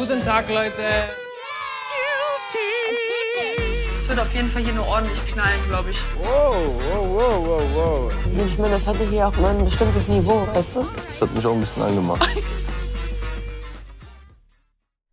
Guten 0.00 0.24
Tag, 0.24 0.48
Leute. 0.48 0.72
Es 4.00 4.08
wird 4.08 4.18
auf 4.18 4.34
jeden 4.34 4.48
Fall 4.48 4.62
hier 4.62 4.72
nur 4.72 4.86
ordentlich 4.86 5.26
knallen, 5.26 5.60
glaube 5.68 5.90
ich. 5.90 5.98
Wow, 6.14 6.54
wow, 6.90 7.06
wow, 7.06 7.46
wow, 7.46 7.62
wow. 7.74 8.12
Ich 8.46 8.56
meine, 8.56 8.70
das 8.70 8.86
hatte 8.86 9.04
hier 9.04 9.28
auch 9.28 9.36
mal 9.36 9.54
ein 9.54 9.62
bestimmtes 9.62 10.08
Niveau, 10.08 10.46
weißt 10.54 10.76
du? 10.76 10.86
Das 11.06 11.20
hat 11.20 11.34
mich 11.34 11.44
auch 11.44 11.52
ein 11.52 11.60
bisschen 11.60 11.82
angemacht. 11.82 12.26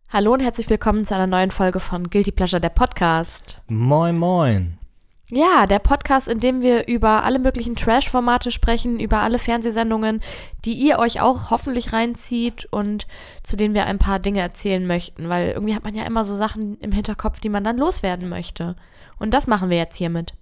Hallo 0.08 0.32
und 0.32 0.40
herzlich 0.40 0.70
willkommen 0.70 1.04
zu 1.04 1.14
einer 1.14 1.26
neuen 1.26 1.50
Folge 1.50 1.80
von 1.80 2.08
Guilty 2.08 2.32
Pleasure, 2.32 2.62
der 2.62 2.70
Podcast. 2.70 3.60
Moin, 3.68 4.16
moin. 4.16 4.77
Ja, 5.30 5.66
der 5.66 5.78
Podcast, 5.78 6.26
in 6.26 6.40
dem 6.40 6.62
wir 6.62 6.88
über 6.88 7.22
alle 7.22 7.38
möglichen 7.38 7.76
Trash-Formate 7.76 8.50
sprechen, 8.50 8.98
über 8.98 9.18
alle 9.18 9.38
Fernsehsendungen, 9.38 10.20
die 10.64 10.72
ihr 10.72 10.98
euch 10.98 11.20
auch 11.20 11.50
hoffentlich 11.50 11.92
reinzieht 11.92 12.66
und 12.70 13.06
zu 13.42 13.56
denen 13.56 13.74
wir 13.74 13.84
ein 13.84 13.98
paar 13.98 14.20
Dinge 14.20 14.40
erzählen 14.40 14.86
möchten, 14.86 15.28
weil 15.28 15.50
irgendwie 15.50 15.74
hat 15.74 15.84
man 15.84 15.94
ja 15.94 16.04
immer 16.04 16.24
so 16.24 16.34
Sachen 16.34 16.78
im 16.78 16.92
Hinterkopf, 16.92 17.40
die 17.40 17.50
man 17.50 17.62
dann 17.62 17.76
loswerden 17.76 18.30
möchte. 18.30 18.74
Und 19.18 19.34
das 19.34 19.46
machen 19.46 19.68
wir 19.68 19.76
jetzt 19.76 19.96
hiermit. 19.96 20.32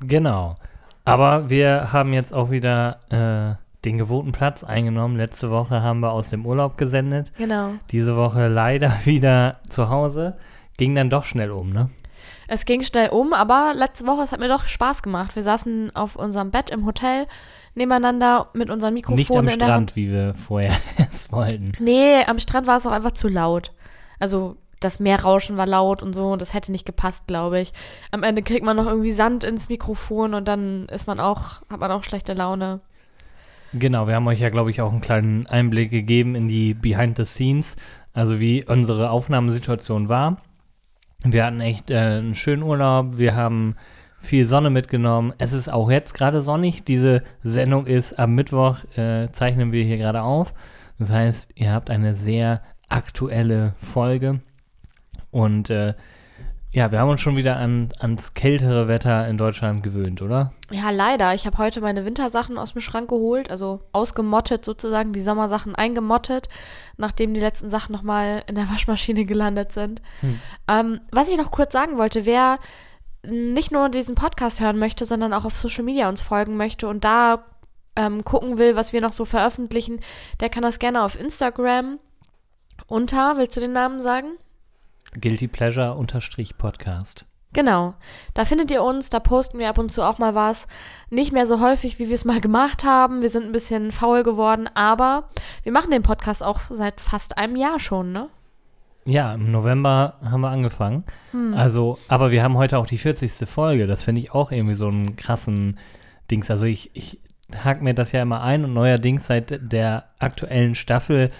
Genau. 0.00 0.56
Aber 1.04 1.50
wir 1.50 1.92
haben 1.92 2.14
jetzt 2.14 2.32
auch 2.32 2.50
wieder 2.50 3.00
äh, 3.10 3.84
den 3.84 3.98
gewohnten 3.98 4.32
Platz 4.32 4.64
eingenommen. 4.64 5.16
Letzte 5.16 5.50
Woche 5.50 5.82
haben 5.82 6.00
wir 6.00 6.12
aus 6.12 6.30
dem 6.30 6.46
Urlaub 6.46 6.78
gesendet. 6.78 7.32
Genau. 7.36 7.72
Diese 7.90 8.16
Woche 8.16 8.48
leider 8.48 8.92
wieder 9.04 9.60
zu 9.68 9.90
Hause. 9.90 10.38
Ging 10.78 10.94
dann 10.94 11.10
doch 11.10 11.24
schnell 11.24 11.50
um, 11.50 11.70
ne? 11.70 11.90
Es 12.48 12.64
ging 12.64 12.82
schnell 12.82 13.10
um, 13.10 13.32
aber 13.32 13.72
letzte 13.74 14.06
Woche, 14.06 14.22
es 14.22 14.32
hat 14.32 14.40
mir 14.40 14.48
doch 14.48 14.66
Spaß 14.66 15.02
gemacht. 15.02 15.36
Wir 15.36 15.42
saßen 15.42 15.94
auf 15.94 16.16
unserem 16.16 16.50
Bett 16.50 16.70
im 16.70 16.86
Hotel 16.86 17.26
nebeneinander 17.74 18.48
mit 18.52 18.70
unseren 18.70 18.94
Mikrofonen 18.94 19.44
Nicht 19.46 19.62
am. 19.62 19.68
Strand, 19.68 19.96
wie 19.96 20.10
wir 20.10 20.34
vorher 20.34 20.72
es 21.14 21.32
wollten. 21.32 21.72
Nee, 21.78 22.24
am 22.24 22.38
Strand 22.38 22.66
war 22.66 22.76
es 22.76 22.86
auch 22.86 22.92
einfach 22.92 23.12
zu 23.12 23.28
laut. 23.28 23.72
Also 24.18 24.56
das 24.80 25.00
Meerrauschen 25.00 25.56
war 25.56 25.66
laut 25.66 26.02
und 26.02 26.12
so, 26.12 26.32
und 26.32 26.42
das 26.42 26.54
hätte 26.54 26.72
nicht 26.72 26.84
gepasst, 26.84 27.26
glaube 27.26 27.60
ich. 27.60 27.72
Am 28.10 28.22
Ende 28.22 28.42
kriegt 28.42 28.64
man 28.64 28.76
noch 28.76 28.86
irgendwie 28.86 29.12
Sand 29.12 29.44
ins 29.44 29.68
Mikrofon 29.68 30.34
und 30.34 30.48
dann 30.48 30.86
ist 30.86 31.06
man 31.06 31.20
auch, 31.20 31.62
hat 31.70 31.80
man 31.80 31.90
auch 31.90 32.04
schlechte 32.04 32.34
Laune. 32.34 32.80
Genau, 33.72 34.06
wir 34.06 34.16
haben 34.16 34.26
euch 34.26 34.40
ja, 34.40 34.50
glaube 34.50 34.70
ich, 34.70 34.82
auch 34.82 34.92
einen 34.92 35.00
kleinen 35.00 35.46
Einblick 35.46 35.90
gegeben 35.90 36.34
in 36.34 36.46
die 36.46 36.74
Behind 36.74 37.16
the 37.16 37.24
Scenes, 37.24 37.76
also 38.12 38.38
wie 38.38 38.64
unsere 38.64 39.10
Aufnahmesituation 39.10 40.08
war. 40.08 40.42
Wir 41.24 41.46
hatten 41.46 41.60
echt 41.60 41.90
äh, 41.90 41.96
einen 41.96 42.34
schönen 42.34 42.62
Urlaub, 42.62 43.16
wir 43.16 43.34
haben 43.34 43.76
viel 44.18 44.44
Sonne 44.44 44.70
mitgenommen. 44.70 45.32
Es 45.38 45.52
ist 45.52 45.72
auch 45.72 45.90
jetzt 45.90 46.14
gerade 46.14 46.40
sonnig. 46.40 46.84
Diese 46.84 47.22
Sendung 47.42 47.86
ist 47.86 48.18
am 48.18 48.34
Mittwoch, 48.34 48.78
äh, 48.96 49.30
zeichnen 49.32 49.72
wir 49.72 49.84
hier 49.84 49.98
gerade 49.98 50.22
auf. 50.22 50.54
Das 50.98 51.10
heißt, 51.10 51.52
ihr 51.56 51.72
habt 51.72 51.90
eine 51.90 52.14
sehr 52.14 52.62
aktuelle 52.88 53.74
Folge. 53.80 54.40
Und 55.30 55.70
äh, 55.70 55.94
ja, 56.72 56.90
wir 56.90 57.00
haben 57.00 57.10
uns 57.10 57.20
schon 57.20 57.36
wieder 57.36 57.56
an, 57.56 57.90
ans 57.98 58.32
kältere 58.32 58.88
Wetter 58.88 59.28
in 59.28 59.36
Deutschland 59.36 59.82
gewöhnt, 59.82 60.22
oder? 60.22 60.52
Ja, 60.70 60.88
leider. 60.88 61.34
Ich 61.34 61.46
habe 61.46 61.58
heute 61.58 61.82
meine 61.82 62.06
Wintersachen 62.06 62.56
aus 62.56 62.72
dem 62.72 62.80
Schrank 62.80 63.10
geholt, 63.10 63.50
also 63.50 63.80
ausgemottet 63.92 64.64
sozusagen, 64.64 65.12
die 65.12 65.20
Sommersachen 65.20 65.74
eingemottet, 65.74 66.48
nachdem 66.96 67.34
die 67.34 67.40
letzten 67.40 67.68
Sachen 67.68 67.92
nochmal 67.92 68.42
in 68.46 68.54
der 68.54 68.68
Waschmaschine 68.70 69.26
gelandet 69.26 69.72
sind. 69.72 70.00
Hm. 70.20 70.40
Ähm, 70.66 71.00
was 71.10 71.28
ich 71.28 71.36
noch 71.36 71.50
kurz 71.50 71.74
sagen 71.74 71.98
wollte, 71.98 72.24
wer 72.24 72.58
nicht 73.22 73.70
nur 73.70 73.90
diesen 73.90 74.14
Podcast 74.14 74.60
hören 74.60 74.78
möchte, 74.78 75.04
sondern 75.04 75.34
auch 75.34 75.44
auf 75.44 75.56
Social 75.56 75.84
Media 75.84 76.08
uns 76.08 76.22
folgen 76.22 76.56
möchte 76.56 76.88
und 76.88 77.04
da 77.04 77.44
ähm, 77.96 78.24
gucken 78.24 78.56
will, 78.56 78.76
was 78.76 78.94
wir 78.94 79.02
noch 79.02 79.12
so 79.12 79.26
veröffentlichen, 79.26 80.00
der 80.40 80.48
kann 80.48 80.62
das 80.62 80.78
gerne 80.78 81.02
auf 81.02 81.20
Instagram 81.20 81.98
unter, 82.86 83.36
willst 83.36 83.56
du 83.56 83.60
den 83.60 83.72
Namen 83.72 84.00
sagen? 84.00 84.38
Guilty 85.20 85.48
Pleasure 85.48 85.94
unterstrich 85.94 86.56
Podcast. 86.56 87.26
Genau. 87.52 87.94
Da 88.32 88.44
findet 88.44 88.70
ihr 88.70 88.82
uns, 88.82 89.10
da 89.10 89.20
posten 89.20 89.58
wir 89.58 89.68
ab 89.68 89.78
und 89.78 89.92
zu 89.92 90.02
auch 90.02 90.18
mal 90.18 90.34
was. 90.34 90.66
Nicht 91.10 91.32
mehr 91.32 91.46
so 91.46 91.60
häufig, 91.60 91.98
wie 91.98 92.08
wir 92.08 92.14
es 92.14 92.24
mal 92.24 92.40
gemacht 92.40 92.84
haben. 92.84 93.20
Wir 93.20 93.28
sind 93.28 93.44
ein 93.44 93.52
bisschen 93.52 93.92
faul 93.92 94.22
geworden, 94.22 94.68
aber 94.74 95.28
wir 95.62 95.72
machen 95.72 95.90
den 95.90 96.02
Podcast 96.02 96.42
auch 96.42 96.60
seit 96.70 97.00
fast 97.00 97.36
einem 97.36 97.56
Jahr 97.56 97.78
schon, 97.78 98.12
ne? 98.12 98.28
Ja, 99.04 99.34
im 99.34 99.50
November 99.50 100.18
haben 100.24 100.42
wir 100.42 100.50
angefangen. 100.50 101.04
Also, 101.56 101.98
aber 102.08 102.30
wir 102.30 102.42
haben 102.42 102.56
heute 102.56 102.78
auch 102.78 102.86
die 102.86 102.98
40. 102.98 103.48
Folge. 103.48 103.86
Das 103.86 104.04
finde 104.04 104.20
ich 104.20 104.32
auch 104.32 104.52
irgendwie 104.52 104.74
so 104.74 104.86
einen 104.86 105.16
krassen 105.16 105.78
Dings. 106.30 106.50
Also 106.50 106.66
ich, 106.66 106.94
ich 106.94 107.20
hake 107.52 107.82
mir 107.82 107.94
das 107.94 108.12
ja 108.12 108.22
immer 108.22 108.42
ein 108.42 108.64
und 108.64 108.74
neuerdings 108.74 109.26
seit 109.26 109.72
der 109.72 110.04
aktuellen 110.20 110.76
Staffel 110.76 111.30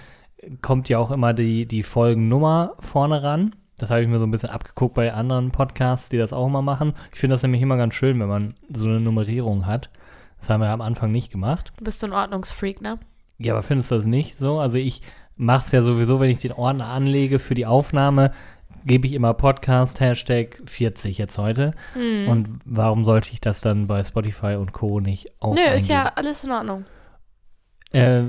kommt 0.60 0.88
ja 0.88 0.98
auch 0.98 1.12
immer 1.12 1.34
die, 1.34 1.66
die 1.66 1.84
Folgennummer 1.84 2.74
vorne 2.80 3.22
ran. 3.22 3.54
Das 3.82 3.90
habe 3.90 4.00
ich 4.00 4.06
mir 4.06 4.20
so 4.20 4.26
ein 4.26 4.30
bisschen 4.30 4.50
abgeguckt 4.50 4.94
bei 4.94 5.12
anderen 5.12 5.50
Podcasts, 5.50 6.08
die 6.08 6.16
das 6.16 6.32
auch 6.32 6.46
immer 6.46 6.62
machen. 6.62 6.94
Ich 7.12 7.18
finde 7.18 7.34
das 7.34 7.42
nämlich 7.42 7.60
immer 7.62 7.76
ganz 7.76 7.94
schön, 7.94 8.20
wenn 8.20 8.28
man 8.28 8.54
so 8.72 8.86
eine 8.86 9.00
Nummerierung 9.00 9.66
hat. 9.66 9.90
Das 10.38 10.50
haben 10.50 10.60
wir 10.60 10.68
am 10.68 10.80
Anfang 10.80 11.10
nicht 11.10 11.32
gemacht. 11.32 11.72
Du 11.78 11.84
bist 11.84 11.98
so 11.98 12.06
ein 12.06 12.12
Ordnungsfreak, 12.12 12.80
ne? 12.80 13.00
Ja, 13.38 13.54
aber 13.54 13.64
findest 13.64 13.90
du 13.90 13.96
das 13.96 14.06
nicht 14.06 14.38
so? 14.38 14.60
Also 14.60 14.78
ich 14.78 15.02
mache 15.34 15.66
es 15.66 15.72
ja 15.72 15.82
sowieso, 15.82 16.20
wenn 16.20 16.30
ich 16.30 16.38
den 16.38 16.52
Ordner 16.52 16.86
anlege 16.86 17.40
für 17.40 17.54
die 17.54 17.66
Aufnahme, 17.66 18.30
gebe 18.86 19.08
ich 19.08 19.14
immer 19.14 19.34
Podcast 19.34 19.98
Hashtag 19.98 20.62
40 20.64 21.18
jetzt 21.18 21.36
heute. 21.36 21.72
Hm. 21.94 22.28
Und 22.28 22.50
warum 22.64 23.04
sollte 23.04 23.32
ich 23.32 23.40
das 23.40 23.62
dann 23.62 23.88
bei 23.88 24.04
Spotify 24.04 24.54
und 24.54 24.72
Co. 24.72 25.00
nicht 25.00 25.32
auch 25.40 25.56
Nö, 25.56 25.74
ist 25.74 25.88
ja 25.88 26.02
eingeben? 26.02 26.16
alles 26.18 26.44
in 26.44 26.52
Ordnung. 26.52 26.84
Äh, 27.90 28.22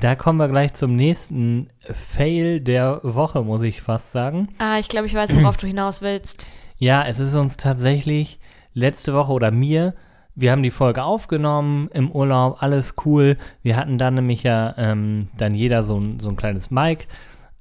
da 0.00 0.14
kommen 0.14 0.38
wir 0.38 0.48
gleich 0.48 0.72
zum 0.72 0.96
nächsten 0.96 1.68
Fail 1.80 2.60
der 2.60 3.00
Woche, 3.02 3.42
muss 3.42 3.62
ich 3.62 3.82
fast 3.82 4.10
sagen. 4.10 4.48
Ah, 4.58 4.78
ich 4.78 4.88
glaube, 4.88 5.06
ich 5.06 5.14
weiß, 5.14 5.36
worauf 5.36 5.58
du 5.58 5.66
hinaus 5.66 6.00
willst. 6.00 6.46
Ja, 6.78 7.04
es 7.06 7.20
ist 7.20 7.34
uns 7.34 7.58
tatsächlich 7.58 8.40
letzte 8.72 9.12
Woche 9.12 9.32
oder 9.32 9.50
mir, 9.50 9.94
wir 10.34 10.50
haben 10.50 10.62
die 10.62 10.70
Folge 10.70 11.02
aufgenommen 11.02 11.90
im 11.92 12.10
Urlaub, 12.10 12.62
alles 12.62 12.94
cool. 13.04 13.36
Wir 13.62 13.76
hatten 13.76 13.98
dann 13.98 14.14
nämlich 14.14 14.42
ja 14.44 14.74
ähm, 14.78 15.28
dann 15.36 15.54
jeder 15.54 15.82
so 15.82 16.00
ein, 16.00 16.20
so 16.20 16.30
ein 16.30 16.36
kleines 16.36 16.70
Mic 16.70 17.06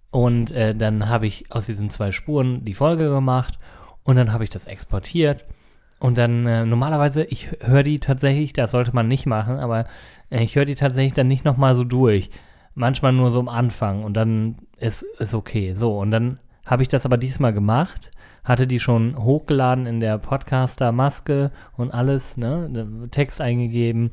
und 0.09 0.51
äh, 0.51 0.73
dann 0.73 1.09
habe 1.09 1.27
ich 1.27 1.51
aus 1.51 1.65
diesen 1.65 1.89
zwei 1.89 2.13
Spuren 2.13 2.63
die 2.63 2.73
Folge 2.73 3.09
gemacht 3.09 3.59
und 4.03 4.15
dann 4.15 4.31
habe 4.31 4.45
ich 4.45 4.49
das 4.49 4.67
exportiert 4.67 5.43
und 6.01 6.17
dann 6.17 6.47
äh, 6.47 6.65
normalerweise, 6.65 7.23
ich 7.25 7.49
höre 7.61 7.83
die 7.83 7.99
tatsächlich, 7.99 8.53
das 8.53 8.71
sollte 8.71 8.91
man 8.91 9.07
nicht 9.07 9.27
machen, 9.27 9.59
aber 9.59 9.85
äh, 10.31 10.43
ich 10.43 10.55
höre 10.55 10.65
die 10.65 10.73
tatsächlich 10.73 11.13
dann 11.13 11.27
nicht 11.27 11.45
nochmal 11.45 11.75
so 11.75 11.83
durch. 11.83 12.31
Manchmal 12.73 13.13
nur 13.13 13.29
so 13.29 13.39
am 13.39 13.47
Anfang 13.47 14.03
und 14.03 14.15
dann 14.15 14.55
ist, 14.79 15.03
ist 15.19 15.35
okay. 15.35 15.75
So, 15.75 15.99
und 15.99 16.09
dann 16.09 16.39
habe 16.65 16.81
ich 16.81 16.87
das 16.87 17.05
aber 17.05 17.17
diesmal 17.17 17.53
gemacht, 17.53 18.09
hatte 18.43 18.65
die 18.65 18.79
schon 18.79 19.15
hochgeladen 19.15 19.85
in 19.85 19.99
der 19.99 20.17
Podcaster-Maske 20.17 21.51
und 21.77 21.93
alles, 21.93 22.35
ne, 22.35 23.07
Text 23.11 23.39
eingegeben 23.39 24.09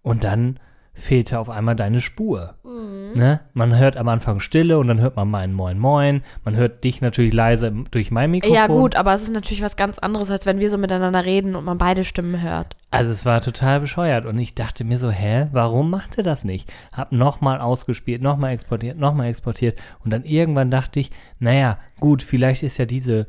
und 0.00 0.24
dann 0.24 0.58
fehlte 0.96 1.38
auf 1.38 1.50
einmal 1.50 1.76
deine 1.76 2.00
Spur. 2.00 2.54
Ne? 2.64 3.40
Man 3.52 3.76
hört 3.76 3.96
am 3.96 4.08
Anfang 4.08 4.40
Stille 4.40 4.78
und 4.78 4.88
dann 4.88 5.00
hört 5.00 5.16
man 5.16 5.28
meinen 5.28 5.52
Moin 5.52 5.78
Moin. 5.78 6.22
Man 6.44 6.56
hört 6.56 6.84
dich 6.84 7.00
natürlich 7.00 7.32
leise 7.32 7.72
durch 7.90 8.10
mein 8.10 8.30
Mikrofon. 8.30 8.56
Ja, 8.56 8.66
gut, 8.66 8.96
aber 8.96 9.14
es 9.14 9.22
ist 9.22 9.32
natürlich 9.32 9.62
was 9.62 9.76
ganz 9.76 9.98
anderes, 9.98 10.30
als 10.30 10.46
wenn 10.46 10.58
wir 10.58 10.70
so 10.70 10.78
miteinander 10.78 11.24
reden 11.24 11.54
und 11.54 11.64
man 11.64 11.78
beide 11.78 12.02
Stimmen 12.02 12.42
hört. 12.42 12.76
Also 12.90 13.12
es 13.12 13.24
war 13.26 13.40
total 13.40 13.80
bescheuert 13.80 14.26
und 14.26 14.38
ich 14.38 14.54
dachte 14.54 14.84
mir 14.84 14.98
so, 14.98 15.10
hä, 15.10 15.48
warum 15.52 15.90
macht 15.90 16.16
er 16.18 16.24
das 16.24 16.44
nicht? 16.44 16.72
Hab 16.92 17.12
nochmal 17.12 17.60
ausgespielt, 17.60 18.22
nochmal 18.22 18.52
exportiert, 18.52 18.98
nochmal 18.98 19.28
exportiert 19.28 19.78
und 20.04 20.12
dann 20.12 20.24
irgendwann 20.24 20.70
dachte 20.70 21.00
ich, 21.00 21.10
naja, 21.38 21.78
gut, 22.00 22.22
vielleicht 22.22 22.62
ist 22.62 22.78
ja 22.78 22.86
diese 22.86 23.26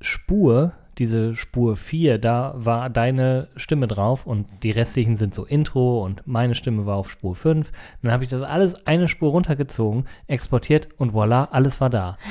Spur, 0.00 0.72
diese 0.98 1.34
Spur 1.34 1.76
4, 1.76 2.18
da 2.18 2.54
war 2.56 2.90
deine 2.90 3.48
Stimme 3.56 3.86
drauf 3.86 4.26
und 4.26 4.46
die 4.62 4.70
restlichen 4.70 5.16
sind 5.16 5.34
so 5.34 5.44
Intro 5.44 6.04
und 6.04 6.22
meine 6.26 6.54
Stimme 6.54 6.86
war 6.86 6.96
auf 6.96 7.10
Spur 7.10 7.34
5. 7.34 7.70
Dann 8.02 8.12
habe 8.12 8.24
ich 8.24 8.30
das 8.30 8.42
alles 8.42 8.86
eine 8.86 9.08
Spur 9.08 9.30
runtergezogen, 9.30 10.06
exportiert 10.26 10.88
und 10.96 11.12
voilà, 11.12 11.48
alles 11.50 11.80
war 11.80 11.90
da. 11.90 12.16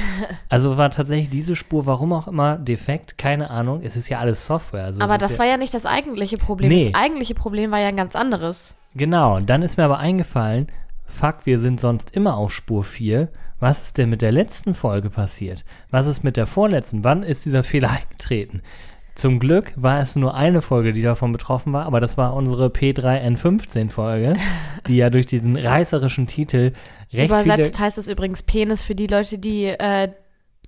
Also 0.49 0.77
war 0.77 0.89
tatsächlich 0.89 1.29
diese 1.29 1.55
Spur, 1.55 1.85
warum 1.85 2.13
auch 2.13 2.27
immer, 2.27 2.57
defekt, 2.57 3.17
keine 3.17 3.49
Ahnung. 3.49 3.81
Es 3.83 3.95
ist 3.95 4.09
ja 4.09 4.19
alles 4.19 4.45
Software. 4.45 4.85
Also 4.85 5.01
aber 5.01 5.17
das 5.17 5.33
ja 5.33 5.39
war 5.39 5.45
ja 5.45 5.57
nicht 5.57 5.73
das 5.73 5.85
eigentliche 5.85 6.37
Problem. 6.37 6.69
Nee. 6.69 6.91
Das 6.91 7.01
eigentliche 7.01 7.35
Problem 7.35 7.71
war 7.71 7.79
ja 7.79 7.87
ein 7.87 7.97
ganz 7.97 8.15
anderes. 8.15 8.75
Genau, 8.95 9.39
dann 9.41 9.61
ist 9.61 9.77
mir 9.77 9.83
aber 9.83 9.99
eingefallen, 9.99 10.67
fuck, 11.05 11.45
wir 11.45 11.59
sind 11.59 11.79
sonst 11.79 12.11
immer 12.15 12.37
auf 12.37 12.53
Spur 12.53 12.83
4. 12.83 13.29
Was 13.59 13.83
ist 13.83 13.97
denn 13.97 14.09
mit 14.09 14.21
der 14.21 14.31
letzten 14.31 14.75
Folge 14.75 15.09
passiert? 15.09 15.63
Was 15.89 16.07
ist 16.07 16.23
mit 16.23 16.37
der 16.37 16.45
vorletzten? 16.45 17.03
Wann 17.03 17.23
ist 17.23 17.45
dieser 17.45 17.63
Fehler 17.63 17.91
eingetreten? 18.01 18.61
Zum 19.15 19.39
Glück 19.39 19.71
war 19.77 20.01
es 20.01 20.17
nur 20.17 20.35
eine 20.35 20.61
Folge, 20.61 20.91
die 20.91 21.01
davon 21.01 21.31
betroffen 21.31 21.71
war, 21.71 21.85
aber 21.85 22.01
das 22.01 22.17
war 22.17 22.33
unsere 22.33 22.67
P3N15-Folge, 22.67 24.33
die 24.87 24.97
ja 24.97 25.09
durch 25.09 25.25
diesen 25.25 25.55
reißerischen 25.55 26.27
Titel 26.27 26.73
recht 27.13 27.31
Übersetzt 27.31 27.79
heißt 27.79 27.97
es 27.97 28.09
übrigens 28.09 28.43
Penis 28.43 28.81
für 28.83 28.93
die 28.93 29.07
Leute, 29.07 29.37
die 29.37 29.67
äh, 29.67 30.09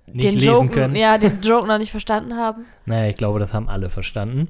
den 0.07 0.37
Joke, 0.37 0.89
ja, 0.93 1.17
den 1.17 1.41
Joke 1.41 1.67
noch 1.67 1.77
nicht 1.77 1.91
verstanden 1.91 2.37
haben. 2.37 2.65
Naja, 2.85 3.09
ich 3.09 3.17
glaube, 3.17 3.39
das 3.39 3.53
haben 3.53 3.67
alle 3.67 3.89
verstanden. 3.89 4.47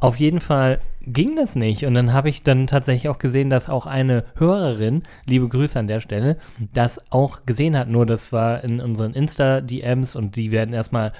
Auf 0.00 0.20
jeden 0.20 0.40
Fall 0.40 0.78
ging 1.00 1.34
das 1.36 1.56
nicht. 1.56 1.84
Und 1.84 1.94
dann 1.94 2.12
habe 2.12 2.28
ich 2.28 2.42
dann 2.42 2.66
tatsächlich 2.66 3.08
auch 3.08 3.18
gesehen, 3.18 3.50
dass 3.50 3.68
auch 3.68 3.86
eine 3.86 4.24
Hörerin, 4.36 5.02
liebe 5.26 5.48
Grüße 5.48 5.78
an 5.78 5.88
der 5.88 6.00
Stelle, 6.00 6.36
das 6.72 6.98
auch 7.10 7.46
gesehen 7.46 7.76
hat. 7.76 7.88
Nur 7.88 8.06
das 8.06 8.32
war 8.32 8.62
in 8.62 8.80
unseren 8.80 9.14
Insta-DMs 9.14 10.14
und 10.14 10.36
die 10.36 10.52
werden 10.52 10.74
erstmal, 10.74 11.12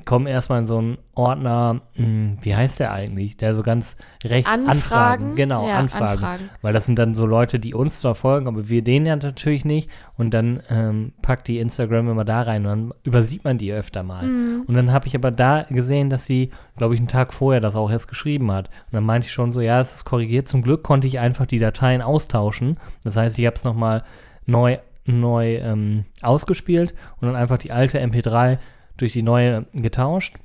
kommen 0.00 0.26
erstmal 0.26 0.60
in 0.60 0.66
so 0.66 0.78
einen 0.78 0.98
Ordner, 1.14 1.82
hm, 1.94 2.38
wie 2.40 2.56
heißt 2.56 2.80
der 2.80 2.92
eigentlich? 2.92 3.36
Der 3.36 3.54
so 3.54 3.62
ganz 3.62 3.96
rechts 4.24 4.50
Anfragen. 4.50 4.70
Anfragen. 4.70 5.34
Genau, 5.36 5.68
Ja, 5.68 5.78
Anfragen. 5.78 6.06
Anfragen. 6.06 6.50
Weil 6.62 6.72
das 6.72 6.86
sind 6.86 6.98
dann 6.98 7.14
so 7.14 7.26
Leute, 7.26 7.60
die 7.60 7.74
uns 7.74 8.00
zwar 8.00 8.14
folgen, 8.14 8.48
aber 8.48 8.68
wir 8.70 8.82
denen 8.82 9.04
ja 9.04 9.16
natürlich 9.16 9.64
nicht. 9.64 9.90
Und 10.16 10.32
dann 10.32 10.62
ähm, 10.70 11.12
packt 11.20 11.46
die 11.48 11.58
Instagram 11.58 12.08
immer 12.08 12.24
da 12.24 12.42
rein 12.42 12.64
und 12.64 12.68
dann 12.68 12.94
übersieht 13.02 13.44
man 13.44 13.58
die 13.58 13.72
öfter 13.72 14.02
mal. 14.02 14.24
Mhm. 14.24 14.64
Und 14.66 14.74
dann 14.74 14.92
habe 14.92 15.06
ich 15.06 15.14
aber 15.14 15.30
da 15.30 15.66
gesehen, 15.68 16.08
dass 16.08 16.24
sie, 16.24 16.50
glaube 16.76 16.94
ich, 16.94 17.00
einen 17.00 17.08
Tag 17.08 17.34
vorher 17.34 17.60
das 17.60 17.76
auch 17.76 17.90
erst 17.90 18.08
geschrieben 18.08 18.50
hat. 18.50 18.68
Und 18.86 18.94
dann 18.94 19.04
meinte 19.04 19.26
ich 19.26 19.32
schon 19.32 19.52
so, 19.52 19.60
ja, 19.60 19.80
es 19.80 19.94
ist 19.94 20.04
korrigiert. 20.04 20.48
Zum 20.48 20.62
Glück 20.62 20.82
konnte 20.82 21.06
ich 21.06 21.18
einfach 21.18 21.44
die 21.44 21.58
Dateien 21.58 22.00
austauschen. 22.00 22.78
Das 23.04 23.16
heißt, 23.16 23.38
ich 23.38 23.44
habe 23.44 23.56
es 23.56 23.64
nochmal 23.64 24.04
neu, 24.46 24.78
neu 25.04 25.56
ähm, 25.56 26.04
ausgespielt 26.22 26.94
und 27.20 27.28
dann 27.28 27.36
einfach 27.36 27.58
die 27.58 27.72
alte 27.72 28.00
MP3 28.00 28.58
durch 28.96 29.12
die 29.12 29.22
neue 29.22 29.66
getauscht 29.72 30.36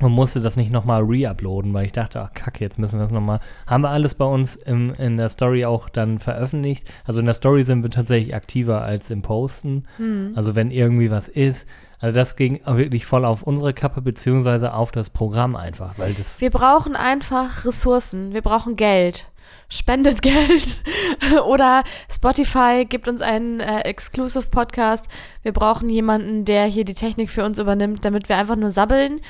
und 0.00 0.12
musste 0.12 0.40
das 0.40 0.56
nicht 0.56 0.70
nochmal 0.70 1.02
re-uploaden, 1.02 1.72
weil 1.72 1.86
ich 1.86 1.92
dachte, 1.92 2.20
ach 2.20 2.32
kacke, 2.34 2.62
jetzt 2.62 2.78
müssen 2.78 2.98
wir 2.98 3.04
das 3.04 3.12
nochmal. 3.12 3.40
Haben 3.66 3.82
wir 3.82 3.90
alles 3.90 4.14
bei 4.14 4.26
uns 4.26 4.56
im, 4.56 4.92
in 4.94 5.16
der 5.16 5.28
Story 5.30 5.64
auch 5.64 5.88
dann 5.88 6.18
veröffentlicht. 6.18 6.90
Also 7.06 7.20
in 7.20 7.26
der 7.26 7.34
Story 7.34 7.62
sind 7.62 7.82
wir 7.82 7.90
tatsächlich 7.90 8.34
aktiver 8.34 8.82
als 8.82 9.10
im 9.10 9.22
Posten. 9.22 9.84
Also 10.36 10.54
wenn 10.54 10.70
irgendwie 10.70 11.10
was 11.10 11.28
ist. 11.28 11.66
Also 11.98 12.18
das 12.18 12.36
ging 12.36 12.60
wirklich 12.66 13.06
voll 13.06 13.24
auf 13.24 13.42
unsere 13.42 13.72
Kappe, 13.72 14.02
beziehungsweise 14.02 14.74
auf 14.74 14.92
das 14.92 15.08
Programm 15.08 15.56
einfach, 15.56 15.98
weil 15.98 16.12
das. 16.12 16.42
Wir 16.42 16.50
brauchen 16.50 16.94
einfach 16.94 17.64
Ressourcen. 17.64 18.34
Wir 18.34 18.42
brauchen 18.42 18.76
Geld. 18.76 19.30
Spendet 19.68 20.22
Geld. 20.22 20.82
Oder 21.46 21.82
Spotify 22.10 22.86
gibt 22.88 23.08
uns 23.08 23.20
einen 23.20 23.60
äh, 23.60 23.80
Exclusive 23.80 24.48
Podcast. 24.50 25.08
Wir 25.42 25.52
brauchen 25.52 25.88
jemanden, 25.88 26.44
der 26.44 26.64
hier 26.64 26.84
die 26.84 26.94
Technik 26.94 27.30
für 27.30 27.44
uns 27.44 27.58
übernimmt, 27.58 28.04
damit 28.04 28.28
wir 28.28 28.36
einfach 28.36 28.56
nur 28.56 28.70
sabbeln 28.70 29.20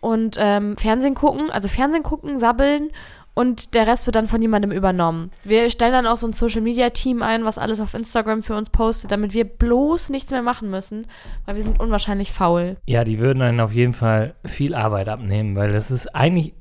und 0.00 0.36
ähm, 0.38 0.76
Fernsehen 0.76 1.14
gucken. 1.14 1.50
Also 1.50 1.68
Fernsehen 1.68 2.02
gucken, 2.02 2.38
sabbeln 2.38 2.90
und 3.34 3.74
der 3.74 3.86
Rest 3.86 4.06
wird 4.06 4.16
dann 4.16 4.26
von 4.26 4.42
jemandem 4.42 4.72
übernommen. 4.72 5.30
Wir 5.42 5.70
stellen 5.70 5.92
dann 5.92 6.06
auch 6.06 6.18
so 6.18 6.26
ein 6.26 6.34
Social 6.34 6.60
Media 6.60 6.90
Team 6.90 7.22
ein, 7.22 7.44
was 7.44 7.56
alles 7.56 7.80
auf 7.80 7.94
Instagram 7.94 8.42
für 8.42 8.54
uns 8.54 8.68
postet, 8.68 9.10
damit 9.10 9.32
wir 9.32 9.44
bloß 9.44 10.10
nichts 10.10 10.30
mehr 10.30 10.42
machen 10.42 10.70
müssen, 10.70 11.06
weil 11.46 11.56
wir 11.56 11.62
sind 11.62 11.80
unwahrscheinlich 11.80 12.30
faul. 12.30 12.76
Ja, 12.86 13.04
die 13.04 13.18
würden 13.18 13.42
einen 13.42 13.60
auf 13.60 13.72
jeden 13.72 13.94
Fall 13.94 14.34
viel 14.44 14.74
Arbeit 14.74 15.08
abnehmen, 15.08 15.56
weil 15.56 15.72
das 15.72 15.90
ist 15.90 16.14
eigentlich, 16.14 16.52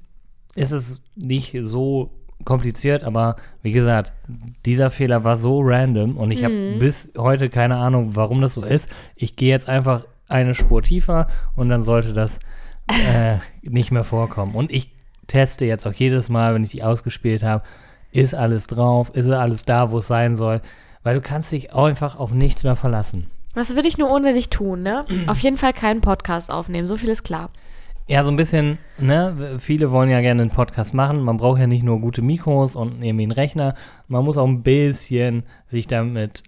ist 0.55 0.71
es 0.71 1.03
nicht 1.15 1.57
so 1.61 2.11
kompliziert, 2.45 3.03
aber 3.03 3.35
wie 3.61 3.71
gesagt, 3.71 4.11
dieser 4.65 4.89
Fehler 4.89 5.23
war 5.23 5.37
so 5.37 5.61
random 5.61 6.17
und 6.17 6.31
ich 6.31 6.43
habe 6.43 6.77
bis 6.79 7.11
heute 7.17 7.49
keine 7.49 7.77
Ahnung, 7.77 8.11
warum 8.15 8.41
das 8.41 8.53
so 8.53 8.63
ist. 8.63 8.89
Ich 9.15 9.35
gehe 9.35 9.49
jetzt 9.49 9.67
einfach 9.67 10.05
eine 10.27 10.53
Spur 10.53 10.81
tiefer 10.81 11.27
und 11.55 11.69
dann 11.69 11.83
sollte 11.83 12.13
das 12.13 12.39
äh, 12.87 13.37
nicht 13.61 13.91
mehr 13.91 14.03
vorkommen. 14.03 14.55
Und 14.55 14.71
ich 14.71 14.91
teste 15.27 15.65
jetzt 15.65 15.85
auch 15.85 15.93
jedes 15.93 16.29
Mal, 16.29 16.53
wenn 16.53 16.63
ich 16.63 16.71
die 16.71 16.83
ausgespielt 16.83 17.43
habe, 17.43 17.63
ist 18.11 18.35
alles 18.35 18.67
drauf, 18.67 19.11
ist 19.13 19.29
alles 19.29 19.63
da, 19.63 19.91
wo 19.91 19.99
es 19.99 20.07
sein 20.07 20.35
soll, 20.35 20.61
weil 21.03 21.15
du 21.15 21.21
kannst 21.21 21.51
dich 21.51 21.73
auch 21.73 21.85
einfach 21.85 22.17
auf 22.17 22.31
nichts 22.31 22.63
mehr 22.63 22.75
verlassen. 22.75 23.27
Was 23.53 23.75
würde 23.75 23.87
ich 23.87 23.97
nur 23.97 24.09
ohne 24.09 24.33
dich 24.33 24.49
tun, 24.49 24.81
ne? 24.81 25.05
Auf 25.27 25.39
jeden 25.39 25.57
Fall 25.57 25.73
keinen 25.73 26.01
Podcast 26.01 26.51
aufnehmen, 26.51 26.87
so 26.87 26.95
viel 26.95 27.09
ist 27.09 27.23
klar. 27.23 27.49
Ja, 28.07 28.23
so 28.23 28.31
ein 28.31 28.35
bisschen, 28.35 28.77
ne, 28.97 29.57
viele 29.59 29.91
wollen 29.91 30.09
ja 30.09 30.21
gerne 30.21 30.41
einen 30.41 30.51
Podcast 30.51 30.93
machen. 30.93 31.21
Man 31.21 31.37
braucht 31.37 31.59
ja 31.59 31.67
nicht 31.67 31.83
nur 31.83 32.01
gute 32.01 32.21
Mikros 32.21 32.75
und 32.75 33.01
irgendwie 33.01 33.23
einen 33.23 33.31
Rechner. 33.31 33.75
Man 34.07 34.25
muss 34.25 34.37
auch 34.37 34.47
ein 34.47 34.63
bisschen 34.63 35.43
sich 35.69 35.87
damit, 35.87 36.43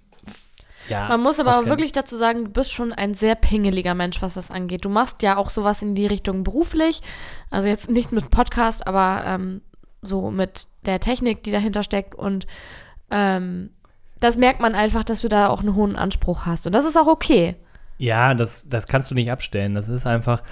ja. 0.89 1.07
Man 1.07 1.21
muss 1.21 1.39
aber 1.39 1.57
auch 1.57 1.65
wirklich 1.65 1.91
dazu 1.91 2.17
sagen, 2.17 2.45
du 2.45 2.51
bist 2.51 2.71
schon 2.71 2.91
ein 2.91 3.13
sehr 3.13 3.35
pingeliger 3.35 3.93
Mensch, 3.93 4.21
was 4.21 4.33
das 4.33 4.51
angeht. 4.51 4.85
Du 4.85 4.89
machst 4.89 5.21
ja 5.21 5.37
auch 5.37 5.49
sowas 5.49 5.81
in 5.81 5.95
die 5.95 6.07
Richtung 6.07 6.43
beruflich. 6.43 7.01
Also 7.49 7.67
jetzt 7.67 7.89
nicht 7.89 8.11
mit 8.11 8.29
Podcast, 8.29 8.85
aber 8.85 9.23
ähm, 9.25 9.61
so 10.01 10.29
mit 10.29 10.67
der 10.85 10.99
Technik, 10.99 11.43
die 11.43 11.51
dahinter 11.51 11.83
steckt. 11.83 12.15
Und 12.15 12.47
ähm, 13.11 13.69
das 14.19 14.37
merkt 14.37 14.59
man 14.59 14.75
einfach, 14.75 15.03
dass 15.03 15.21
du 15.21 15.29
da 15.29 15.47
auch 15.47 15.61
einen 15.61 15.75
hohen 15.75 15.95
Anspruch 15.95 16.45
hast. 16.45 16.67
Und 16.67 16.73
das 16.73 16.85
ist 16.85 16.97
auch 16.97 17.07
okay. 17.07 17.55
Ja, 17.97 18.33
das, 18.33 18.67
das 18.67 18.87
kannst 18.87 19.09
du 19.11 19.15
nicht 19.15 19.31
abstellen. 19.31 19.75
Das 19.75 19.87
ist 19.87 20.05
einfach, 20.05 20.43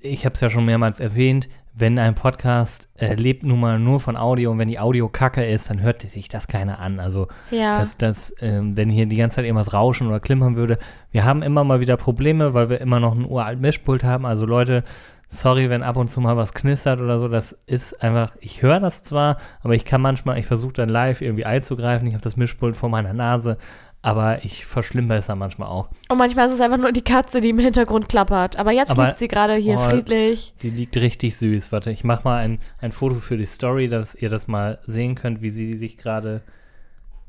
ich 0.00 0.24
habe 0.24 0.34
es 0.34 0.40
ja 0.40 0.50
schon 0.50 0.64
mehrmals 0.64 1.00
erwähnt, 1.00 1.48
wenn 1.76 1.98
ein 1.98 2.14
Podcast 2.14 2.88
äh, 2.98 3.14
lebt 3.14 3.42
nun 3.42 3.58
mal 3.58 3.78
nur 3.80 3.98
von 3.98 4.16
Audio 4.16 4.52
und 4.52 4.58
wenn 4.58 4.68
die 4.68 4.78
Audio 4.78 5.08
kacke 5.08 5.44
ist, 5.44 5.70
dann 5.70 5.80
hört 5.82 6.02
sich 6.02 6.28
das 6.28 6.46
keiner 6.46 6.78
an. 6.78 7.00
Also, 7.00 7.26
Ja. 7.50 7.78
dass 7.78 7.96
das, 7.98 8.32
ähm, 8.40 8.76
wenn 8.76 8.88
hier 8.90 9.06
die 9.06 9.16
ganze 9.16 9.36
Zeit 9.36 9.44
irgendwas 9.44 9.72
rauschen 9.74 10.06
oder 10.06 10.20
klimpern 10.20 10.54
würde. 10.54 10.78
Wir 11.10 11.24
haben 11.24 11.42
immer 11.42 11.64
mal 11.64 11.80
wieder 11.80 11.96
Probleme, 11.96 12.54
weil 12.54 12.68
wir 12.68 12.80
immer 12.80 13.00
noch 13.00 13.14
ein 13.14 13.24
uralt 13.24 13.60
Mischpult 13.60 14.04
haben. 14.04 14.24
Also 14.24 14.46
Leute, 14.46 14.84
sorry, 15.30 15.68
wenn 15.68 15.82
ab 15.82 15.96
und 15.96 16.08
zu 16.08 16.20
mal 16.20 16.36
was 16.36 16.54
knistert 16.54 17.00
oder 17.00 17.18
so. 17.18 17.26
Das 17.26 17.58
ist 17.66 18.00
einfach, 18.00 18.30
ich 18.40 18.62
höre 18.62 18.78
das 18.78 19.02
zwar, 19.02 19.38
aber 19.62 19.74
ich 19.74 19.84
kann 19.84 20.00
manchmal, 20.00 20.38
ich 20.38 20.46
versuche 20.46 20.74
dann 20.74 20.88
live 20.88 21.22
irgendwie 21.22 21.44
einzugreifen. 21.44 22.06
Ich 22.06 22.14
habe 22.14 22.22
das 22.22 22.36
Mischpult 22.36 22.76
vor 22.76 22.88
meiner 22.88 23.12
Nase, 23.12 23.58
aber 24.04 24.44
ich 24.44 24.66
verschlimmer 24.66 25.14
es 25.14 25.28
dann 25.28 25.38
manchmal 25.38 25.68
auch. 25.68 25.88
Und 26.10 26.18
manchmal 26.18 26.46
ist 26.46 26.52
es 26.52 26.60
einfach 26.60 26.76
nur 26.76 26.92
die 26.92 27.00
Katze, 27.02 27.40
die 27.40 27.48
im 27.48 27.58
Hintergrund 27.58 28.06
klappert. 28.06 28.56
Aber 28.56 28.70
jetzt 28.70 28.90
Aber- 28.90 29.06
liegt 29.06 29.18
sie 29.18 29.28
gerade 29.28 29.54
hier 29.54 29.76
Oh, 29.76 29.88
friedlich. 29.88 30.52
Die 30.60 30.68
liegt 30.68 30.94
richtig 30.98 31.38
süß. 31.38 31.72
Warte, 31.72 31.90
ich 31.90 32.04
mache 32.04 32.22
mal 32.24 32.36
ein, 32.36 32.58
ein 32.82 32.92
Foto 32.92 33.14
für 33.14 33.38
die 33.38 33.46
Story, 33.46 33.88
dass 33.88 34.14
ihr 34.14 34.28
das 34.28 34.46
mal 34.46 34.78
sehen 34.82 35.14
könnt, 35.14 35.40
wie 35.40 35.48
sie 35.48 35.78
sich 35.78 35.96
gerade 35.96 36.42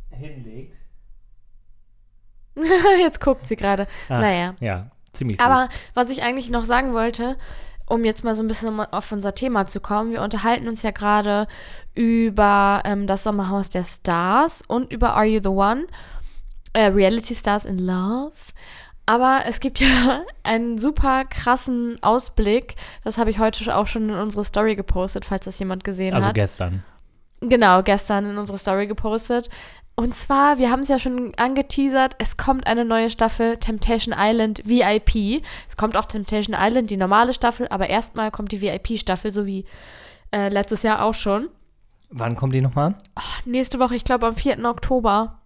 hinlegt. 0.09 0.77
jetzt 2.99 3.21
guckt 3.21 3.45
sie 3.45 3.55
gerade. 3.55 3.87
Naja. 4.09 4.53
Ja, 4.59 4.91
ziemlich 5.13 5.37
süß. 5.37 5.45
Aber 5.45 5.69
was 5.93 6.09
ich 6.09 6.23
eigentlich 6.23 6.49
noch 6.49 6.65
sagen 6.65 6.91
wollte, 6.91 7.37
um 7.87 8.03
jetzt 8.03 8.25
mal 8.25 8.35
so 8.35 8.43
ein 8.43 8.49
bisschen 8.49 8.77
auf 8.81 9.11
unser 9.13 9.33
Thema 9.33 9.65
zu 9.65 9.79
kommen, 9.79 10.11
wir 10.11 10.21
unterhalten 10.21 10.67
uns 10.67 10.81
ja 10.81 10.91
gerade 10.91 11.47
über 11.93 12.81
ähm, 12.83 13.07
das 13.07 13.23
Sommerhaus 13.23 13.69
der 13.69 13.85
Stars 13.85 14.61
und 14.67 14.91
über 14.91 15.13
Are 15.13 15.25
You 15.25 15.39
the 15.41 15.49
One? 15.49 15.85
Äh, 16.75 16.87
Reality 16.87 17.33
Stars 17.33 17.65
in 17.65 17.79
Love. 17.79 18.33
Aber 19.05 19.43
es 19.45 19.59
gibt 19.59 19.79
ja 19.79 20.23
einen 20.43 20.77
super 20.77 21.25
krassen 21.25 21.97
Ausblick. 22.01 22.75
Das 23.03 23.17
habe 23.17 23.29
ich 23.29 23.39
heute 23.39 23.75
auch 23.75 23.87
schon 23.87 24.09
in 24.09 24.15
unsere 24.15 24.43
Story 24.43 24.75
gepostet, 24.75 25.25
falls 25.25 25.45
das 25.45 25.57
jemand 25.59 25.83
gesehen 25.83 26.13
also 26.13 26.27
hat. 26.27 26.35
gestern. 26.35 26.83
Genau, 27.41 27.81
gestern 27.83 28.31
in 28.31 28.37
unsere 28.37 28.57
Story 28.57 28.87
gepostet. 28.87 29.49
Und 29.95 30.13
zwar, 30.13 30.57
wir 30.57 30.69
haben 30.69 30.81
es 30.81 30.89
ja 30.89 30.99
schon 30.99 31.33
angeteasert, 31.35 32.15
es 32.17 32.35
kommt 32.35 32.67
eine 32.67 32.83
neue 32.83 33.09
Staffel 33.09 33.57
Temptation 33.57 34.13
Island 34.17 34.61
VIP. 34.65 35.41
Es 35.69 35.77
kommt 35.77 35.95
auch 35.95 36.05
Temptation 36.05 36.55
Island, 36.59 36.89
die 36.89 36.97
normale 36.97 37.31
Staffel, 37.31 37.69
aber 37.69 37.87
erstmal 37.87 38.29
kommt 38.31 38.51
die 38.51 38.59
VIP-Staffel, 38.59 39.31
so 39.31 39.45
wie 39.45 39.63
äh, 40.31 40.49
letztes 40.49 40.83
Jahr 40.83 41.01
auch 41.01 41.13
schon. 41.13 41.47
Wann 42.09 42.35
kommt 42.35 42.53
die 42.53 42.61
nochmal? 42.61 42.95
Nächste 43.45 43.79
Woche, 43.79 43.95
ich 43.95 44.03
glaube 44.03 44.27
am 44.27 44.35
4. 44.35 44.63
Oktober. 44.65 45.39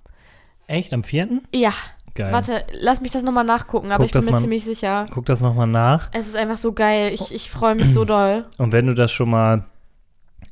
Echt? 0.69 0.93
Am 0.93 1.03
4.? 1.03 1.41
Ja, 1.53 1.71
Geil. 2.15 2.31
warte, 2.31 2.63
lass 2.71 3.01
mich 3.01 3.11
das 3.11 3.23
nochmal 3.23 3.43
nachgucken, 3.43 3.87
aber 3.91 4.03
Guck, 4.03 4.05
ich 4.07 4.11
bin 4.13 4.25
mir 4.25 4.31
man- 4.31 4.41
ziemlich 4.41 4.63
sicher. 4.65 5.05
Guck 5.11 5.25
das 5.25 5.41
nochmal 5.41 5.67
nach. 5.67 6.09
Es 6.13 6.27
ist 6.27 6.35
einfach 6.35 6.57
so 6.57 6.73
geil. 6.73 7.11
Ich, 7.13 7.33
ich 7.33 7.49
freue 7.49 7.75
mich 7.75 7.91
so 7.91 8.05
doll. 8.05 8.45
Und 8.57 8.71
wenn 8.71 8.85
du 8.87 8.93
das 8.93 9.11
schon 9.11 9.29
mal 9.31 9.65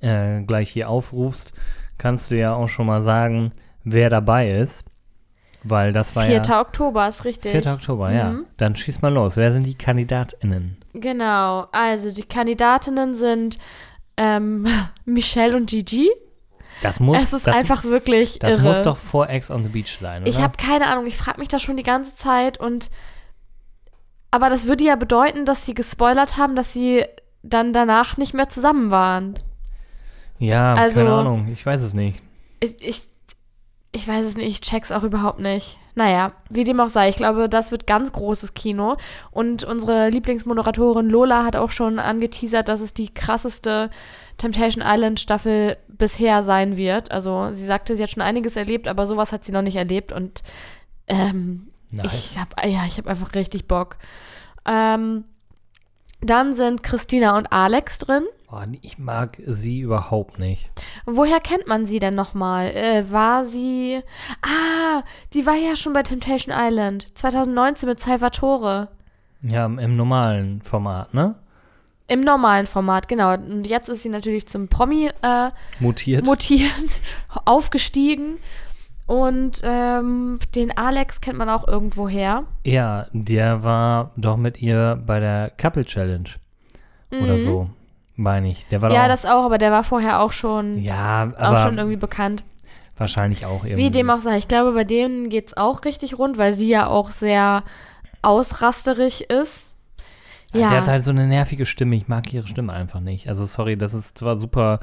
äh, 0.02 0.42
gleich 0.42 0.70
hier 0.72 0.90
aufrufst, 0.90 1.54
kannst 1.98 2.32
du 2.32 2.36
ja 2.38 2.54
auch 2.56 2.68
schon 2.70 2.88
mal 2.88 3.02
sagen, 3.02 3.52
wer 3.84 4.10
dabei 4.10 4.50
ist. 4.52 4.86
Weil 5.64 5.92
das 5.92 6.16
war 6.16 6.24
4. 6.24 6.42
ja. 6.46 6.62
Oktober 6.62 7.08
ist 7.10 7.26
richtig. 7.26 7.52
4. 7.52 7.74
Oktober, 7.74 8.12
ja. 8.12 8.30
Mhm. 8.32 8.46
Dann 8.58 8.76
schieß 8.76 9.02
mal 9.02 9.14
los. 9.14 9.38
Wer 9.38 9.52
sind 9.52 9.66
die 9.66 9.74
KandidatInnen? 9.76 10.78
Genau, 10.94 11.68
also 11.72 12.12
die 12.12 12.24
Kandidatinnen 12.24 13.16
sind 13.16 13.58
ähm, 14.16 14.66
Michelle 15.06 15.56
und 15.56 15.70
Gigi. 15.70 16.10
Das 16.82 17.00
muss, 17.00 17.24
es 17.24 17.34
ist 17.34 17.48
das, 17.48 17.56
einfach 17.56 17.84
wirklich 17.84 18.40
das 18.40 18.56
irre. 18.56 18.64
muss 18.64 18.84
doch 18.84 18.98
vor 18.98 19.30
Ex 19.30 19.50
on 19.50 19.64
the 19.64 19.70
Beach 19.70 19.98
sein, 20.00 20.22
oder? 20.22 20.30
ich 20.30 20.42
habe 20.42 20.58
keine 20.58 20.88
Ahnung, 20.88 21.08
ich 21.08 21.18
frage 21.18 21.40
mich 21.40 21.48
das 21.48 21.62
schon 21.62 21.78
die 21.78 21.84
ganze 21.84 22.16
Zeit 22.16 22.60
und 22.60 22.90
aber 24.32 24.50
das 24.50 24.68
würde 24.68 24.84
ja 24.84 24.96
bedeuten, 24.96 25.46
dass 25.46 25.66
sie 25.66 25.74
gespoilert 25.74 26.38
haben, 26.38 26.56
dass 26.56 26.74
sie 26.74 27.06
dann 27.44 27.74
danach 27.74 28.18
nicht 28.18 28.34
mehr 28.34 28.50
zusammen 28.50 28.92
waren. 28.92 29.36
ja, 30.38 30.74
also- 30.76 31.00
keine 31.02 31.14
Ahnung. 31.14 31.48
Ich 31.52 31.66
weiß 31.66 31.82
es 31.82 31.94
nicht. 31.94 32.20
Ich, 32.60 32.76
ich, 32.82 33.08
ich 33.92 34.08
weiß 34.08 34.26
es 34.26 34.36
nicht, 34.36 34.48
ich 34.48 34.62
check's 34.62 34.92
auch 34.92 35.04
überhaupt 35.04 35.40
nicht. 35.40 35.78
Naja, 35.96 36.34
wie 36.50 36.64
dem 36.64 36.80
auch 36.80 36.90
sei, 36.90 37.10
ich 37.10 37.16
glaube, 37.16 37.50
das 37.50 37.72
wird 37.72 37.88
ganz 37.88 38.12
großes 38.12 38.54
Kino. 38.54 38.98
Und 39.32 39.64
unsere 39.64 40.10
Lieblingsmoderatorin 40.10 41.10
Lola 41.10 41.44
hat 41.44 41.56
auch 41.56 41.72
schon 41.72 41.98
angeteasert, 41.98 42.68
dass 42.68 42.82
es 42.82 42.94
die 42.94 43.12
krasseste 43.12 43.90
Temptation 44.38 44.84
Island 44.86 45.20
Staffel 45.20 45.78
bisher 45.88 46.44
sein 46.44 46.78
wird. 46.78 47.12
Also 47.12 47.50
sie 47.54 47.66
sagte, 47.66 47.96
sie 47.98 48.04
hat 48.04 48.12
schon 48.12 48.22
einiges 48.24 48.56
erlebt, 48.56 48.88
aber 48.88 49.08
sowas 49.08 49.32
hat 49.32 49.44
sie 49.44 49.52
noch 49.52 49.62
nicht 49.64 49.76
erlebt. 49.76 50.12
Und 50.12 50.44
ähm, 51.08 51.70
Nice. 51.92 52.14
ich 52.34 52.40
habe 52.40 52.70
ja, 52.70 52.86
ich 52.86 52.98
habe 52.98 53.10
einfach 53.10 53.34
richtig 53.34 53.68
Bock. 53.68 53.98
Ähm, 54.66 55.24
dann 56.22 56.54
sind 56.54 56.84
Christina 56.84 57.38
und 57.38 57.52
Alex 57.52 58.00
drin. 58.00 58.24
Oh, 58.52 58.62
ich 58.82 58.98
mag 58.98 59.38
sie 59.46 59.82
überhaupt 59.82 60.40
nicht. 60.40 60.70
Woher 61.06 61.40
kennt 61.40 61.68
man 61.68 61.86
sie 61.86 62.00
denn 62.00 62.14
nochmal? 62.14 62.68
Äh, 62.68 63.12
war 63.12 63.46
sie. 63.46 64.02
Ah, 64.42 65.02
die 65.34 65.46
war 65.46 65.56
ja 65.56 65.76
schon 65.76 65.94
bei 65.94 66.04
Temptation 66.04 66.56
Island 66.58 67.18
2019 67.18 67.90
mit 67.90 68.00
Salvatore. 68.00 68.88
Ja, 69.42 69.66
im, 69.66 69.80
im 69.80 69.96
normalen 69.96 70.62
Format, 70.62 71.14
ne? 71.14 71.36
Im 72.08 72.22
normalen 72.22 72.68
Format, 72.68 73.08
genau. 73.08 73.34
Und 73.34 73.66
jetzt 73.68 73.90
ist 73.90 74.04
sie 74.04 74.10
natürlich 74.10 74.48
zum 74.48 74.68
Promi 74.70 75.10
äh, 75.22 75.50
Mutiert. 75.80 76.26
mutiert, 76.26 76.72
aufgestiegen. 77.46 78.38
Und 79.06 79.62
ähm, 79.64 80.40
den 80.56 80.78
Alex 80.78 81.22
kennt 81.22 81.38
man 81.38 81.50
auch 81.50 81.68
irgendwo 81.68 82.10
her. 82.10 82.44
ja, 82.66 83.08
der 83.14 83.64
war 83.64 84.12
doch 84.18 84.36
mit 84.38 84.62
ihr 84.62 85.02
bei 85.06 85.20
der 85.20 85.52
Couple 85.58 85.86
Challenge. 85.86 86.30
Oder 87.12 87.34
Mhm. 87.34 87.38
so, 87.38 87.70
meine 88.18 88.50
ich. 88.50 88.68
Der 88.68 88.82
war 88.82 88.92
Ja, 88.92 89.04
doch 89.04 89.10
das 89.10 89.26
auch, 89.26 89.46
aber 89.46 89.58
der 89.58 89.72
war 89.72 89.84
vorher 89.86 90.20
auch 90.20 90.34
schon, 90.34 90.76
ja, 90.78 91.32
auch 91.40 91.58
schon 91.58 91.78
irgendwie 91.78 91.96
bekannt. 91.96 92.44
wahrscheinlich 92.98 93.46
auch 93.46 93.64
irgendwie. 93.64 93.78
Wie 93.86 93.92
dem 93.92 94.10
auch 94.10 94.20
sei, 94.20 94.38
ich 94.38 94.50
glaube, 94.50 94.74
bei 94.74 94.84
denen 94.84 95.30
geht 95.30 95.48
es 95.48 95.58
auch 95.58 95.86
richtig 95.86 96.18
rund, 96.20 96.38
weil 96.38 96.52
sie 96.52 96.68
ja 96.68 96.88
auch 96.88 97.10
sehr 97.10 97.64
ausrasterig 98.22 99.30
ist. 99.30 99.74
Ja. 100.54 100.62
Ja, 100.62 100.70
Sie 100.70 100.76
hat 100.76 100.88
halt 100.88 101.04
so 101.04 101.12
eine 101.12 101.28
nervige 101.28 101.66
Stimme. 101.66 101.96
Ich 101.98 102.08
mag 102.08 102.34
ihre 102.34 102.48
Stimme 102.48 102.72
einfach 102.74 103.00
nicht. 103.02 103.28
Also 103.28 103.46
sorry, 103.46 103.78
das 103.78 103.94
ist 103.94 104.18
zwar 104.18 104.38
super 104.38 104.80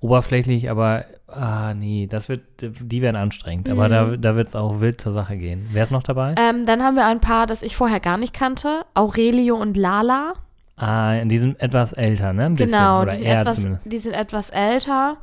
oberflächlich, 0.00 0.70
aber 0.70 1.04
ah, 1.26 1.74
nee, 1.74 2.06
das 2.08 2.28
wird, 2.28 2.42
die 2.60 3.02
werden 3.02 3.16
anstrengend. 3.16 3.68
Aber 3.68 3.88
da, 3.88 4.16
da 4.16 4.36
wird 4.36 4.46
es 4.46 4.54
auch 4.54 4.80
wild 4.80 5.00
zur 5.00 5.12
Sache 5.12 5.36
gehen. 5.36 5.68
Wer 5.72 5.82
ist 5.82 5.90
noch 5.90 6.04
dabei? 6.04 6.32
Mhm. 6.32 6.36
ähm, 6.38 6.66
dann 6.66 6.82
haben 6.82 6.94
wir 6.94 7.06
ein 7.06 7.20
paar, 7.20 7.46
das 7.46 7.62
ich 7.62 7.74
vorher 7.76 8.00
gar 8.00 8.16
nicht 8.16 8.32
kannte. 8.32 8.84
Aurelio 8.94 9.56
und 9.56 9.76
Lala. 9.76 10.34
ah, 10.76 11.16
die 11.24 11.38
sind 11.38 11.60
etwas 11.60 11.92
älter, 11.92 12.32
ne? 12.32 12.44
Ein 12.46 12.54
bisschen. 12.54 12.70
genau, 12.78 13.02
Oder 13.02 13.16
die 13.16 13.24
sind, 13.24 13.26
etwas, 13.26 13.54
zumindest. 13.56 13.92
die 13.92 13.98
sind 13.98 14.12
etwas 14.12 14.50
älter. 14.50 15.16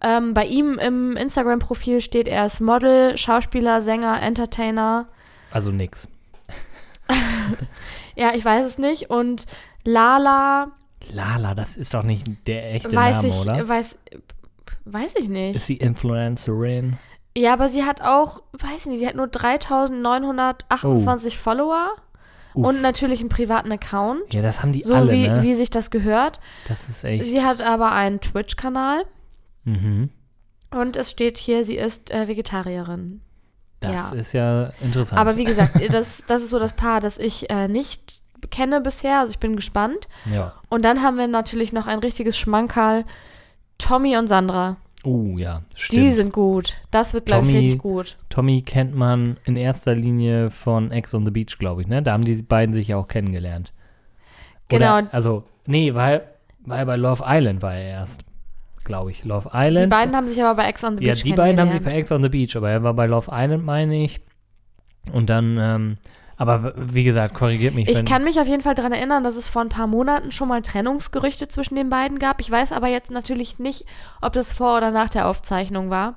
Ähm, 0.00 0.32
bei 0.32 0.46
ihm 0.46 0.78
im 0.78 1.16
Instagram-Profil 1.16 2.00
steht, 2.00 2.28
er 2.28 2.46
ist 2.46 2.60
Model, 2.60 3.18
Schauspieler, 3.18 3.82
Sänger, 3.82 4.22
Entertainer. 4.22 5.06
Also 5.50 5.70
nix. 5.70 6.08
Ja, 8.18 8.34
ich 8.34 8.44
weiß 8.44 8.66
es 8.66 8.78
nicht. 8.78 9.10
Und 9.10 9.46
Lala, 9.84 10.72
Lala, 11.12 11.54
das 11.54 11.76
ist 11.76 11.94
doch 11.94 12.02
nicht 12.02 12.26
der 12.46 12.74
echte 12.74 12.94
weiß 12.94 13.16
Name, 13.16 13.28
ich, 13.28 13.40
oder? 13.40 13.68
weiß, 13.68 13.98
weiß 14.84 15.14
ich 15.20 15.28
nicht. 15.28 15.56
Ist 15.56 15.66
sie 15.66 15.76
Influencerin? 15.76 16.98
Ja, 17.36 17.52
aber 17.52 17.68
sie 17.68 17.84
hat 17.84 18.02
auch, 18.02 18.42
weiß 18.52 18.86
nicht, 18.86 18.98
sie 18.98 19.06
hat 19.06 19.14
nur 19.14 19.28
3928 19.28 21.38
Follower 21.38 21.90
Oh. 22.54 22.60
Uff. 22.60 22.68
und 22.68 22.82
natürlich 22.82 23.20
einen 23.20 23.28
privaten 23.28 23.70
Account. 23.70 24.32
Ja, 24.32 24.42
das 24.42 24.62
haben 24.62 24.72
die 24.72 24.82
So 24.82 24.94
alle, 24.94 25.12
wie, 25.12 25.28
ne? 25.28 25.42
wie 25.42 25.54
sich 25.54 25.70
das 25.70 25.90
gehört. 25.90 26.40
das 26.66 26.88
ist 26.88 27.04
echt. 27.04 27.26
Sie 27.26 27.42
hat 27.42 27.60
aber 27.60 27.92
einen 27.92 28.20
Twitch-Kanal 28.20 29.04
mhm. 29.64 30.10
und 30.70 30.96
es 30.96 31.10
steht 31.10 31.38
hier, 31.38 31.64
sie 31.64 31.76
ist 31.76 32.10
äh, 32.10 32.26
Vegetarierin. 32.26 33.20
Das 33.80 34.10
Ja. 34.10 34.16
ist 34.16 34.32
ja 34.32 34.70
interessant. 34.82 35.20
Aber 35.20 35.36
wie 35.36 35.44
gesagt, 35.44 35.80
das, 35.92 36.24
das 36.26 36.42
ist 36.42 36.50
so 36.50 36.58
das 36.58 36.72
Paar, 36.72 37.00
das 37.00 37.18
ich 37.18 37.48
äh, 37.50 37.68
nicht 37.68 38.22
kenne 38.50 38.80
bisher. 38.80 39.20
Also 39.20 39.32
ich 39.32 39.38
bin 39.38 39.56
gespannt. 39.56 40.08
ja. 40.32 40.52
Und 40.68 40.84
dann 40.84 41.02
haben 41.02 41.16
wir 41.18 41.28
natürlich 41.28 41.72
noch 41.72 41.86
ein 41.86 41.98
richtiges 42.00 42.36
Schmankerl. 42.38 43.04
Tommy 43.78 44.16
und 44.16 44.26
Sandra. 44.26 44.76
Oh, 45.04 45.38
ja, 45.38 45.62
stimmt. 45.76 46.02
Die 46.02 46.10
sind 46.12 46.32
gut. 46.32 46.74
Das 46.90 47.14
wird, 47.14 47.26
glaube 47.26 47.48
ich, 47.48 47.56
richtig 47.56 47.78
gut. 47.78 48.16
Tommy 48.30 48.62
kennt 48.62 48.96
man 48.96 49.36
in 49.44 49.56
erster 49.56 49.94
Linie 49.94 50.50
von 50.50 50.90
Ex 50.90 51.14
on 51.14 51.24
the 51.24 51.30
Beach, 51.30 51.56
glaube 51.58 51.82
ich, 51.82 51.86
ne? 51.86 52.02
Da 52.02 52.12
haben 52.12 52.24
die 52.24 52.42
beiden 52.42 52.74
sich 52.74 52.88
ja 52.88 52.96
auch 52.96 53.06
kennengelernt. 53.06 53.72
Oder, 54.72 54.98
Genau. 54.98 55.08
also, 55.12 55.44
nee, 55.66 55.94
weil, 55.94 56.22
weil 56.66 56.84
bei 56.84 56.96
Love 56.96 57.22
Island 57.24 57.62
war 57.62 57.74
er 57.74 57.88
erst, 57.90 58.22
glaube 58.84 59.10
ich. 59.10 59.24
Love 59.24 59.50
Die 59.52 59.56
Island. 59.56 59.90
beiden 59.90 60.16
haben 60.16 60.26
sich 60.26 60.42
aber 60.42 60.54
bei 60.54 60.68
Ex 60.68 60.84
on 60.84 60.96
the 60.98 61.04
ja, 61.04 61.12
Beach 61.14 61.22
die 61.22 61.32
beiden 61.32 61.60
haben 61.60 61.70
sich 61.70 61.82
bei 61.82 61.92
Ex 61.92 62.10
on 62.12 62.22
the 62.22 62.28
Beach, 62.28 62.56
aber 62.56 62.70
er 62.70 62.82
war 62.82 62.94
bei 62.94 63.06
Love 63.06 63.30
Island, 63.32 63.64
meine 63.64 64.02
ich. 64.04 64.20
Und 65.12 65.30
dann, 65.30 65.56
ähm, 65.58 65.96
aber 66.36 66.72
wie 66.76 67.04
gesagt, 67.04 67.34
korrigiert 67.34 67.74
mich, 67.74 67.88
Ich 67.88 68.04
kann 68.04 68.24
mich 68.24 68.38
auf 68.40 68.46
jeden 68.46 68.62
Fall 68.62 68.74
daran 68.74 68.92
erinnern, 68.92 69.24
dass 69.24 69.36
es 69.36 69.48
vor 69.48 69.62
ein 69.62 69.68
paar 69.70 69.86
Monaten 69.86 70.30
schon 70.32 70.48
mal 70.48 70.62
Trennungsgerüchte 70.62 71.48
zwischen 71.48 71.74
den 71.76 71.88
beiden 71.90 72.18
gab. 72.18 72.40
Ich 72.40 72.50
weiß 72.50 72.72
aber 72.72 72.88
jetzt 72.88 73.10
natürlich 73.10 73.58
nicht, 73.58 73.84
ob 74.20 74.32
das 74.34 74.52
vor 74.52 74.76
oder 74.76 74.90
nach 74.90 75.08
der 75.08 75.26
Aufzeichnung 75.28 75.90
war. 75.90 76.16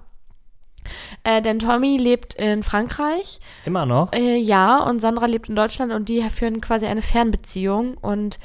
Äh, 1.23 1.41
denn 1.43 1.59
Tommy 1.59 1.97
lebt 1.97 2.33
in 2.33 2.63
Frankreich, 2.63 3.39
immer 3.65 3.85
noch. 3.85 4.11
äh, 4.13 4.37
ja, 4.37 4.79
und 4.83 4.99
Sandra 4.99 5.27
lebt 5.27 5.47
in 5.47 5.55
Deutschland 5.55 5.93
und 5.93 6.09
die 6.09 6.21
führen 6.29 6.59
quasi 6.59 6.87
eine 6.87 7.03
Fernbeziehung. 7.03 7.95
Und 7.97 8.39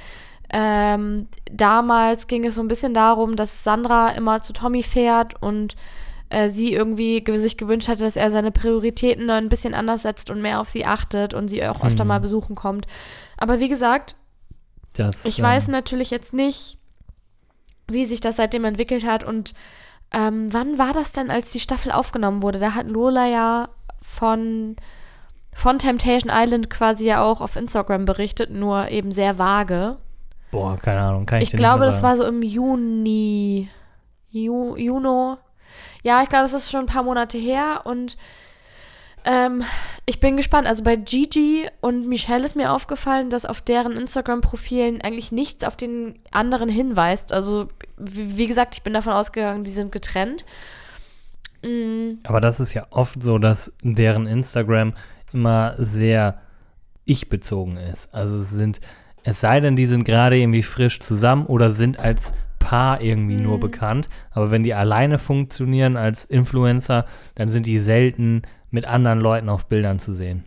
ähm, 0.52 1.28
damals 1.50 2.26
ging 2.26 2.44
es 2.44 2.54
so 2.54 2.60
ein 2.60 2.68
bisschen 2.68 2.94
darum, 2.94 3.36
dass 3.36 3.64
Sandra 3.64 4.10
immer 4.10 4.42
zu 4.42 4.52
Tommy 4.52 4.82
fährt 4.82 5.40
und 5.42 5.74
äh, 6.28 6.48
sie 6.50 6.72
irgendwie 6.72 7.22
ge 7.22 7.38
sich 7.38 7.56
gewünscht 7.56 7.88
hatte, 7.88 8.02
dass 8.04 8.16
er 8.16 8.30
seine 8.30 8.50
Prioritäten 8.52 9.28
ein 9.30 9.48
bisschen 9.48 9.74
anders 9.74 10.02
setzt 10.02 10.30
und 10.30 10.40
mehr 10.42 10.60
auf 10.60 10.68
sie 10.68 10.84
achtet 10.84 11.34
und 11.34 11.48
sie 11.48 11.64
auch 11.66 11.82
öfter 11.84 12.04
Mhm. 12.04 12.08
mal 12.08 12.20
besuchen 12.20 12.54
kommt. 12.56 12.86
Aber 13.36 13.60
wie 13.60 13.68
gesagt, 13.68 14.16
Das, 14.92 15.24
ich 15.24 15.38
ähm, 15.38 15.44
weiß 15.44 15.68
natürlich 15.68 16.10
jetzt 16.10 16.32
nicht, 16.32 16.78
wie 17.88 18.04
sich 18.06 18.20
das 18.20 18.36
seitdem 18.36 18.64
entwickelt 18.64 19.06
hat 19.06 19.22
und 19.24 19.54
ähm, 20.12 20.52
wann 20.52 20.78
war 20.78 20.92
das 20.92 21.12
denn, 21.12 21.30
als 21.30 21.50
die 21.50 21.60
Staffel 21.60 21.90
aufgenommen 21.92 22.42
wurde? 22.42 22.58
Da 22.58 22.74
hat 22.74 22.86
Lola 22.88 23.26
ja 23.26 23.68
von, 24.00 24.76
von 25.52 25.78
Temptation 25.78 26.32
Island 26.34 26.70
quasi 26.70 27.06
ja 27.06 27.22
auch 27.22 27.40
auf 27.40 27.56
Instagram 27.56 28.04
berichtet, 28.04 28.50
nur 28.50 28.88
eben 28.90 29.10
sehr 29.10 29.38
vage. 29.38 29.98
Boah, 30.50 30.78
keine 30.78 31.00
Ahnung, 31.00 31.26
kann 31.26 31.38
ich, 31.38 31.44
Ich 31.44 31.50
dir 31.50 31.56
glaube, 31.58 31.80
nicht 31.80 31.80
mehr 31.80 31.86
das 31.88 31.96
sagen. 32.00 32.08
war 32.08 32.16
so 32.16 32.24
im 32.24 32.42
Juni, 32.42 33.68
Ju, 34.30 34.76
Juno. 34.76 35.38
Ja, 36.02 36.22
ich 36.22 36.28
glaube, 36.28 36.44
es 36.44 36.52
ist 36.52 36.70
schon 36.70 36.80
ein 36.80 36.86
paar 36.86 37.02
Monate 37.02 37.36
her 37.38 37.82
und 37.84 38.16
ähm, 39.24 39.64
ich 40.06 40.20
bin 40.20 40.36
gespannt. 40.36 40.68
Also 40.68 40.84
bei 40.84 40.94
Gigi 40.94 41.68
und 41.80 42.06
Michelle 42.06 42.44
ist 42.44 42.54
mir 42.54 42.70
aufgefallen, 42.72 43.28
dass 43.28 43.44
auf 43.44 43.60
deren 43.60 43.92
Instagram-Profilen 43.92 45.00
eigentlich 45.02 45.32
nichts 45.32 45.64
auf 45.64 45.74
den 45.76 46.18
anderen 46.30 46.68
hinweist. 46.68 47.32
Also, 47.32 47.68
wie, 47.96 48.36
wie 48.38 48.46
gesagt, 48.46 48.76
ich 48.76 48.82
bin 48.84 48.92
davon 48.94 49.12
ausgegangen, 49.14 49.64
die 49.64 49.72
sind 49.72 49.90
getrennt. 49.90 50.44
Mm, 51.62 52.18
Aber 52.24 52.40
das 52.40 52.60
ist 52.60 52.72
ja 52.74 52.86
oft 52.90 53.20
so, 53.20 53.38
dass 53.38 53.72
deren 53.82 54.26
Instagram 54.28 54.94
immer 55.32 55.74
sehr 55.76 56.40
ich-bezogen 57.04 57.76
ist. 57.76 58.12
Also 58.14 58.36
es 58.38 58.50
sind, 58.50 58.80
es 59.28 59.40
sei 59.40 59.60
denn, 59.60 59.76
die 59.76 59.86
sind 59.86 60.04
gerade 60.04 60.38
irgendwie 60.38 60.62
frisch 60.62 61.00
zusammen 61.00 61.46
oder 61.46 61.70
sind 61.70 61.98
als 62.00 62.32
Paar 62.58 63.00
irgendwie 63.00 63.36
nur 63.36 63.56
Mhm. 63.56 63.60
bekannt. 63.60 64.08
Aber 64.30 64.50
wenn 64.50 64.62
die 64.62 64.74
alleine 64.74 65.18
funktionieren 65.18 65.96
als 65.96 66.24
Influencer, 66.24 67.04
dann 67.34 67.48
sind 67.48 67.66
die 67.66 67.78
selten 67.78 68.42
mit 68.70 68.86
anderen 68.86 69.20
Leuten 69.20 69.48
auf 69.48 69.66
Bildern 69.66 69.98
zu 69.98 70.12
sehen. 70.12 70.44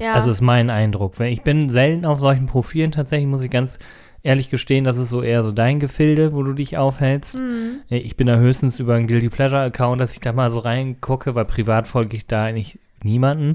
ja. 0.00 0.12
Also 0.12 0.30
ist 0.30 0.40
mein 0.40 0.70
Eindruck. 0.70 1.18
Ich 1.20 1.42
bin 1.42 1.68
selten 1.68 2.04
auf 2.04 2.18
solchen 2.20 2.46
Profilen 2.46 2.90
tatsächlich, 2.92 3.28
muss 3.28 3.44
ich 3.44 3.50
ganz 3.50 3.78
ehrlich 4.24 4.48
gestehen, 4.50 4.82
das 4.84 4.96
ist 4.96 5.10
so 5.10 5.22
eher 5.22 5.42
so 5.44 5.52
dein 5.52 5.78
Gefilde, 5.80 6.32
wo 6.34 6.42
du 6.42 6.52
dich 6.52 6.78
aufhältst. 6.78 7.36
Mhm. 7.36 7.80
Ja, 7.88 7.96
Ich 7.98 8.16
bin 8.16 8.26
da 8.26 8.36
höchstens 8.36 8.80
über 8.80 8.94
einen 8.94 9.06
Guilty 9.06 9.28
Pleasure 9.28 9.60
Account, 9.62 10.00
dass 10.00 10.12
ich 10.14 10.20
da 10.20 10.32
mal 10.32 10.50
so 10.50 10.58
reingucke, 10.60 11.34
weil 11.34 11.44
privat 11.44 11.86
folge 11.86 12.16
ich 12.16 12.26
da 12.26 12.44
eigentlich 12.44 12.78
niemanden. 13.04 13.54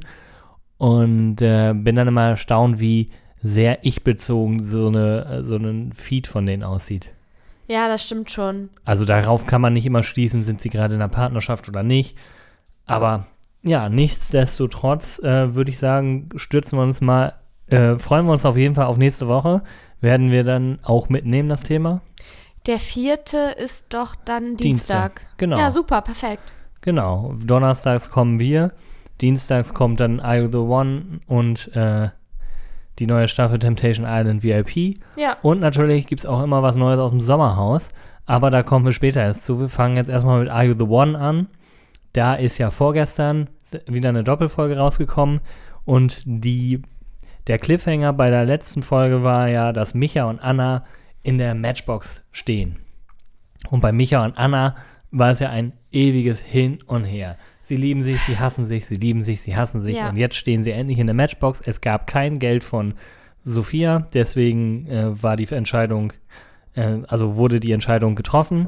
Und 0.77 1.41
äh, 1.41 1.73
bin 1.73 1.95
dann 1.95 2.07
immer 2.07 2.29
erstaunt, 2.29 2.79
wie 2.79 3.09
sehr 3.41 3.85
ich-bezogen 3.85 4.61
so, 4.61 4.87
eine, 4.87 5.43
so 5.43 5.55
ein 5.55 5.93
Feed 5.93 6.27
von 6.27 6.45
denen 6.45 6.63
aussieht. 6.63 7.11
ja, 7.67 7.87
das 7.87 8.03
stimmt 8.03 8.31
schon. 8.31 8.69
Also 8.85 9.05
darauf 9.05 9.45
kann 9.45 9.61
man 9.61 9.73
nicht 9.73 9.85
immer 9.85 10.03
schließen, 10.03 10.43
sind 10.43 10.61
sie 10.61 10.69
gerade 10.69 10.95
in 10.95 11.01
einer 11.01 11.09
Partnerschaft 11.09 11.69
oder 11.69 11.83
nicht. 11.83 12.17
Aber 12.85 13.27
ja, 13.61 13.89
nichtsdestotrotz 13.89 15.19
äh, 15.19 15.53
würde 15.55 15.71
ich 15.71 15.79
sagen, 15.79 16.29
stürzen 16.35 16.79
wir 16.79 16.83
uns 16.83 17.01
mal, 17.01 17.35
äh, 17.67 17.97
freuen 17.97 18.25
wir 18.25 18.31
uns 18.31 18.45
auf 18.45 18.57
jeden 18.57 18.75
Fall 18.75 18.85
auf 18.87 18.97
nächste 18.97 19.27
Woche. 19.27 19.63
Werden 20.01 20.31
wir 20.31 20.43
dann 20.43 20.79
auch 20.81 21.09
mitnehmen, 21.09 21.49
das 21.49 21.63
Thema? 21.63 22.01
Der 22.65 22.79
vierte 22.79 23.55
ist 23.57 23.93
doch 23.93 24.15
dann 24.15 24.55
Dienstag, 24.57 25.15
Dienstag. 25.15 25.37
genau. 25.37 25.57
Ja, 25.57 25.71
super, 25.71 26.01
perfekt. 26.01 26.53
Genau, 26.81 27.35
donnerstags 27.43 28.09
kommen 28.09 28.39
wir, 28.39 28.71
dienstags 29.21 29.73
kommt 29.73 29.99
dann 29.99 30.19
I 30.19 30.47
The 30.49 30.57
One 30.57 31.19
und 31.27 31.69
äh, 31.75 32.09
die 32.99 33.07
neue 33.07 33.27
Staffel 33.27 33.59
Temptation 33.59 34.05
Island 34.07 34.43
VIP. 34.43 34.99
Ja. 35.15 35.37
Und 35.41 35.59
natürlich 35.59 36.05
gibt 36.07 36.19
es 36.19 36.25
auch 36.25 36.43
immer 36.43 36.61
was 36.61 36.75
Neues 36.75 36.99
aus 36.99 37.11
dem 37.11 37.21
Sommerhaus, 37.21 37.89
aber 38.25 38.51
da 38.51 38.61
kommen 38.63 38.85
wir 38.85 38.91
später 38.91 39.21
erst 39.21 39.45
zu. 39.45 39.59
Wir 39.59 39.69
fangen 39.69 39.97
jetzt 39.97 40.09
erstmal 40.09 40.41
mit 40.41 40.49
Are 40.49 40.65
You 40.65 40.75
The 40.77 40.85
One 40.85 41.17
an. 41.17 41.47
Da 42.13 42.35
ist 42.35 42.57
ja 42.57 42.71
vorgestern 42.71 43.49
wieder 43.87 44.09
eine 44.09 44.23
Doppelfolge 44.23 44.77
rausgekommen 44.77 45.41
und 45.85 46.21
die, 46.25 46.81
der 47.47 47.59
Cliffhanger 47.59 48.13
bei 48.13 48.29
der 48.29 48.45
letzten 48.45 48.81
Folge 48.81 49.23
war 49.23 49.47
ja, 49.47 49.71
dass 49.73 49.93
Micha 49.93 50.25
und 50.25 50.39
Anna 50.39 50.83
in 51.23 51.37
der 51.37 51.55
Matchbox 51.55 52.23
stehen. 52.31 52.77
Und 53.69 53.81
bei 53.81 53.91
Micha 53.91 54.23
und 54.23 54.37
Anna 54.37 54.75
war 55.11 55.31
es 55.31 55.39
ja 55.39 55.49
ein 55.49 55.73
ewiges 55.91 56.41
Hin 56.41 56.79
und 56.85 57.03
Her. 57.03 57.37
Sie 57.69 57.77
lieben 57.77 58.01
sich, 58.01 58.19
sie 58.23 58.39
hassen 58.39 58.65
sich, 58.65 58.87
sie 58.87 58.95
lieben 58.95 59.23
sich, 59.23 59.41
sie 59.41 59.55
hassen 59.55 59.81
sich. 59.81 59.97
Ja. 59.97 60.09
Und 60.09 60.17
jetzt 60.17 60.35
stehen 60.35 60.63
sie 60.63 60.71
endlich 60.71 60.97
in 60.97 61.05
der 61.07 61.15
Matchbox. 61.15 61.61
Es 61.61 61.81
gab 61.81 62.07
kein 62.07 62.39
Geld 62.39 62.63
von 62.63 62.95
Sophia, 63.43 64.07
deswegen 64.13 64.87
äh, 64.87 65.23
war 65.23 65.35
die 65.35 65.47
Entscheidung 65.47 66.11
äh, 66.73 67.03
also 67.07 67.35
wurde 67.35 67.59
die 67.59 67.71
Entscheidung 67.71 68.15
getroffen 68.15 68.67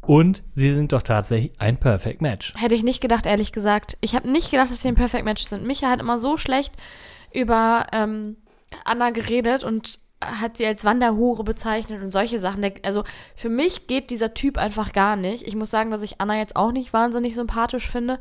und 0.00 0.42
sie 0.54 0.72
sind 0.72 0.92
doch 0.92 1.02
tatsächlich 1.02 1.52
ein 1.58 1.78
Perfect 1.78 2.20
Match. 2.20 2.52
Hätte 2.56 2.74
ich 2.74 2.82
nicht 2.82 3.00
gedacht, 3.00 3.26
ehrlich 3.26 3.52
gesagt. 3.52 3.96
Ich 4.00 4.14
habe 4.14 4.28
nicht 4.28 4.50
gedacht, 4.50 4.70
dass 4.70 4.82
sie 4.82 4.88
ein 4.88 4.94
Perfect 4.94 5.24
Match 5.24 5.44
sind. 5.44 5.66
Micha 5.66 5.88
hat 5.88 6.00
immer 6.00 6.18
so 6.18 6.36
schlecht 6.36 6.74
über 7.32 7.86
ähm, 7.92 8.36
Anna 8.84 9.10
geredet 9.10 9.64
und 9.64 10.00
hat 10.24 10.56
sie 10.56 10.66
als 10.66 10.84
Wanderhure 10.84 11.44
bezeichnet 11.44 12.02
und 12.02 12.10
solche 12.10 12.38
Sachen. 12.38 12.64
Also 12.82 13.04
für 13.34 13.48
mich 13.48 13.86
geht 13.86 14.10
dieser 14.10 14.34
Typ 14.34 14.58
einfach 14.58 14.92
gar 14.92 15.16
nicht. 15.16 15.46
Ich 15.46 15.56
muss 15.56 15.70
sagen, 15.70 15.90
dass 15.90 16.02
ich 16.02 16.20
Anna 16.20 16.36
jetzt 16.36 16.56
auch 16.56 16.72
nicht 16.72 16.92
wahnsinnig 16.92 17.34
sympathisch 17.34 17.86
finde. 17.88 18.18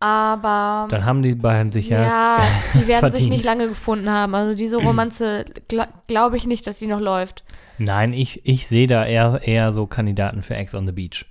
Aber 0.00 0.86
Dann 0.90 1.04
haben 1.04 1.22
die 1.22 1.34
beiden 1.34 1.72
sich 1.72 1.88
ja, 1.88 2.02
ja, 2.02 2.38
die 2.74 2.86
werden 2.86 3.10
sich 3.10 3.22
verdient. 3.22 3.30
nicht 3.30 3.44
lange 3.44 3.68
gefunden 3.68 4.10
haben. 4.10 4.34
Also 4.34 4.54
diese 4.54 4.76
Romanze 4.76 5.44
gl 5.66 5.86
glaube 6.06 6.36
ich 6.36 6.46
nicht, 6.46 6.66
dass 6.66 6.78
die 6.78 6.86
noch 6.86 7.00
läuft. 7.00 7.42
Nein, 7.78 8.12
ich, 8.12 8.46
ich 8.46 8.68
sehe 8.68 8.86
da 8.86 9.04
eher, 9.04 9.40
eher 9.42 9.72
so 9.72 9.86
Kandidaten 9.86 10.42
für 10.42 10.54
Ex 10.54 10.74
on 10.74 10.86
the 10.86 10.92
Beach. 10.92 11.26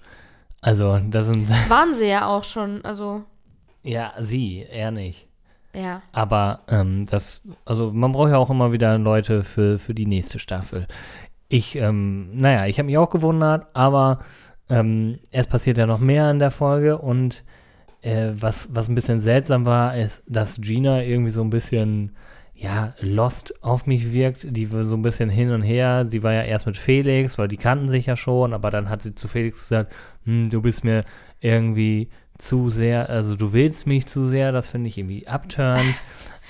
Also, 0.61 0.99
das 1.09 1.27
sind, 1.27 1.49
Waren 1.69 1.93
sie 1.95 2.07
ja 2.07 2.25
auch 2.25 2.43
schon. 2.43 2.83
Also 2.83 3.23
ja, 3.83 4.13
sie, 4.19 4.65
er 4.69 4.91
nicht. 4.91 5.26
Ja. 5.73 5.99
Aber 6.11 6.61
ähm, 6.67 7.05
das, 7.05 7.43
also 7.65 7.91
man 7.91 8.11
braucht 8.11 8.31
ja 8.31 8.37
auch 8.37 8.49
immer 8.49 8.71
wieder 8.71 8.97
Leute 8.97 9.43
für, 9.43 9.77
für 9.77 9.93
die 9.93 10.05
nächste 10.05 10.39
Staffel. 10.39 10.87
Ich, 11.49 11.75
ähm, 11.75 12.29
naja, 12.33 12.65
ich 12.65 12.79
habe 12.79 12.87
mich 12.87 12.97
auch 12.97 13.09
gewundert, 13.09 13.67
aber 13.73 14.19
ähm, 14.69 15.19
es 15.31 15.47
passiert 15.47 15.77
ja 15.77 15.85
noch 15.85 15.99
mehr 15.99 16.29
in 16.31 16.39
der 16.39 16.51
Folge 16.51 16.97
und 16.97 17.43
äh, 18.01 18.31
was, 18.33 18.69
was 18.71 18.89
ein 18.89 18.95
bisschen 18.95 19.19
seltsam 19.19 19.65
war, 19.65 19.95
ist, 19.95 20.23
dass 20.27 20.61
Gina 20.61 21.03
irgendwie 21.03 21.29
so 21.29 21.41
ein 21.41 21.49
bisschen, 21.49 22.15
ja, 22.53 22.93
lost 22.99 23.63
auf 23.63 23.85
mich 23.85 24.13
wirkt. 24.13 24.47
Die 24.49 24.65
so 24.65 24.95
ein 24.95 25.01
bisschen 25.01 25.29
hin 25.29 25.51
und 25.51 25.61
her. 25.61 26.05
Sie 26.07 26.23
war 26.23 26.33
ja 26.33 26.43
erst 26.43 26.65
mit 26.65 26.77
Felix, 26.77 27.37
weil 27.37 27.47
die 27.47 27.57
kannten 27.57 27.87
sich 27.87 28.05
ja 28.05 28.15
schon, 28.15 28.53
aber 28.53 28.71
dann 28.71 28.89
hat 28.89 29.01
sie 29.01 29.15
zu 29.15 29.27
Felix 29.27 29.59
gesagt, 29.59 29.93
hm, 30.25 30.49
du 30.49 30.61
bist 30.61 30.83
mir 30.83 31.03
irgendwie 31.39 32.09
zu 32.37 32.69
sehr, 32.69 33.09
also 33.09 33.35
du 33.35 33.53
willst 33.53 33.87
mich 33.87 34.05
zu 34.05 34.27
sehr, 34.27 34.51
das 34.51 34.67
finde 34.69 34.89
ich 34.89 34.97
irgendwie 34.97 35.27
abturnt. 35.27 35.79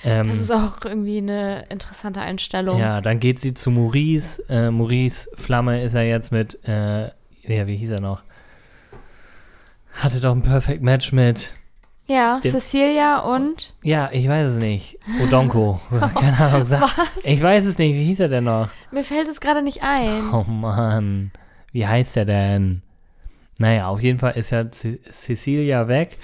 Ähm, 0.04 0.28
Das 0.28 0.38
ist 0.38 0.52
auch 0.52 0.84
irgendwie 0.84 1.18
eine 1.18 1.64
interessante 1.70 2.20
Einstellung. 2.20 2.78
ja, 2.78 3.00
dann 3.00 3.18
geht 3.18 3.40
sie 3.40 3.52
zu 3.52 3.72
Maurice. 3.72 4.40
Äh, 4.48 4.70
Maurice 4.70 5.28
Flamme 5.34 5.82
ist 5.82 5.94
ja 5.94 6.02
jetzt 6.02 6.30
mit, 6.30 6.56
äh, 6.68 7.06
ja, 7.42 7.66
wie 7.66 7.74
hieß 7.76 7.90
er 7.90 8.00
noch? 8.00 8.22
Hatte 9.94 10.20
doch 10.20 10.32
ein 10.36 10.42
Perfect 10.42 10.82
Match 10.84 11.10
mit, 11.10 11.52
Ja, 12.06 12.38
Den- 12.38 12.52
Cecilia 12.52 13.18
und 13.18 13.74
ja, 13.82 14.08
ich 14.12 14.28
weiß 14.28 14.52
es 14.52 14.58
nicht, 14.58 14.98
Odonko. 15.20 15.80
Keine 16.14 16.38
Ahnung. 16.38 16.64
Sag, 16.64 16.90
ich 17.24 17.42
weiß 17.42 17.64
es 17.64 17.78
nicht, 17.78 17.94
wie 17.94 18.04
hieß 18.04 18.20
er 18.20 18.28
denn 18.28 18.44
noch? 18.44 18.68
mir 18.92 19.02
fällt 19.02 19.26
es 19.28 19.40
gerade 19.40 19.62
nicht 19.62 19.82
ein. 19.82 20.30
Oh 20.32 20.44
Mann, 20.44 21.32
wie 21.72 21.86
heißt 21.88 22.16
er 22.16 22.24
denn? 22.24 22.82
Naja, 23.58 23.88
auf 23.88 24.00
jeden 24.00 24.18
Fall 24.18 24.32
ist 24.36 24.50
ja 24.50 24.70
Ce- 24.70 25.00
Cecilia 25.10 25.88
weg 25.88 26.16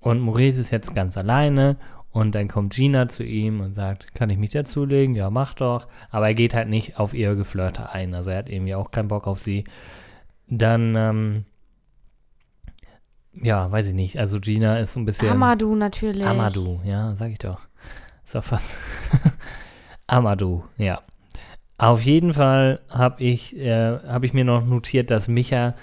und 0.00 0.20
Maurice 0.20 0.60
ist 0.60 0.70
jetzt 0.70 0.94
ganz 0.94 1.16
alleine 1.16 1.76
und 2.10 2.34
dann 2.34 2.48
kommt 2.48 2.72
Gina 2.72 3.08
zu 3.08 3.22
ihm 3.22 3.60
und 3.60 3.74
sagt, 3.74 4.14
kann 4.14 4.30
ich 4.30 4.38
mich 4.38 4.50
dazulegen? 4.50 5.14
Ja, 5.14 5.28
mach 5.30 5.54
doch. 5.54 5.86
Aber 6.10 6.28
er 6.28 6.34
geht 6.34 6.54
halt 6.54 6.68
nicht 6.68 6.98
auf 6.98 7.12
ihr 7.14 7.34
Geflirte 7.34 7.90
ein, 7.90 8.14
also 8.14 8.30
er 8.30 8.38
hat 8.38 8.48
irgendwie 8.48 8.74
auch 8.74 8.90
keinen 8.90 9.08
Bock 9.08 9.26
auf 9.26 9.38
sie. 9.38 9.64
Dann, 10.48 10.94
ähm, 10.96 11.44
ja, 13.34 13.70
weiß 13.70 13.88
ich 13.88 13.94
nicht, 13.94 14.18
also 14.18 14.40
Gina 14.40 14.78
ist 14.78 14.94
so 14.94 15.00
ein 15.00 15.04
bisschen... 15.04 15.28
Amadou 15.28 15.74
natürlich. 15.74 16.26
Amadou, 16.26 16.80
ja, 16.84 17.14
sag 17.14 17.30
ich 17.30 17.38
doch. 17.38 17.60
Ist 18.24 18.34
doch 18.34 18.44
fast. 18.44 18.78
Amadou, 20.06 20.64
ja. 20.78 21.02
Auf 21.76 22.02
jeden 22.02 22.32
Fall 22.32 22.80
habe 22.88 23.22
ich, 23.22 23.56
äh, 23.56 23.98
hab 23.98 24.24
ich 24.24 24.32
mir 24.32 24.44
noch 24.44 24.64
notiert, 24.66 25.10
dass 25.10 25.28
Micha, 25.28 25.74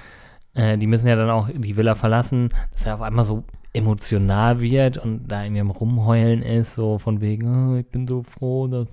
äh, 0.56 0.78
die 0.78 0.88
müssen 0.88 1.08
ja 1.08 1.16
dann 1.16 1.30
auch 1.30 1.50
die 1.54 1.78
Villa 1.78 1.96
verlassen, 1.96 2.50
dass 2.72 2.86
er 2.86 2.96
auf 2.96 3.02
einmal 3.02 3.26
so 3.26 3.44
emotional 3.74 4.62
wird 4.62 4.98
und 4.98 5.28
da 5.28 5.44
irgendwie 5.44 5.62
am 5.62 5.70
Rumheulen 5.70 6.42
ist, 6.42 6.76
so 6.76 6.98
von 6.98 7.22
wegen, 7.22 7.74
oh, 7.74 7.78
ich 7.78 7.88
bin 7.88 8.08
so 8.08 8.24
froh, 8.24 8.68
dass 8.68 8.88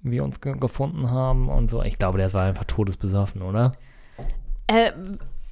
wir 0.00 0.24
uns 0.24 0.40
ge 0.40 0.56
gefunden 0.58 1.10
haben 1.10 1.48
und 1.48 1.68
so. 1.68 1.82
Ich 1.82 1.98
glaube, 1.98 2.18
der 2.18 2.32
war 2.34 2.44
einfach 2.44 2.64
todesbesoffen, 2.64 3.42
oder? 3.42 3.72
Äh, 4.66 4.92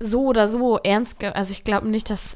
so 0.01 0.27
oder 0.27 0.49
so 0.49 0.79
ernst, 0.79 1.23
also 1.23 1.53
ich 1.53 1.63
glaube 1.63 1.89
nicht, 1.89 2.11
dass, 2.11 2.35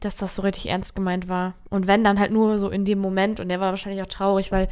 dass 0.00 0.16
das 0.16 0.36
so 0.36 0.42
richtig 0.42 0.68
ernst 0.70 0.94
gemeint 0.94 1.28
war. 1.28 1.54
Und 1.68 1.86
wenn, 1.86 2.04
dann 2.04 2.18
halt 2.18 2.32
nur 2.32 2.58
so 2.58 2.70
in 2.70 2.86
dem 2.86 2.98
Moment. 2.98 3.40
Und 3.40 3.48
der 3.48 3.60
war 3.60 3.70
wahrscheinlich 3.70 4.02
auch 4.02 4.06
traurig, 4.06 4.50
weil 4.50 4.68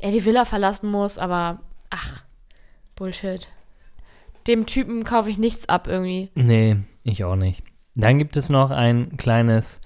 er 0.00 0.10
die 0.10 0.24
Villa 0.24 0.44
verlassen 0.44 0.90
muss, 0.90 1.18
aber 1.18 1.60
ach, 1.90 2.24
Bullshit. 2.96 3.48
Dem 4.46 4.66
Typen 4.66 5.04
kaufe 5.04 5.30
ich 5.30 5.38
nichts 5.38 5.68
ab 5.68 5.86
irgendwie. 5.88 6.30
Nee, 6.34 6.76
ich 7.04 7.24
auch 7.24 7.36
nicht. 7.36 7.62
Dann 7.94 8.18
gibt 8.18 8.36
es 8.36 8.48
noch 8.48 8.70
ein 8.70 9.16
kleines 9.16 9.80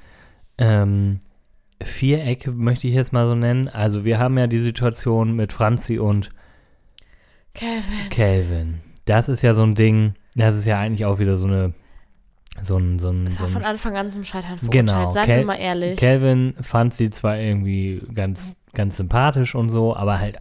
ähm, 0.59 1.21
Viereck, 1.83 2.55
möchte 2.55 2.87
ich 2.88 2.95
jetzt 2.95 3.12
mal 3.12 3.27
so 3.27 3.35
nennen. 3.35 3.69
Also 3.69 4.05
wir 4.05 4.19
haben 4.19 4.38
ja 4.38 4.47
die 4.47 4.59
Situation 4.61 5.35
mit 5.35 5.53
Franzi 5.53 5.99
und 5.99 6.31
Kevin. 7.55 8.11
Calvin. 8.11 8.81
Das 9.07 9.29
ist 9.29 9.42
ja 9.42 9.55
so 9.55 9.62
ein 9.62 9.75
Ding, 9.75 10.14
das 10.35 10.57
ist 10.57 10.66
ja 10.66 10.79
eigentlich 10.79 11.05
auch 11.05 11.19
wieder 11.19 11.37
so 11.37 11.47
eine 11.47 11.73
so 12.62 12.79
ein, 12.79 12.99
so 12.99 13.11
ein, 13.11 13.27
Das 13.27 13.38
war 13.38 13.49
so 13.49 13.53
von 13.53 13.62
ein 13.64 13.71
Anfang 13.73 13.97
an 13.99 14.12
zum 14.12 14.25
Scheitern 14.25 14.59
Genau, 14.71 14.92
verurteilt. 14.92 15.12
Seien 15.12 15.27
Cal- 15.27 15.38
wir 15.40 15.47
mal 15.47 15.55
ehrlich. 15.57 15.99
Calvin 16.01 16.55
fand 16.62 16.95
sie 16.95 17.11
zwar 17.11 17.38
irgendwie 17.38 18.03
ganz, 18.14 18.55
ganz 18.73 18.97
sympathisch 18.97 19.55
und 19.55 19.69
so, 19.69 19.95
aber 19.95 20.19
halt 20.19 20.38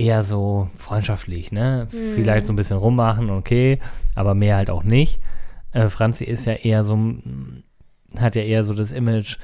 eher 0.00 0.22
so 0.22 0.68
freundschaftlich, 0.78 1.52
ne? 1.52 1.86
Hm. 1.90 2.14
Vielleicht 2.14 2.46
so 2.46 2.52
ein 2.52 2.56
bisschen 2.56 2.78
rummachen, 2.78 3.30
okay, 3.30 3.78
aber 4.14 4.34
mehr 4.34 4.56
halt 4.56 4.70
auch 4.70 4.82
nicht. 4.82 5.20
Äh, 5.72 5.88
Franzi 5.88 6.24
ist 6.24 6.46
ja 6.46 6.54
eher 6.54 6.84
so, 6.84 6.96
mm, 6.96 7.62
hat 8.18 8.34
ja 8.34 8.42
eher 8.42 8.64
so 8.64 8.72
das 8.72 8.92
Image, 8.92 9.36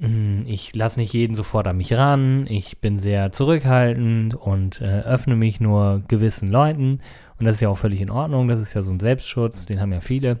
mm, 0.00 0.40
ich 0.46 0.74
lasse 0.74 0.98
nicht 0.98 1.12
jeden 1.12 1.36
sofort 1.36 1.68
an 1.68 1.76
mich 1.76 1.92
ran, 1.92 2.46
ich 2.48 2.80
bin 2.80 2.98
sehr 2.98 3.30
zurückhaltend 3.30 4.34
und 4.34 4.80
äh, 4.80 5.00
öffne 5.02 5.36
mich 5.36 5.60
nur 5.60 6.02
gewissen 6.08 6.50
Leuten. 6.50 7.00
Und 7.38 7.46
das 7.46 7.54
ist 7.54 7.60
ja 7.60 7.68
auch 7.68 7.78
völlig 7.78 8.00
in 8.00 8.10
Ordnung, 8.10 8.48
das 8.48 8.60
ist 8.60 8.74
ja 8.74 8.82
so 8.82 8.90
ein 8.90 9.00
Selbstschutz, 9.00 9.66
den 9.66 9.80
haben 9.80 9.92
ja 9.92 10.00
viele. 10.00 10.40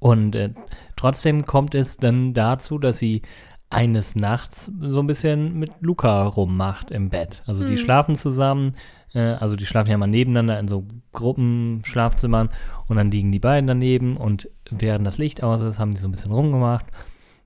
Und 0.00 0.36
äh, 0.36 0.50
trotzdem 0.96 1.46
kommt 1.46 1.74
es 1.74 1.96
dann 1.96 2.34
dazu, 2.34 2.78
dass 2.78 2.98
sie 2.98 3.22
eines 3.70 4.16
Nachts 4.16 4.70
so 4.80 5.00
ein 5.00 5.06
bisschen 5.06 5.58
mit 5.58 5.70
Luca 5.80 6.24
rummacht 6.24 6.90
im 6.90 7.10
Bett. 7.10 7.42
Also 7.46 7.64
die 7.64 7.76
Hm. 7.76 7.76
schlafen 7.76 8.16
zusammen, 8.16 8.74
äh, 9.14 9.20
also 9.20 9.56
die 9.56 9.66
schlafen 9.66 9.90
ja 9.90 9.98
mal 9.98 10.06
nebeneinander 10.06 10.58
in 10.58 10.68
so 10.68 10.86
Gruppenschlafzimmern 11.12 12.48
und 12.86 12.96
dann 12.96 13.10
liegen 13.10 13.30
die 13.30 13.38
beiden 13.38 13.66
daneben 13.66 14.16
und 14.16 14.48
während 14.70 15.06
das 15.06 15.18
Licht 15.18 15.42
aus 15.42 15.60
ist, 15.60 15.78
haben 15.78 15.94
die 15.94 16.00
so 16.00 16.08
ein 16.08 16.12
bisschen 16.12 16.32
rumgemacht. 16.32 16.86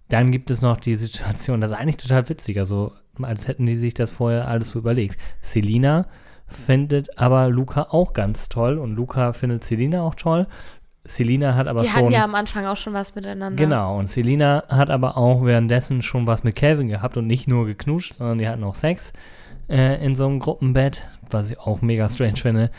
Dann 0.09 0.31
gibt 0.31 0.51
es 0.51 0.63
noch 0.63 0.77
die 0.79 0.95
Situation, 0.95 1.61
das 1.61 1.73
ist 1.73 1.77
eigentlich 1.77 1.97
total 1.97 2.29
witzig, 2.29 2.59
also 2.59 2.93
als 3.21 3.49
hätten 3.49 3.67
die 3.67 3.77
sich 3.77 3.95
das 3.95 4.11
vorher 4.11 4.47
alles 4.49 4.71
so 4.71 4.79
überlegt. 4.79 5.19
Selina 5.41 6.07
findet 6.47 7.19
aber 7.19 7.49
Luca 7.49 7.89
auch 7.91 8.13
ganz 8.13 8.49
toll 8.49 8.79
und 8.79 8.95
Luca 8.95 9.33
findet 9.33 9.65
Selina 9.65 10.03
auch 10.03 10.15
toll. 10.15 10.47
Selina 11.05 11.55
hat 11.57 11.67
aber 11.67 11.81
Die 11.81 11.89
schon 11.89 11.97
hatten 11.97 12.11
ja 12.13 12.25
am 12.25 12.35
Anfang 12.35 12.65
auch 12.67 12.77
schon 12.77 12.95
was 12.95 13.15
miteinander. 13.15 13.57
Genau, 13.57 13.99
und 13.99 14.09
Selina 14.09 14.65
hat 14.69 14.89
aber 14.89 15.17
auch 15.17 15.45
währenddessen 15.45 16.03
schon 16.03 16.27
was 16.27 16.45
mit 16.45 16.55
Calvin 16.55 16.89
gehabt 16.89 17.17
und 17.17 17.27
nicht 17.27 17.49
nur 17.49 17.67
geknutscht, 17.67 18.15
sondern 18.15 18.39
die 18.39 18.49
hatten 18.49 18.63
auch 18.63 18.77
Sex 18.77 19.13
äh, 19.69 20.05
in 20.05 20.15
so 20.15 20.27
einem 20.27 20.39
Gruppenbett, 20.39 21.03
was 21.31 21.51
ich 21.51 21.59
auch 21.59 21.83
mega 21.83 22.09
strange 22.09 22.37
finde. 22.37 22.71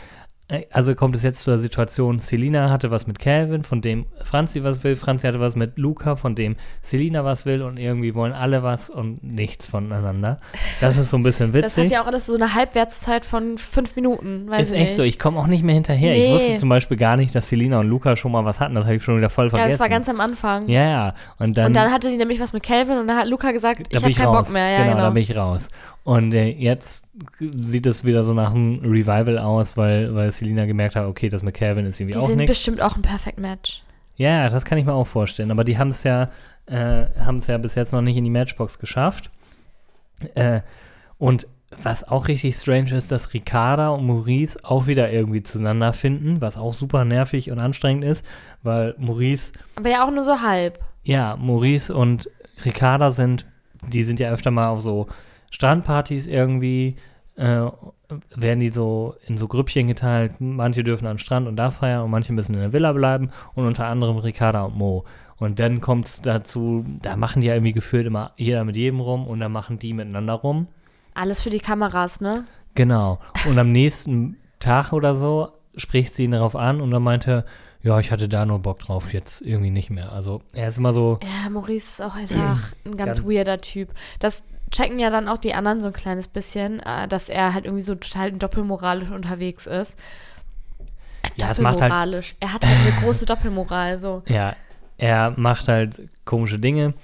Äh, 0.48 0.62
Also 0.70 0.94
kommt 0.94 1.16
es 1.16 1.22
jetzt 1.22 1.40
zur 1.42 1.58
Situation, 1.58 2.18
Selina 2.18 2.68
hatte 2.70 2.90
was 2.90 3.06
mit 3.06 3.18
Calvin, 3.18 3.64
von 3.64 3.80
dem 3.80 4.04
Franzi 4.22 4.62
was 4.62 4.84
will, 4.84 4.94
Franzi 4.96 5.26
hatte 5.26 5.40
was 5.40 5.56
mit 5.56 5.78
Luca, 5.78 6.16
von 6.16 6.34
dem 6.34 6.56
Selina 6.82 7.24
was 7.24 7.46
will 7.46 7.62
und 7.62 7.78
irgendwie 7.78 8.14
wollen 8.14 8.32
alle 8.34 8.62
was 8.62 8.90
und 8.90 9.22
nichts 9.24 9.68
voneinander. 9.68 10.38
Das 10.82 10.98
ist 10.98 11.10
so 11.10 11.16
ein 11.16 11.22
bisschen 11.22 11.54
witzig. 11.54 11.74
Das 11.74 11.84
hat 11.84 11.90
ja 11.90 12.02
auch 12.02 12.06
alles 12.06 12.26
so 12.26 12.34
eine 12.34 12.54
Halbwertszeit 12.54 13.24
von 13.24 13.56
fünf 13.56 13.96
Minuten. 13.96 14.48
Ist 14.52 14.70
ich 14.72 14.78
echt 14.78 14.88
nicht. 14.90 14.96
so, 14.96 15.02
ich 15.02 15.18
komme 15.18 15.38
auch 15.40 15.46
nicht 15.46 15.64
mehr 15.64 15.74
hinterher. 15.74 16.14
Ich 16.14 16.24
Nee. 16.28 16.34
wusste 16.34 16.54
zum 16.56 16.68
Beispiel 16.68 16.96
gar 16.98 17.16
nicht, 17.16 17.34
dass 17.34 17.48
Selina 17.48 17.78
und 17.80 17.86
Luca 17.88 18.14
schon 18.16 18.32
mal 18.32 18.44
was 18.44 18.60
hatten. 18.60 18.74
Das 18.74 18.84
habe 18.84 18.96
ich 18.96 19.02
schon 19.02 19.16
wieder 19.16 19.30
voll 19.30 19.46
ja, 19.46 19.50
vergessen. 19.50 19.70
das 19.70 19.80
war 19.80 19.88
ganz 19.88 20.08
am 20.10 20.20
Anfang. 20.20 20.68
ja, 20.68 20.84
ja. 20.84 21.14
Und 21.38 21.56
dann, 21.56 21.68
und 21.68 21.76
dann 21.76 21.90
hatte 21.90 22.08
sie 22.10 22.16
nämlich 22.18 22.40
was 22.40 22.52
mit 22.52 22.62
Calvin 22.62 22.98
und 22.98 23.06
dann 23.08 23.16
hat 23.16 23.26
Luca 23.28 23.50
gesagt, 23.52 23.86
ich 23.90 23.96
habe 23.96 24.10
ich 24.10 24.16
keinen 24.18 24.26
raus. 24.26 24.46
Bock 24.48 24.52
mehr. 24.52 24.68
Ja, 24.70 24.78
genau, 24.84 24.90
genau. 24.90 25.02
da 25.04 25.10
bin 25.10 25.22
ich 25.22 25.34
raus. 25.34 25.68
Und 26.04 26.34
äh, 26.34 26.50
jetzt 26.50 27.06
sieht 27.40 27.86
es 27.86 28.04
wieder 28.04 28.24
so 28.24 28.34
nach 28.34 28.52
einem 28.52 28.80
Revival 28.80 29.38
aus, 29.38 29.76
weil, 29.76 30.14
weil 30.14 30.30
Selina 30.30 30.66
gemerkt 30.66 30.96
hat, 30.96 31.06
okay, 31.06 31.30
das 31.30 31.42
mit 31.42 31.54
Calvin 31.54 31.86
ist 31.86 31.98
irgendwie 31.98 32.12
die 32.12 32.18
auch 32.22 32.26
sind 32.26 32.36
nichts. 32.36 32.50
bestimmt 32.50 32.82
auch 32.82 32.94
ein 32.96 33.02
Perfect 33.02 33.38
Match. 33.38 33.82
Ja, 34.16 34.48
das 34.50 34.64
kann 34.66 34.76
ich 34.78 34.84
mir 34.84 34.92
auch 34.92 35.06
vorstellen. 35.06 35.50
Aber 35.50 35.64
die 35.64 35.78
haben 35.78 35.88
es 35.88 36.04
ja, 36.04 36.30
äh, 36.66 37.06
haben 37.24 37.38
es 37.38 37.46
ja 37.46 37.56
bis 37.58 37.74
jetzt 37.74 37.92
noch 37.92 38.02
nicht 38.02 38.16
in 38.16 38.24
die 38.24 38.30
Matchbox 38.30 38.78
geschafft. 38.78 39.30
Äh, 40.34 40.60
und 41.18 41.46
was 41.82 42.06
auch 42.06 42.28
richtig 42.28 42.54
strange 42.54 42.94
ist, 42.94 43.10
dass 43.10 43.32
Ricarda 43.34 43.88
und 43.88 44.06
Maurice 44.06 44.58
auch 44.62 44.86
wieder 44.86 45.10
irgendwie 45.10 45.42
zueinander 45.42 45.92
finden, 45.92 46.40
was 46.40 46.56
auch 46.56 46.74
super 46.74 47.04
nervig 47.04 47.50
und 47.50 47.58
anstrengend 47.58 48.04
ist, 48.04 48.24
weil 48.62 48.94
Maurice 48.98 49.52
Aber 49.76 49.88
ja 49.88 50.06
auch 50.06 50.10
nur 50.10 50.22
so 50.22 50.42
halb. 50.42 50.78
ja, 51.02 51.34
Maurice 51.36 51.92
und 51.92 52.30
Ricarda 52.64 53.10
sind, 53.10 53.46
die 53.88 54.04
sind 54.04 54.20
ja 54.20 54.30
öfter 54.30 54.50
mal 54.52 54.68
auf 54.68 54.82
so 54.82 55.08
Strandpartys 55.54 56.26
irgendwie, 56.26 56.96
äh, 57.36 57.66
werden 58.36 58.60
die 58.60 58.70
so 58.70 59.14
in 59.26 59.36
so 59.36 59.46
Grüppchen 59.48 59.86
geteilt. 59.86 60.34
Manche 60.40 60.82
dürfen 60.84 61.06
an 61.06 61.14
den 61.14 61.18
Strand 61.20 61.46
und 61.48 61.56
da 61.56 61.70
feiern 61.70 62.02
und 62.02 62.10
manche 62.10 62.32
müssen 62.32 62.54
in 62.54 62.60
der 62.60 62.72
Villa 62.72 62.92
bleiben 62.92 63.30
und 63.54 63.64
unter 63.66 63.86
anderem 63.86 64.16
Ricarda 64.18 64.64
und 64.64 64.76
Mo. 64.76 65.04
Und 65.36 65.58
dann 65.58 65.80
kommt 65.80 66.06
es 66.06 66.22
dazu, 66.22 66.84
da 67.02 67.16
machen 67.16 67.40
die 67.40 67.48
ja 67.48 67.54
irgendwie 67.54 67.72
gefühlt 67.72 68.06
immer 68.06 68.32
jeder 68.36 68.64
mit 68.64 68.76
jedem 68.76 69.00
rum 69.00 69.26
und 69.26 69.40
dann 69.40 69.52
machen 69.52 69.78
die 69.78 69.92
miteinander 69.92 70.34
rum. 70.34 70.66
Alles 71.14 71.42
für 71.42 71.50
die 71.50 71.58
Kameras, 71.60 72.20
ne? 72.20 72.44
Genau. 72.74 73.20
Und 73.48 73.58
am 73.58 73.70
nächsten 73.72 74.36
Tag 74.58 74.92
oder 74.92 75.14
so 75.14 75.50
spricht 75.76 76.14
sie 76.14 76.24
ihn 76.24 76.32
darauf 76.32 76.56
an 76.56 76.80
und 76.80 76.90
dann 76.90 77.02
meinte, 77.02 77.44
ja, 77.82 77.98
ich 78.00 78.10
hatte 78.10 78.28
da 78.28 78.46
nur 78.46 78.60
Bock 78.60 78.78
drauf, 78.80 79.12
jetzt 79.12 79.42
irgendwie 79.42 79.70
nicht 79.70 79.90
mehr. 79.90 80.12
Also 80.12 80.40
er 80.52 80.68
ist 80.68 80.78
immer 80.78 80.92
so, 80.92 81.18
Ja, 81.22 81.50
Maurice 81.50 81.88
ist 81.88 82.02
auch 82.02 82.14
einfach 82.14 82.72
ein 82.84 82.96
ganz, 82.96 83.18
Ganz- 83.18 83.28
weirder 83.28 83.60
Typ. 83.60 83.90
Das 84.20 84.42
checken 84.74 84.98
ja 84.98 85.10
dann 85.10 85.28
auch 85.28 85.38
die 85.38 85.54
anderen 85.54 85.80
so 85.80 85.86
ein 85.88 85.92
kleines 85.92 86.28
bisschen, 86.28 86.80
äh, 86.80 87.06
dass 87.08 87.28
er 87.28 87.54
halt 87.54 87.64
irgendwie 87.64 87.84
so 87.84 87.94
total 87.94 88.32
doppelmoralisch 88.32 89.10
unterwegs 89.10 89.66
ist. 89.66 89.98
ja, 91.36 91.50
es 91.50 91.60
macht 91.60 91.80
halt, 91.80 91.90
Doppelmoralisch. 91.92 92.36
Er 92.40 92.52
hat 92.52 92.66
halt 92.66 92.76
eine 92.80 92.92
große 93.04 93.26
Doppelmoral, 93.26 93.96
so. 93.96 94.22
ja, 94.28 94.54
er 94.98 95.32
macht 95.36 95.68
halt 95.68 96.02
komische 96.24 96.58
Dinge. 96.58 96.94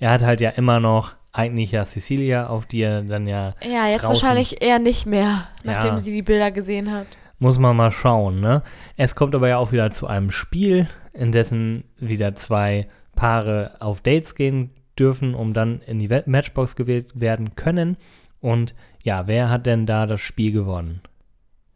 Er 0.00 0.10
hat 0.10 0.22
halt 0.22 0.40
ja 0.40 0.50
immer 0.50 0.80
noch 0.80 1.14
eigentlich 1.32 1.72
ja 1.72 1.84
Cecilia, 1.84 2.46
auf 2.48 2.66
die 2.66 2.80
er 2.82 3.02
dann 3.02 3.26
ja, 3.26 3.54
Ja, 3.62 3.86
jetzt 3.86 4.02
Draußen. 4.04 4.22
wahrscheinlich 4.22 4.62
eher 4.62 4.78
nicht 4.78 5.06
mehr, 5.06 5.46
nachdem 5.62 5.92
Ja. 5.92 5.98
sie 5.98 6.12
die 6.12 6.22
Bilder 6.22 6.50
gesehen 6.50 6.90
hat. 6.92 7.06
muss 7.38 7.58
man 7.58 7.76
mal 7.76 7.90
schauen, 7.92 8.40
ne? 8.40 8.62
Es 8.96 9.14
kommt 9.14 9.34
aber 9.34 9.48
ja 9.48 9.58
auch 9.58 9.70
wieder 9.72 9.90
zu 9.90 10.06
einem 10.08 10.30
Spiel, 10.30 10.88
in 11.12 11.30
dessen 11.32 11.84
wieder 11.98 12.34
zwei 12.34 12.88
Paare 13.14 13.76
auf 13.80 14.00
Dates 14.00 14.34
gehen 14.34 14.70
dürfen, 14.98 15.34
um 15.34 15.52
dann 15.52 15.80
in 15.86 15.98
die 15.98 16.08
Matchbox 16.26 16.76
gewählt 16.76 17.20
werden 17.20 17.54
können. 17.56 17.96
Und 18.40 18.74
ja, 19.04 19.26
wer 19.26 19.50
hat 19.50 19.66
denn 19.66 19.86
da 19.86 20.06
das 20.06 20.20
Spiel 20.20 20.52
gewonnen? 20.52 21.00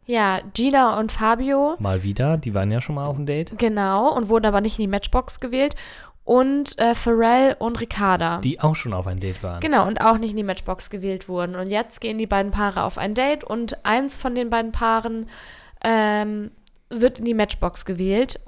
Ja, 0.05 0.41
Gina 0.53 0.99
und 0.99 1.11
Fabio, 1.11 1.75
Mal 1.79 2.03
wieder, 2.03 2.37
die 2.37 2.53
waren 2.53 2.71
ja 2.71 2.81
schon 2.81 2.95
mal 2.95 3.05
auf 3.05 3.15
dem 3.15 3.25
Date. 3.25 3.57
genau, 3.57 4.13
und 4.13 4.27
wurden 4.27 4.45
aber 4.45 4.59
nicht 4.59 4.77
in 4.77 4.83
die 4.83 4.89
Matchbox 4.89 5.39
gewählt. 5.39 5.75
Und 6.25 6.79
äh, 6.79 6.95
Pharrell 6.95 7.57
und 7.59 7.81
Ricarda. 7.81 8.37
Die 8.37 8.61
auch 8.61 8.77
schon 8.77 8.93
auf 8.93 9.07
ein 9.07 9.19
Date 9.19 9.43
waren. 9.43 9.59
Genau, 9.59 9.85
und 9.85 9.99
auch 9.99 10.17
nicht 10.17 10.31
in 10.31 10.37
die 10.37 10.43
Matchbox 10.43 10.89
gewählt 10.89 11.27
wurden. 11.27 11.55
Und 11.55 11.67
jetzt 11.67 11.99
gehen 11.99 12.17
die 12.17 12.27
beiden 12.27 12.51
Paare 12.51 12.83
auf 12.83 12.97
ein 12.97 13.13
Date 13.13 13.43
und 13.43 13.85
eins 13.85 14.15
von 14.15 14.33
den 14.33 14.49
beiden 14.49 14.71
Paaren 14.71 15.27
ähm, 15.83 16.51
wird 17.01 17.19
in 17.19 17.25
die 17.25 17.33
Matchbox 17.33 17.85
gewählt. 17.85 18.39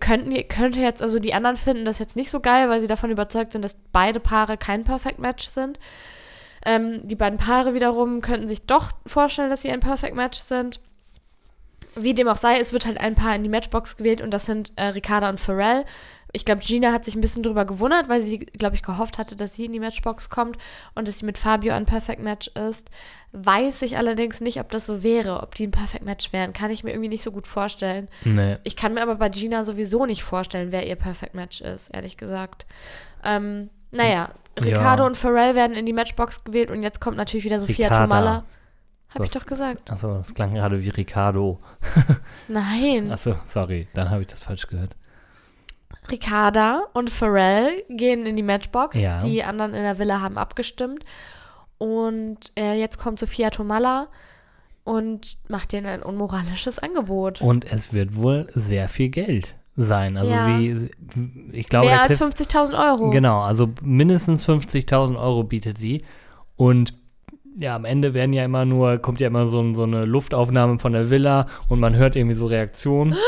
Könnten, 0.00 0.48
könnte 0.48 0.80
jetzt, 0.80 1.02
also 1.02 1.18
die 1.18 1.34
anderen 1.34 1.56
finden 1.56 1.84
das 1.84 1.98
jetzt 1.98 2.16
nicht 2.16 2.30
so 2.30 2.40
geil, 2.40 2.68
weil 2.68 2.80
sie 2.80 2.86
davon 2.86 3.10
überzeugt 3.10 3.52
sind, 3.52 3.62
dass 3.62 3.76
beide 3.92 4.20
Paare 4.20 4.56
kein 4.56 4.84
Perfect 4.84 5.18
Match 5.18 5.48
sind. 5.48 5.78
Ähm, 6.64 7.00
die 7.06 7.16
beiden 7.16 7.38
Paare 7.38 7.74
wiederum 7.74 8.20
könnten 8.20 8.48
sich 8.48 8.62
doch 8.62 8.90
vorstellen, 9.06 9.50
dass 9.50 9.62
sie 9.62 9.70
ein 9.70 9.80
Perfect 9.80 10.14
Match 10.14 10.38
sind. 10.38 10.80
Wie 11.96 12.14
dem 12.14 12.28
auch 12.28 12.36
sei, 12.36 12.58
es 12.58 12.72
wird 12.72 12.86
halt 12.86 12.98
ein 12.98 13.14
Paar 13.14 13.34
in 13.34 13.42
die 13.42 13.48
Matchbox 13.48 13.96
gewählt 13.96 14.20
und 14.20 14.30
das 14.30 14.46
sind 14.46 14.72
äh, 14.76 14.86
Ricarda 14.86 15.28
und 15.28 15.40
Pharrell. 15.40 15.84
Ich 16.32 16.44
glaube, 16.44 16.62
Gina 16.62 16.92
hat 16.92 17.04
sich 17.04 17.14
ein 17.16 17.20
bisschen 17.20 17.42
drüber 17.42 17.64
gewundert, 17.64 18.08
weil 18.08 18.22
sie, 18.22 18.38
glaube 18.38 18.76
ich, 18.76 18.82
gehofft 18.82 19.18
hatte, 19.18 19.36
dass 19.36 19.54
sie 19.54 19.64
in 19.64 19.72
die 19.72 19.80
Matchbox 19.80 20.30
kommt 20.30 20.56
und 20.94 21.08
dass 21.08 21.18
sie 21.18 21.26
mit 21.26 21.38
Fabio 21.38 21.74
ein 21.74 21.86
Perfect 21.86 22.20
Match 22.22 22.48
ist. 22.48 22.88
Weiß 23.32 23.82
ich 23.82 23.96
allerdings 23.96 24.40
nicht, 24.40 24.60
ob 24.60 24.70
das 24.70 24.86
so 24.86 25.02
wäre, 25.02 25.42
ob 25.42 25.54
die 25.54 25.66
ein 25.66 25.70
Perfect 25.70 26.04
Match 26.04 26.32
wären. 26.32 26.52
Kann 26.52 26.70
ich 26.70 26.84
mir 26.84 26.90
irgendwie 26.90 27.08
nicht 27.08 27.22
so 27.24 27.32
gut 27.32 27.46
vorstellen. 27.46 28.08
Nee. 28.24 28.58
Ich 28.64 28.76
kann 28.76 28.94
mir 28.94 29.02
aber 29.02 29.16
bei 29.16 29.28
Gina 29.28 29.64
sowieso 29.64 30.06
nicht 30.06 30.22
vorstellen, 30.22 30.72
wer 30.72 30.86
ihr 30.86 30.96
Perfect 30.96 31.34
Match 31.34 31.60
ist, 31.60 31.88
ehrlich 31.90 32.16
gesagt. 32.16 32.66
Ähm, 33.24 33.70
naja, 33.90 34.30
Ricardo 34.60 35.02
Ja. 35.02 35.06
und 35.08 35.16
Pharrell 35.16 35.54
werden 35.54 35.76
in 35.76 35.86
die 35.86 35.92
Matchbox 35.92 36.44
gewählt 36.44 36.70
und 36.70 36.82
jetzt 36.82 37.00
kommt 37.00 37.16
natürlich 37.16 37.44
wieder 37.44 37.60
Sophia 37.60 37.86
Ricarda. 37.88 38.06
Tomalla. 38.16 38.44
Hab 39.14 39.24
ich 39.24 39.32
doch 39.32 39.46
gesagt. 39.46 39.90
Achso, 39.90 40.18
das 40.18 40.32
klang 40.34 40.54
gerade 40.54 40.80
wie 40.84 40.88
Ricardo. 40.90 41.58
Nein. 42.48 43.10
Achso, 43.10 43.34
sorry, 43.44 43.88
dann 43.94 44.08
habe 44.10 44.22
ich 44.22 44.28
das 44.28 44.40
falsch 44.40 44.66
gehört. 44.68 44.94
Ricarda 46.10 46.84
und 46.92 47.10
Pharrell 47.10 47.82
gehen 47.88 48.26
in 48.26 48.36
die 48.36 48.42
Matchbox. 48.42 48.96
Ja. 48.96 49.20
Die 49.20 49.42
anderen 49.44 49.74
in 49.74 49.82
der 49.82 49.98
Villa 49.98 50.20
haben 50.20 50.38
abgestimmt. 50.38 51.04
Und 51.78 52.38
äh, 52.58 52.74
jetzt 52.78 52.98
kommt 52.98 53.18
Sophia 53.18 53.50
Tomalla 53.50 54.08
und 54.84 55.38
macht 55.48 55.72
denen 55.72 55.86
ein 55.86 56.02
unmoralisches 56.02 56.78
Angebot. 56.78 57.40
Und 57.40 57.70
es 57.70 57.92
wird 57.92 58.16
wohl 58.16 58.46
sehr 58.50 58.88
viel 58.88 59.08
Geld 59.08 59.54
sein. 59.76 60.16
Also 60.16 60.32
Ja. 60.34 60.44
sie, 60.46 60.76
sie, 60.76 60.90
ich 61.52 61.68
glaube, 61.68 61.86
Mehr 61.86 62.02
als 62.02 62.18
Cliff, 62.18 62.34
50.000 62.34 62.78
Euro. 62.90 63.10
Genau, 63.10 63.40
also 63.40 63.68
mindestens 63.82 64.46
50.000 64.46 65.18
Euro 65.20 65.44
bietet 65.44 65.78
sie. 65.78 66.04
Und 66.56 66.94
ja, 67.56 67.76
am 67.76 67.84
Ende 67.84 68.14
werden 68.14 68.32
ja 68.32 68.44
immer 68.44 68.64
nur, 68.64 68.98
kommt 68.98 69.20
ja 69.20 69.26
immer 69.26 69.48
so, 69.48 69.74
so 69.74 69.82
eine 69.84 70.04
Luftaufnahme 70.04 70.78
von 70.78 70.92
der 70.92 71.10
Villa 71.10 71.46
und 71.68 71.80
man 71.80 71.94
hört 71.96 72.16
irgendwie 72.16 72.34
so 72.36 72.46
Reaktionen. 72.46 73.14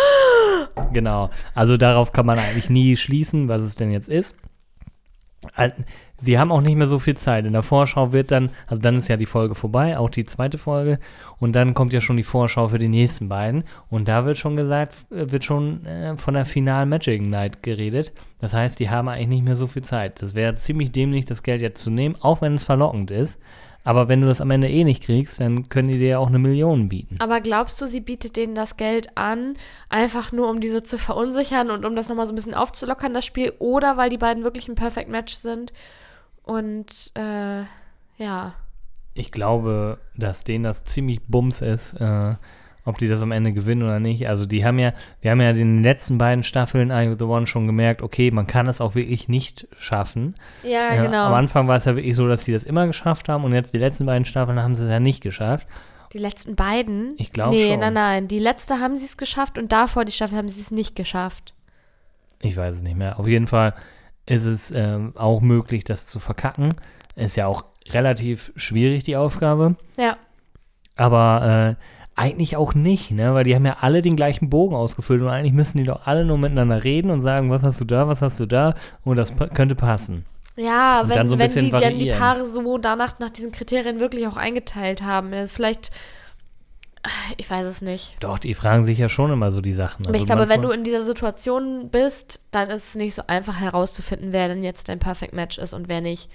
genau, 0.92 1.30
also 1.54 1.76
darauf 1.76 2.12
kann 2.12 2.26
man 2.26 2.38
eigentlich 2.38 2.70
nie 2.70 2.96
schließen, 2.96 3.48
was 3.48 3.62
es 3.62 3.76
denn 3.76 3.90
jetzt 3.90 4.08
ist. 4.08 4.36
Sie 6.20 6.38
haben 6.38 6.52
auch 6.52 6.60
nicht 6.60 6.76
mehr 6.76 6.86
so 6.86 7.00
viel 7.00 7.16
Zeit. 7.16 7.46
In 7.46 7.52
der 7.52 7.64
Vorschau 7.64 8.12
wird 8.12 8.30
dann, 8.30 8.50
also 8.68 8.80
dann 8.80 8.94
ist 8.94 9.08
ja 9.08 9.16
die 9.16 9.26
Folge 9.26 9.56
vorbei, 9.56 9.98
auch 9.98 10.08
die 10.08 10.24
zweite 10.24 10.56
Folge. 10.56 11.00
Und 11.40 11.56
dann 11.56 11.74
kommt 11.74 11.92
ja 11.92 12.00
schon 12.00 12.16
die 12.16 12.22
Vorschau 12.22 12.68
für 12.68 12.78
die 12.78 12.86
nächsten 12.86 13.28
beiden. 13.28 13.64
Und 13.90 14.06
da 14.06 14.24
wird 14.24 14.38
schon 14.38 14.54
gesagt, 14.54 14.94
wird 15.10 15.44
schon 15.44 15.84
äh, 15.84 16.16
von 16.16 16.34
der 16.34 16.46
finalen 16.46 16.88
Magic 16.88 17.22
Night 17.22 17.64
geredet. 17.64 18.12
Das 18.40 18.54
heißt, 18.54 18.78
die 18.78 18.88
haben 18.88 19.08
eigentlich 19.08 19.28
nicht 19.28 19.44
mehr 19.44 19.56
so 19.56 19.66
viel 19.66 19.82
Zeit. 19.82 20.22
Das 20.22 20.36
wäre 20.36 20.54
ziemlich 20.54 20.92
dämlich, 20.92 21.24
das 21.24 21.42
Geld 21.42 21.60
jetzt 21.60 21.82
zu 21.82 21.90
nehmen, 21.90 22.14
auch 22.20 22.40
wenn 22.40 22.54
es 22.54 22.62
verlockend 22.62 23.10
ist. 23.10 23.36
Aber 23.84 24.08
wenn 24.08 24.20
du 24.20 24.28
das 24.28 24.40
am 24.40 24.50
Ende 24.50 24.68
eh 24.68 24.84
nicht 24.84 25.02
kriegst, 25.02 25.40
dann 25.40 25.68
können 25.68 25.88
die 25.88 25.98
dir 25.98 26.08
ja 26.08 26.18
auch 26.18 26.28
eine 26.28 26.38
Million 26.38 26.88
bieten. 26.88 27.16
Aber 27.18 27.40
glaubst 27.40 27.80
du, 27.80 27.86
sie 27.86 28.00
bietet 28.00 28.36
denen 28.36 28.54
das 28.54 28.76
Geld 28.76 29.16
an, 29.16 29.54
einfach 29.88 30.30
nur 30.30 30.48
um 30.48 30.60
diese 30.60 30.82
zu 30.82 30.98
verunsichern 30.98 31.70
und 31.70 31.84
um 31.84 31.96
das 31.96 32.08
nochmal 32.08 32.26
so 32.26 32.32
ein 32.32 32.36
bisschen 32.36 32.54
aufzulockern, 32.54 33.12
das 33.12 33.26
Spiel? 33.26 33.52
Oder 33.58 33.96
weil 33.96 34.10
die 34.10 34.18
beiden 34.18 34.44
wirklich 34.44 34.68
ein 34.68 34.76
Perfect 34.76 35.08
Match 35.08 35.34
sind? 35.34 35.72
Und 36.44 37.12
äh, 37.14 37.62
ja. 38.18 38.54
Ich 39.14 39.32
glaube, 39.32 39.98
dass 40.16 40.44
denen 40.44 40.64
das 40.64 40.84
ziemlich 40.84 41.20
bums 41.22 41.60
ist, 41.60 41.94
äh, 41.94 42.34
ob 42.84 42.98
die 42.98 43.08
das 43.08 43.22
am 43.22 43.32
Ende 43.32 43.52
gewinnen 43.52 43.82
oder 43.82 44.00
nicht. 44.00 44.28
Also 44.28 44.46
die 44.46 44.64
haben 44.64 44.78
ja, 44.78 44.92
wir 45.20 45.30
haben 45.30 45.40
ja 45.40 45.50
in 45.50 45.56
den 45.56 45.82
letzten 45.82 46.18
beiden 46.18 46.42
Staffeln 46.42 46.90
I 46.90 47.14
The 47.18 47.24
One 47.24 47.46
schon 47.46 47.66
gemerkt, 47.66 48.02
okay, 48.02 48.30
man 48.30 48.46
kann 48.46 48.66
es 48.66 48.80
auch 48.80 48.94
wirklich 48.94 49.28
nicht 49.28 49.68
schaffen. 49.78 50.34
Ja, 50.62 50.94
Ja, 50.94 51.02
genau. 51.02 51.26
Am 51.26 51.34
Anfang 51.34 51.68
war 51.68 51.76
es 51.76 51.84
ja 51.84 51.94
wirklich 51.94 52.16
so, 52.16 52.26
dass 52.28 52.44
sie 52.44 52.52
das 52.52 52.64
immer 52.64 52.86
geschafft 52.86 53.28
haben 53.28 53.44
und 53.44 53.52
jetzt 53.52 53.74
die 53.74 53.78
letzten 53.78 54.06
beiden 54.06 54.24
Staffeln 54.24 54.60
haben 54.60 54.74
sie 54.74 54.84
es 54.84 54.90
ja 54.90 55.00
nicht 55.00 55.20
geschafft. 55.22 55.66
Die 56.12 56.18
letzten 56.18 56.56
beiden? 56.56 57.14
Ich 57.16 57.32
glaube 57.32 57.56
Nee, 57.56 57.70
schon. 57.70 57.80
nein, 57.80 57.94
nein. 57.94 58.28
Die 58.28 58.38
letzte 58.38 58.80
haben 58.80 58.96
sie 58.96 59.06
es 59.06 59.16
geschafft 59.16 59.56
und 59.58 59.72
davor 59.72 60.04
die 60.04 60.12
Staffel 60.12 60.36
haben 60.36 60.48
sie 60.48 60.60
es 60.60 60.70
nicht 60.70 60.94
geschafft. 60.94 61.54
Ich 62.40 62.56
weiß 62.56 62.76
es 62.76 62.82
nicht 62.82 62.96
mehr. 62.96 63.18
Auf 63.18 63.26
jeden 63.28 63.46
Fall 63.46 63.74
ist 64.26 64.44
es 64.44 64.70
ähm, 64.72 65.12
auch 65.16 65.40
möglich, 65.40 65.84
das 65.84 66.06
zu 66.06 66.18
verkacken. 66.18 66.74
Ist 67.16 67.36
ja 67.36 67.46
auch 67.46 67.64
relativ 67.90 68.52
schwierig, 68.56 69.04
die 69.04 69.16
Aufgabe. 69.16 69.76
Ja. 69.96 70.16
Aber 70.96 71.76
äh, 71.78 71.82
eigentlich 72.14 72.56
auch 72.56 72.74
nicht, 72.74 73.10
ne? 73.10 73.34
Weil 73.34 73.44
die 73.44 73.54
haben 73.54 73.64
ja 73.64 73.76
alle 73.80 74.02
den 74.02 74.16
gleichen 74.16 74.50
Bogen 74.50 74.74
ausgefüllt 74.74 75.22
und 75.22 75.28
eigentlich 75.28 75.52
müssen 75.52 75.78
die 75.78 75.84
doch 75.84 76.06
alle 76.06 76.24
nur 76.24 76.38
miteinander 76.38 76.84
reden 76.84 77.10
und 77.10 77.20
sagen, 77.20 77.50
was 77.50 77.62
hast 77.62 77.80
du 77.80 77.84
da, 77.84 78.08
was 78.08 78.22
hast 78.22 78.38
du 78.38 78.46
da 78.46 78.74
und 79.04 79.16
das 79.16 79.32
könnte 79.54 79.74
passen. 79.74 80.26
Ja, 80.56 81.00
Und 81.00 81.08
wenn, 81.08 81.28
so 81.28 81.38
wenn 81.38 81.50
die 81.50 81.70
dann 81.70 81.98
die. 81.98 82.10
Paare 82.10 82.44
so 82.44 82.78
danach 82.78 83.18
nach 83.18 83.30
diesen 83.30 83.52
Kriterien 83.52 84.00
wirklich 84.00 84.26
auch 84.26 84.36
eingeteilt 84.36 85.02
haben. 85.02 85.48
Vielleicht, 85.48 85.90
ich 87.38 87.50
weiß 87.50 87.64
es 87.64 87.80
nicht. 87.80 88.16
Doch, 88.20 88.38
die 88.38 88.54
fragen 88.54 88.84
sich 88.84 88.98
ja 88.98 89.08
schon 89.08 89.32
immer 89.32 89.50
so 89.50 89.62
die 89.62 89.72
Sachen. 89.72 90.04
Aber 90.06 90.14
Also 90.14 90.20
ich 90.20 90.26
glaube, 90.26 90.48
wenn 90.50 90.62
du 90.62 90.70
in 90.70 90.84
dieser 90.84 91.02
Situation 91.02 91.88
bist, 91.90 92.42
dann 92.50 92.68
ist 92.68 92.88
es 92.88 92.94
nicht 92.94 93.14
so 93.14 93.22
einfach 93.26 93.58
herauszufinden, 93.58 94.32
wer 94.32 94.48
denn 94.48 94.62
jetzt 94.62 94.88
dein 94.88 94.98
Perfect 94.98 95.32
Match 95.32 95.56
ist 95.56 95.72
und 95.72 95.88
wer 95.88 96.02
nicht. 96.02 96.30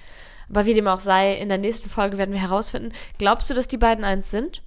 Aber 0.49 0.65
wie 0.65 0.73
dem 0.73 0.87
auch 0.87 0.99
sei, 0.99 1.35
in 1.35 1.49
der 1.49 1.57
nächsten 1.57 1.89
Folge 1.89 2.17
werden 2.17 2.33
wir 2.33 2.41
herausfinden. 2.41 2.93
Glaubst 3.19 3.49
du, 3.49 3.53
dass 3.53 3.67
die 3.67 3.77
beiden 3.77 4.03
eins 4.03 4.31
sind? 4.31 4.63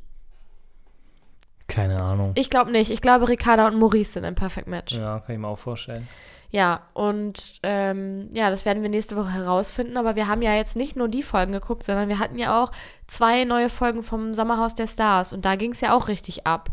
Keine 1.71 2.03
Ahnung. 2.03 2.33
Ich 2.35 2.51
glaube 2.51 2.73
nicht. 2.73 2.91
Ich 2.91 3.01
glaube, 3.01 3.29
Ricarda 3.29 3.69
und 3.69 3.79
Maurice 3.79 4.13
sind 4.15 4.25
ein 4.25 4.35
Perfect 4.35 4.67
Match. 4.67 4.95
Ja, 4.95 5.01
Ja, 5.01 5.21
kann 5.21 5.35
ich 5.37 5.41
mir 5.41 5.47
auch 5.49 5.59
vorstellen. 5.59 6.09
und 6.95 7.61
ähm, 7.63 8.29
ja, 8.33 8.51
das 8.51 8.65
werden 8.65 8.83
wir 8.83 8.91
nächste 8.91 9.17
Woche 9.17 9.33
herausfinden. 9.33 9.97
Aber 9.97 10.17
wir 10.17 10.27
haben 10.27 10.43
ja 10.43 10.55
jetzt 10.55 10.75
nicht 10.75 10.97
nur 10.97 11.09
die 11.09 11.23
Folgen 11.23 11.53
geguckt, 11.53 11.85
sondern 11.85 12.09
wir 12.09 12.19
hatten 12.19 12.39
ja 12.39 12.61
auch 12.63 12.73
zwei 13.07 13.45
neue 13.45 13.71
Folgen 13.71 14.03
vom 14.03 14.35
Sommerhaus 14.35 14.75
der 14.75 14.89
Stars. 14.89 15.33
Und 15.33 15.45
da 15.45 15.55
ging 15.55 15.71
es 15.71 15.81
ja 15.81 15.95
auch 15.95 16.09
richtig 16.09 16.47
ab. 16.47 16.71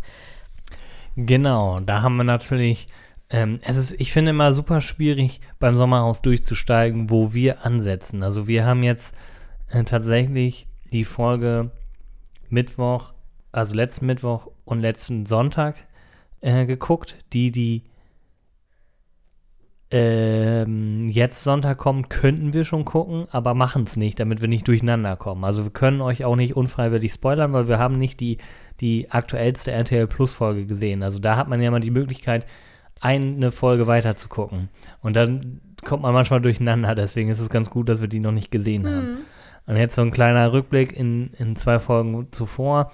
Genau, 1.15 1.79
da 1.79 2.01
haben 2.01 2.15
wir 2.17 2.23
natürlich. 2.23 2.87
Ähm, 3.29 3.59
es 3.61 3.77
ist, 3.77 3.99
ich 3.99 4.11
finde 4.13 4.31
immer 4.31 4.51
super 4.53 4.81
schwierig, 4.81 5.41
beim 5.59 5.75
Sommerhaus 5.75 6.21
durchzusteigen, 6.23 7.09
wo 7.11 7.33
wir 7.33 7.65
ansetzen. 7.65 8.23
Also 8.23 8.47
wir 8.47 8.65
haben 8.65 8.81
jetzt 8.83 9.13
äh, 9.69 9.83
tatsächlich 9.83 10.67
die 10.91 11.03
Folge 11.05 11.69
Mittwoch, 12.49 13.13
also 13.51 13.75
letzten 13.75 14.05
Mittwoch 14.05 14.47
und 14.67 14.81
letzten 14.81 15.25
Sonntag 15.25 15.75
äh, 16.41 16.65
geguckt, 16.65 17.15
die 17.33 17.51
die 17.51 17.83
ähm, 19.89 21.07
jetzt 21.07 21.43
Sonntag 21.43 21.77
kommt, 21.77 22.09
könnten 22.09 22.53
wir 22.53 22.65
schon 22.65 22.83
gucken, 22.83 23.27
aber 23.31 23.53
machen 23.53 23.85
es 23.85 23.95
nicht, 23.95 24.19
damit 24.19 24.41
wir 24.41 24.49
nicht 24.49 24.67
durcheinander 24.67 25.15
kommen. 25.15 25.45
Also 25.45 25.63
wir 25.63 25.71
können 25.71 26.01
euch 26.01 26.25
auch 26.25 26.35
nicht 26.35 26.57
unfreiwillig 26.57 27.13
spoilern, 27.13 27.53
weil 27.53 27.69
wir 27.69 27.79
haben 27.79 27.97
nicht 27.97 28.19
die, 28.19 28.37
die 28.81 29.09
aktuellste 29.11 29.71
RTL 29.71 30.07
Plus 30.07 30.33
Folge 30.33 30.65
gesehen. 30.65 31.03
Also 31.03 31.19
da 31.19 31.37
hat 31.37 31.47
man 31.47 31.61
ja 31.61 31.71
mal 31.71 31.79
die 31.79 31.91
Möglichkeit, 31.91 32.45
eine 32.99 33.51
Folge 33.51 33.87
weiter 33.87 34.15
zu 34.17 34.27
gucken. 34.27 34.69
Und 35.01 35.15
dann 35.15 35.61
kommt 35.85 36.01
man 36.01 36.13
manchmal 36.13 36.41
durcheinander, 36.41 36.93
deswegen 36.95 37.29
ist 37.29 37.39
es 37.39 37.49
ganz 37.49 37.69
gut, 37.69 37.87
dass 37.87 38.01
wir 38.01 38.09
die 38.09 38.19
noch 38.19 38.31
nicht 38.31 38.51
gesehen 38.51 38.85
haben. 38.85 39.19
Und 39.67 39.77
jetzt 39.77 39.95
so 39.95 40.01
ein 40.01 40.11
kleiner 40.11 40.51
Rückblick 40.51 40.97
in, 40.97 41.31
in 41.37 41.55
zwei 41.55 41.79
Folgen 41.79 42.27
zuvor. 42.31 42.91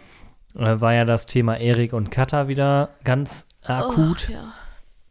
War 0.53 0.93
ja 0.93 1.05
das 1.05 1.25
Thema 1.25 1.57
Erik 1.57 1.93
und 1.93 2.11
Katha 2.11 2.47
wieder 2.47 2.89
ganz 3.03 3.47
akut. 3.63 4.25
Och, 4.25 4.29
ja. 4.29 4.53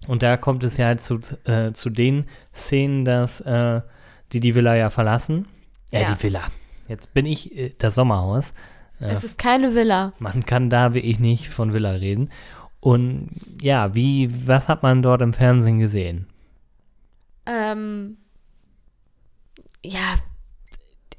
Und 0.06 0.22
da 0.22 0.36
kommt 0.36 0.64
es 0.64 0.76
ja 0.76 0.86
halt 0.86 1.00
zu, 1.02 1.20
äh, 1.44 1.72
zu 1.72 1.90
den 1.90 2.26
Szenen, 2.54 3.04
dass 3.04 3.40
äh, 3.40 3.80
die 4.32 4.40
die 4.40 4.54
Villa 4.54 4.74
ja 4.76 4.90
verlassen. 4.90 5.46
Äh, 5.90 6.02
Ja. 6.02 6.14
die 6.14 6.22
Villa. 6.22 6.42
Jetzt 6.88 7.12
bin 7.14 7.26
ich 7.26 7.56
äh, 7.56 7.72
das 7.78 7.94
Sommerhaus. 7.94 8.52
Äh, 9.00 9.06
Es 9.10 9.24
ist 9.24 9.38
keine 9.38 9.74
Villa. 9.74 10.12
man 10.18 10.44
kann 10.46 10.70
da 10.70 10.94
wirklich 10.94 11.18
nicht 11.20 11.48
von 11.48 11.72
Villa 11.72 11.90
reden. 11.92 12.30
Und 12.80 13.30
ja, 13.60 13.94
wie, 13.94 14.28
was 14.46 14.68
hat 14.68 14.82
man 14.82 15.02
dort 15.02 15.22
im 15.22 15.32
Fernsehen 15.32 15.78
gesehen? 15.78 16.26
Ähm, 17.46 18.16
ja, 19.84 20.16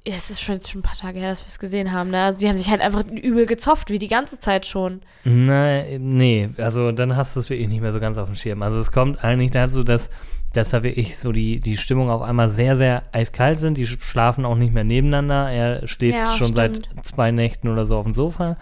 es 0.06 0.30
ist 0.30 0.42
schon, 0.42 0.56
jetzt 0.56 0.70
schon 0.70 0.80
ein 0.80 0.84
paar 0.84 0.96
Tage 0.98 1.20
her, 1.20 1.30
dass 1.30 1.44
wir 1.44 1.48
es 1.48 1.60
gesehen 1.60 1.92
haben. 1.94 2.10
Ne? 2.10 2.22
Also 2.22 2.40
die 2.40 2.50
haben 2.50 2.58
sich 2.58 2.70
halt 2.70 2.82
einfach 2.82 3.04
übel 3.10 3.46
gezopft, 3.46 3.90
wie 3.90 4.00
die 4.00 4.10
ganze 4.10 4.38
Zeit 4.40 4.66
schon. 4.66 5.02
Nein, 5.24 6.16
nee, 6.18 6.50
also 6.58 6.92
dann 6.92 7.16
hast 7.16 7.36
du 7.36 7.40
es 7.40 7.50
wirklich 7.50 7.70
nicht 7.70 7.82
mehr 7.82 7.94
so 7.94 8.00
ganz 8.02 8.18
auf 8.18 8.28
dem 8.28 8.36
Schirm. 8.36 8.62
Also 8.64 8.80
es 8.80 8.92
kommt 8.92 9.24
eigentlich 9.24 9.52
dazu, 9.52 9.84
dass, 9.84 10.10
dass 10.52 10.72
da 10.72 10.84
wirklich 10.84 11.18
so 11.18 11.32
die, 11.32 11.60
die 11.62 11.78
Stimmung 11.78 12.10
auf 12.10 12.22
einmal 12.22 12.50
sehr, 12.50 12.76
sehr 12.76 13.04
eiskalt 13.14 13.60
sind. 13.60 13.78
Die 13.78 13.88
sch- 13.88 14.04
schlafen 14.04 14.44
auch 14.46 14.56
nicht 14.58 14.74
mehr 14.74 14.84
nebeneinander. 14.84 15.50
Er 15.50 15.88
schläft 15.88 16.18
Ja, 16.18 16.30
schon 16.32 16.54
stimmt. 16.54 16.90
seit 16.96 17.06
zwei 17.06 17.32
Nächten 17.32 17.70
oder 17.70 17.86
so 17.86 17.96
auf 17.98 18.04
dem 18.04 18.14
Sofa. 18.14 18.58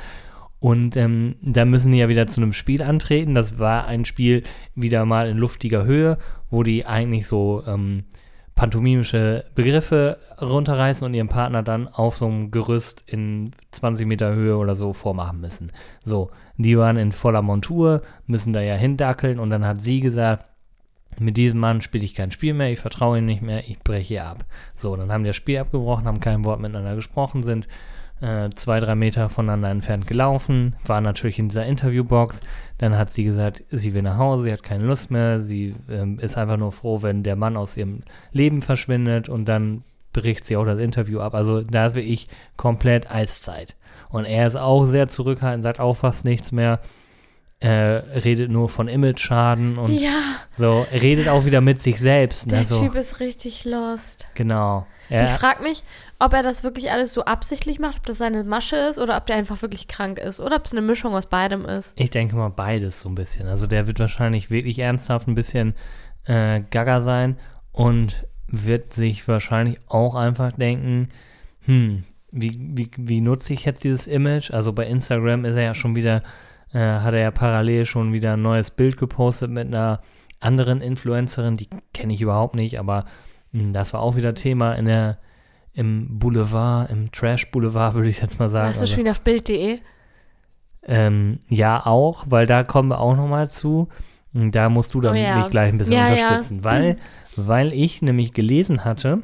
Und 0.59 0.95
ähm, 0.95 1.37
da 1.41 1.65
müssen 1.65 1.91
die 1.91 1.97
ja 1.97 2.07
wieder 2.07 2.27
zu 2.27 2.39
einem 2.39 2.53
Spiel 2.53 2.83
antreten. 2.83 3.33
Das 3.33 3.57
war 3.57 3.87
ein 3.87 4.05
Spiel 4.05 4.43
wieder 4.75 5.05
mal 5.05 5.27
in 5.27 5.37
luftiger 5.37 5.85
Höhe, 5.85 6.19
wo 6.51 6.61
die 6.61 6.85
eigentlich 6.85 7.25
so 7.25 7.63
ähm, 7.65 8.03
pantomimische 8.55 9.45
Begriffe 9.55 10.17
runterreißen 10.41 11.05
und 11.05 11.13
ihren 11.13 11.27
Partner 11.27 11.63
dann 11.63 11.87
auf 11.87 12.17
so 12.17 12.27
einem 12.27 12.51
Gerüst 12.51 13.03
in 13.07 13.51
20 13.71 14.05
Meter 14.05 14.33
Höhe 14.33 14.57
oder 14.57 14.75
so 14.75 14.93
vormachen 14.93 15.41
müssen. 15.41 15.71
So, 16.03 16.31
die 16.57 16.77
waren 16.77 16.97
in 16.97 17.11
voller 17.11 17.41
Montur, 17.41 18.01
müssen 18.27 18.53
da 18.53 18.61
ja 18.61 18.75
hindackeln 18.75 19.39
und 19.39 19.49
dann 19.49 19.65
hat 19.65 19.81
sie 19.81 19.99
gesagt, 19.99 20.45
mit 21.19 21.37
diesem 21.37 21.59
Mann 21.59 21.81
spiele 21.81 22.05
ich 22.05 22.15
kein 22.15 22.31
Spiel 22.31 22.53
mehr, 22.53 22.71
ich 22.71 22.79
vertraue 22.79 23.17
ihm 23.17 23.25
nicht 23.25 23.41
mehr, 23.41 23.67
ich 23.67 23.79
breche 23.79 24.23
ab. 24.23 24.45
So, 24.75 24.95
dann 24.95 25.11
haben 25.11 25.23
die 25.23 25.29
das 25.29 25.35
Spiel 25.35 25.57
abgebrochen, 25.57 26.05
haben 26.05 26.19
kein 26.19 26.45
Wort 26.45 26.59
miteinander 26.59 26.95
gesprochen, 26.95 27.43
sind 27.43 27.67
zwei, 28.53 28.79
drei 28.79 28.95
Meter 28.95 29.29
voneinander 29.29 29.69
entfernt 29.69 30.05
gelaufen, 30.05 30.75
war 30.85 31.01
natürlich 31.01 31.39
in 31.39 31.49
dieser 31.49 31.65
Interviewbox. 31.65 32.41
Dann 32.77 32.97
hat 32.97 33.11
sie 33.11 33.23
gesagt, 33.23 33.63
sie 33.71 33.93
will 33.93 34.03
nach 34.03 34.17
Hause, 34.17 34.43
sie 34.43 34.53
hat 34.53 34.63
keine 34.63 34.85
Lust 34.85 35.09
mehr, 35.09 35.41
sie 35.41 35.75
ähm, 35.89 36.19
ist 36.19 36.37
einfach 36.37 36.57
nur 36.57 36.71
froh, 36.71 37.01
wenn 37.01 37.23
der 37.23 37.35
Mann 37.35 37.57
aus 37.57 37.77
ihrem 37.77 38.03
Leben 38.31 38.61
verschwindet 38.61 39.27
und 39.27 39.45
dann 39.45 39.83
bricht 40.13 40.45
sie 40.45 40.57
auch 40.57 40.65
das 40.65 40.79
Interview 40.79 41.19
ab. 41.19 41.33
Also 41.33 41.61
da 41.61 41.95
will 41.95 42.03
ich 42.03 42.27
komplett 42.57 43.09
Eiszeit. 43.09 43.75
Und 44.09 44.25
er 44.25 44.45
ist 44.45 44.57
auch 44.57 44.85
sehr 44.85 45.07
zurückhaltend, 45.07 45.63
sagt 45.63 45.79
auch 45.79 45.95
fast 45.95 46.25
nichts 46.25 46.51
mehr. 46.51 46.79
Äh, 47.61 47.69
redet 47.69 48.49
nur 48.49 48.69
von 48.69 48.87
Image-Schaden 48.87 49.77
und 49.77 49.93
Ja, 49.93 50.09
so, 50.51 50.85
redet 50.91 51.27
auch 51.27 51.45
wieder 51.45 51.61
mit 51.61 51.79
sich 51.79 51.99
selbst. 51.99 52.49
der 52.49 52.59
Ne, 52.59 52.65
so. 52.65 52.81
Typ 52.81 52.95
ist 52.95 53.19
richtig 53.19 53.65
lost. 53.65 54.27
Genau. 54.33 54.87
Ich 55.09 55.15
Er, 55.17 55.27
frage 55.27 55.61
mich, 55.61 55.83
ob 56.17 56.33
er 56.33 56.41
das 56.41 56.63
wirklich 56.63 56.89
alles 56.89 57.13
so 57.13 57.25
absichtlich 57.25 57.77
macht, 57.77 57.97
ob 57.97 58.05
das 58.07 58.17
seine 58.17 58.43
Masche 58.45 58.77
ist 58.77 58.97
oder 58.97 59.15
ob 59.15 59.27
der 59.27 59.35
einfach 59.35 59.61
wirklich 59.61 59.87
krank 59.87 60.17
ist 60.17 60.39
oder 60.39 60.55
ob 60.55 60.65
es 60.65 60.71
eine 60.71 60.81
Mischung 60.81 61.13
aus 61.13 61.27
beidem 61.27 61.65
ist. 61.65 61.93
Ich 61.97 62.09
denke 62.09 62.35
mal 62.35 62.49
beides 62.49 63.01
so 63.01 63.09
ein 63.09 63.15
bisschen. 63.15 63.47
Also 63.47 63.67
der 63.67 63.85
wird 63.85 63.99
wahrscheinlich 63.99 64.49
wirklich 64.49 64.79
ernsthaft 64.79 65.27
ein 65.27 65.35
bisschen 65.35 65.75
äh, 66.25 66.61
gaga 66.71 66.99
sein 67.01 67.37
und 67.71 68.25
wird 68.47 68.93
sich 68.93 69.27
wahrscheinlich 69.27 69.77
auch 69.87 70.15
einfach 70.15 70.53
denken, 70.53 71.09
hm, 71.65 72.05
wie, 72.31 72.57
wie, 72.73 72.89
wie 72.97 73.21
nutze 73.21 73.53
ich 73.53 73.65
jetzt 73.65 73.83
dieses 73.83 74.07
Image? 74.07 74.49
Also 74.51 74.73
bei 74.73 74.87
Instagram 74.87 75.45
ist 75.45 75.57
er 75.57 75.63
ja 75.63 75.73
schon 75.75 75.95
wieder, 75.95 76.21
äh, 76.73 76.79
hat 76.79 77.13
er 77.13 77.19
ja 77.21 77.31
parallel 77.31 77.85
schon 77.85 78.13
wieder 78.13 78.33
ein 78.33 78.41
neues 78.41 78.71
Bild 78.71 78.97
gepostet 78.97 79.49
mit 79.51 79.67
einer 79.67 80.01
anderen 80.39 80.81
Influencerin, 80.81 81.57
die 81.57 81.69
kenne 81.93 82.13
ich 82.13 82.21
überhaupt 82.21 82.55
nicht, 82.55 82.79
aber 82.79 83.05
mh, 83.51 83.73
das 83.73 83.93
war 83.93 84.01
auch 84.01 84.15
wieder 84.15 84.33
Thema 84.33 84.73
in 84.73 84.85
der 84.85 85.17
im 85.73 86.19
Boulevard, 86.19 86.89
im 86.89 87.11
Trash-Boulevard, 87.11 87.93
würde 87.95 88.09
ich 88.09 88.21
jetzt 88.21 88.39
mal 88.39 88.49
sagen. 88.49 88.65
Warst 88.67 88.77
du 88.77 88.81
Also- 88.81 88.93
schon 88.95 89.03
wieder 89.03 89.11
auf 89.11 89.21
Bild.de? 89.21 89.79
ähm, 90.83 91.39
ja, 91.47 91.85
auch, 91.85 92.25
weil 92.27 92.45
da 92.47 92.63
kommen 92.63 92.89
wir 92.89 92.99
auch 92.99 93.15
nochmal 93.15 93.47
zu. 93.49 93.87
Da 94.33 94.69
musst 94.69 94.93
du 94.93 95.01
dann 95.01 95.13
Oh 95.13 95.19
ja. 95.19 95.37
mich 95.37 95.49
gleich 95.49 95.71
ein 95.71 95.77
bisschen 95.77 95.93
Ja, 95.93 96.07
ja. 96.07 96.13
unterstützen, 96.13 96.63
weil, 96.63 96.97
weil 97.35 97.73
ich 97.73 98.01
nämlich 98.01 98.33
gelesen 98.33 98.83
hatte, 98.85 99.19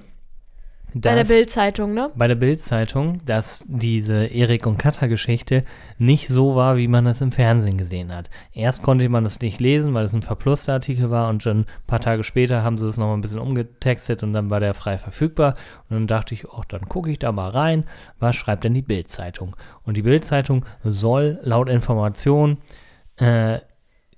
Bei 1.02 1.16
der 1.16 1.26
Bild-Zeitung, 1.26 1.94
ne? 1.94 2.12
bei 2.16 2.28
der 2.28 2.36
Bild-Zeitung, 2.36 3.22
dass 3.26 3.66
diese 3.68 4.26
Erik 4.26 4.66
und 4.66 4.78
Katha-Geschichte 4.78 5.64
nicht 5.98 6.28
so 6.28 6.56
war, 6.56 6.78
wie 6.78 6.88
man 6.88 7.06
das 7.06 7.22
im 7.22 7.32
Fernsehen 7.32 7.78
gesehen 7.78 8.14
hat. 8.14 8.30
Erst 8.54 8.84
konnte 8.84 9.08
man 9.10 9.24
das 9.24 9.40
nicht 9.42 9.60
lesen, 9.60 9.94
weil 9.94 10.06
es 10.06 10.14
ein 10.14 10.22
verpluster 10.22 10.74
Artikel 10.74 11.10
war 11.10 11.30
und 11.30 11.44
schon 11.44 11.62
ein 11.62 11.66
paar 11.88 12.00
Tage 12.00 12.24
später 12.24 12.64
haben 12.64 12.78
sie 12.78 12.88
es 12.88 12.98
nochmal 12.98 13.18
ein 13.18 13.22
bisschen 13.22 13.40
umgetextet 13.40 14.24
und 14.24 14.34
dann 14.34 14.50
war 14.50 14.60
der 14.60 14.74
frei 14.74 14.98
verfügbar. 14.98 15.56
Und 15.90 15.96
dann 15.96 16.08
dachte 16.08 16.34
ich, 16.34 16.48
oh, 16.48 16.64
dann 16.68 16.88
gucke 16.88 17.12
ich 17.12 17.20
da 17.20 17.32
mal 17.32 17.50
rein, 17.50 17.86
was 18.20 18.36
schreibt 18.36 18.64
denn 18.64 18.74
die 18.74 18.82
Bild-Zeitung? 18.82 19.56
Und 19.84 19.98
die 19.98 20.04
Bild-Zeitung 20.04 20.66
soll 20.84 21.40
laut 21.44 21.70
Information 21.70 22.58
äh, 23.18 23.60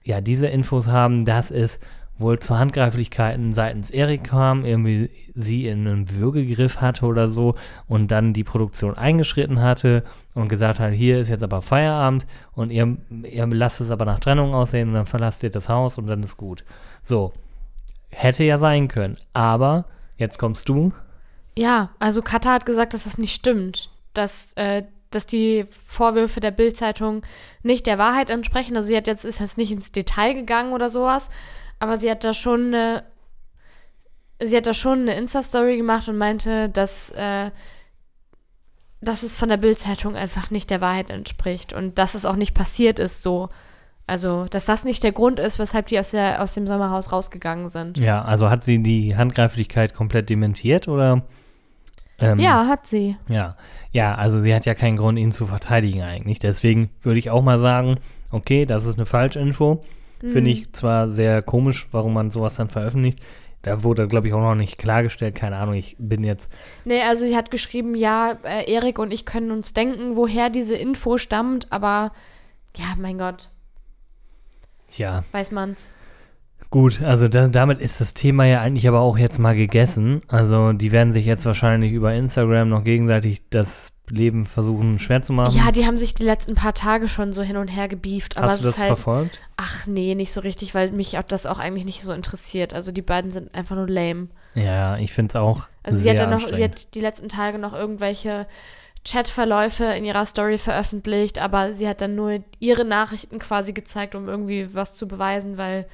ja 0.03 0.21
diese 0.21 0.47
Infos 0.47 0.87
haben, 0.87 1.25
dass 1.25 1.51
es 1.51 1.79
wohl 2.19 2.39
zu 2.39 2.57
Handgreiflichkeiten 2.57 3.53
seitens 3.53 3.89
Erik 3.89 4.25
kam, 4.25 4.65
irgendwie 4.65 5.09
sie 5.35 5.67
in 5.67 5.87
einen 5.87 6.13
Würgegriff 6.13 6.81
hatte 6.81 7.05
oder 7.05 7.27
so 7.27 7.55
und 7.87 8.09
dann 8.09 8.33
die 8.33 8.43
Produktion 8.43 8.97
eingeschritten 8.97 9.61
hatte 9.61 10.03
und 10.33 10.49
gesagt 10.49 10.79
hat, 10.79 10.93
hier 10.93 11.19
ist 11.19 11.29
jetzt 11.29 11.43
aber 11.43 11.61
Feierabend 11.61 12.25
und 12.53 12.71
ihr, 12.71 12.97
ihr 13.23 13.47
lasst 13.47 13.81
es 13.81 13.91
aber 13.91 14.05
nach 14.05 14.19
Trennung 14.19 14.53
aussehen 14.53 14.89
und 14.89 14.95
dann 14.95 15.05
verlasst 15.05 15.43
ihr 15.43 15.49
das 15.49 15.69
Haus 15.69 15.97
und 15.97 16.07
dann 16.07 16.23
ist 16.23 16.37
gut. 16.37 16.63
So, 17.03 17.33
hätte 18.09 18.43
ja 18.43 18.57
sein 18.57 18.87
können, 18.87 19.17
aber 19.33 19.85
jetzt 20.17 20.37
kommst 20.37 20.67
du. 20.67 20.91
Ja, 21.57 21.89
also 21.99 22.21
Katha 22.21 22.53
hat 22.53 22.65
gesagt, 22.65 22.93
dass 22.93 23.05
das 23.05 23.17
nicht 23.17 23.33
stimmt. 23.33 23.89
Dass, 24.13 24.53
äh, 24.53 24.83
dass 25.11 25.25
die 25.25 25.65
Vorwürfe 25.85 26.39
der 26.39 26.51
Bild-Zeitung 26.51 27.21
nicht 27.63 27.87
der 27.87 27.97
Wahrheit 27.97 28.29
entsprechen. 28.29 28.75
Also 28.75 28.87
sie 28.87 28.97
hat 28.97 29.07
jetzt, 29.07 29.25
ist 29.25 29.39
jetzt 29.39 29.57
nicht 29.57 29.71
ins 29.71 29.91
Detail 29.91 30.33
gegangen 30.33 30.73
oder 30.73 30.89
sowas, 30.89 31.29
aber 31.79 31.97
sie 31.97 32.09
hat 32.09 32.23
da 32.23 32.33
schon 32.33 32.73
eine, 32.73 33.03
sie 34.41 34.55
hat 34.55 34.67
da 34.67 34.73
schon 34.73 35.01
eine 35.01 35.15
Insta-Story 35.15 35.77
gemacht 35.77 36.07
und 36.07 36.17
meinte, 36.17 36.69
dass, 36.69 37.09
äh, 37.11 37.51
dass 39.01 39.23
es 39.23 39.37
von 39.37 39.49
der 39.49 39.57
Bild-Zeitung 39.57 40.15
einfach 40.15 40.51
nicht 40.51 40.69
der 40.69 40.81
Wahrheit 40.81 41.09
entspricht 41.09 41.73
und 41.73 41.97
dass 41.97 42.15
es 42.15 42.25
auch 42.25 42.35
nicht 42.35 42.53
passiert 42.53 42.99
ist 42.99 43.23
so. 43.23 43.49
Also, 44.07 44.45
dass 44.45 44.65
das 44.65 44.85
nicht 44.85 45.03
der 45.03 45.11
Grund 45.11 45.39
ist, 45.39 45.59
weshalb 45.59 45.85
die 45.85 45.99
aus, 45.99 46.09
der, 46.11 46.41
aus 46.41 46.55
dem 46.55 46.65
Sommerhaus 46.65 47.11
rausgegangen 47.11 47.67
sind. 47.67 47.99
Ja, 47.99 48.23
also 48.23 48.49
hat 48.49 48.63
sie 48.63 48.81
die 48.81 49.15
Handgreiflichkeit 49.15 49.93
komplett 49.93 50.31
dementiert 50.31 50.87
oder? 50.87 51.23
Ähm, 52.17 52.39
Ja, 52.39 52.67
hat 52.67 52.87
sie. 52.87 53.17
Ja, 53.27 53.55
ja, 53.91 54.15
also 54.15 54.41
sie 54.41 54.53
hat 54.53 54.65
ja 54.65 54.73
keinen 54.73 54.97
Grund, 54.97 55.19
ihn 55.19 55.31
zu 55.31 55.45
verteidigen 55.45 56.01
eigentlich. 56.01 56.39
Deswegen 56.39 56.89
würde 57.01 57.19
ich 57.19 57.29
auch 57.29 57.43
mal 57.43 57.59
sagen, 57.59 57.99
okay, 58.31 58.65
das 58.65 58.85
ist 58.85 58.95
eine 58.95 59.05
Falschinfo. 59.05 59.81
Finde 60.19 60.49
ich 60.51 60.71
zwar 60.73 61.09
sehr 61.09 61.41
komisch, 61.41 61.87
warum 61.91 62.13
man 62.13 62.29
sowas 62.31 62.55
dann 62.55 62.67
veröffentlicht. 62.67 63.19
Da 63.61 63.83
wurde, 63.83 64.07
glaube 64.07 64.27
ich, 64.27 64.33
auch 64.33 64.41
noch 64.41 64.55
nicht 64.55 64.77
klargestellt. 64.77 65.35
Keine 65.35 65.57
Ahnung, 65.57 65.75
ich 65.75 65.95
bin 65.99 66.23
jetzt. 66.23 66.49
Nee, 66.85 67.01
also 67.01 67.25
sie 67.25 67.35
hat 67.35 67.51
geschrieben, 67.51 67.93
ja, 67.95 68.37
äh, 68.43 68.71
Erik 68.71 68.99
und 68.99 69.11
ich 69.11 69.25
können 69.25 69.51
uns 69.51 69.73
denken, 69.73 70.15
woher 70.15 70.49
diese 70.49 70.75
Info 70.75 71.17
stammt, 71.17 71.71
aber 71.71 72.11
ja, 72.77 72.85
mein 72.97 73.17
Gott, 73.17 73.49
Ja, 74.95 75.23
weiß 75.31 75.51
man's. 75.51 75.93
gut, 76.69 77.01
also 77.01 77.27
da, 77.27 77.47
damit 77.47 77.81
ist 77.81 77.99
das 77.99 78.13
Thema 78.13 78.45
ja 78.45 78.61
eigentlich 78.61 78.87
aber 78.87 78.99
auch 79.01 79.17
jetzt 79.17 79.39
mal 79.39 79.55
gegessen. 79.55 80.21
Also 80.27 80.71
die 80.73 80.91
werden 80.91 81.13
sich 81.13 81.25
jetzt 81.25 81.45
wahrscheinlich 81.45 81.91
über 81.93 82.13
Instagram 82.13 82.69
noch 82.69 82.83
gegenseitig 82.83 83.41
das 83.49 83.91
Leben 84.09 84.45
versuchen 84.45 84.99
schwer 84.99 85.21
zu 85.21 85.33
machen. 85.33 85.57
Ja, 85.57 85.71
die 85.71 85.85
haben 85.85 85.97
sich 85.97 86.13
die 86.13 86.23
letzten 86.23 86.55
paar 86.55 86.73
Tage 86.73 87.07
schon 87.07 87.33
so 87.33 87.41
hin 87.41 87.57
und 87.57 87.67
her 87.67 87.87
gebieft, 87.87 88.37
aber 88.37 88.47
Hast 88.47 88.61
du 88.61 88.65
das 88.65 88.77
halt, 88.77 88.87
verfolgt? 88.87 89.39
ach 89.57 89.87
nee, 89.87 90.15
nicht 90.15 90.31
so 90.31 90.41
richtig, 90.41 90.75
weil 90.75 90.91
mich 90.91 91.17
auch 91.17 91.23
das 91.23 91.45
auch 91.45 91.59
eigentlich 91.59 91.85
nicht 91.85 92.01
so 92.03 92.11
interessiert. 92.11 92.73
Also 92.73 92.91
die 92.91 93.01
beiden 93.01 93.31
sind 93.31 93.53
einfach 93.53 93.75
nur 93.75 93.87
lame. 93.89 94.27
Ja, 94.55 94.97
ich 94.97 95.13
finde 95.13 95.29
es 95.31 95.35
auch 95.35 95.67
Also 95.83 95.97
sie 95.97 96.03
sehr 96.05 96.13
hat 96.13 96.21
dann 96.21 96.29
noch, 96.31 96.53
sie 96.53 96.63
hat 96.63 96.95
die 96.95 97.01
letzten 97.01 97.29
Tage 97.29 97.59
noch 97.59 97.73
irgendwelche 97.73 98.47
Chatverläufe 99.07 99.85
in 99.85 100.05
ihrer 100.05 100.25
Story 100.25 100.57
veröffentlicht, 100.57 101.39
aber 101.39 101.73
sie 101.73 101.87
hat 101.87 102.01
dann 102.01 102.15
nur 102.15 102.43
ihre 102.59 102.85
Nachrichten 102.85 103.39
quasi 103.39 103.73
gezeigt, 103.73 104.15
um 104.15 104.27
irgendwie 104.27 104.73
was 104.75 104.93
zu 104.93 105.07
beweisen, 105.07 105.57
weil 105.57 105.87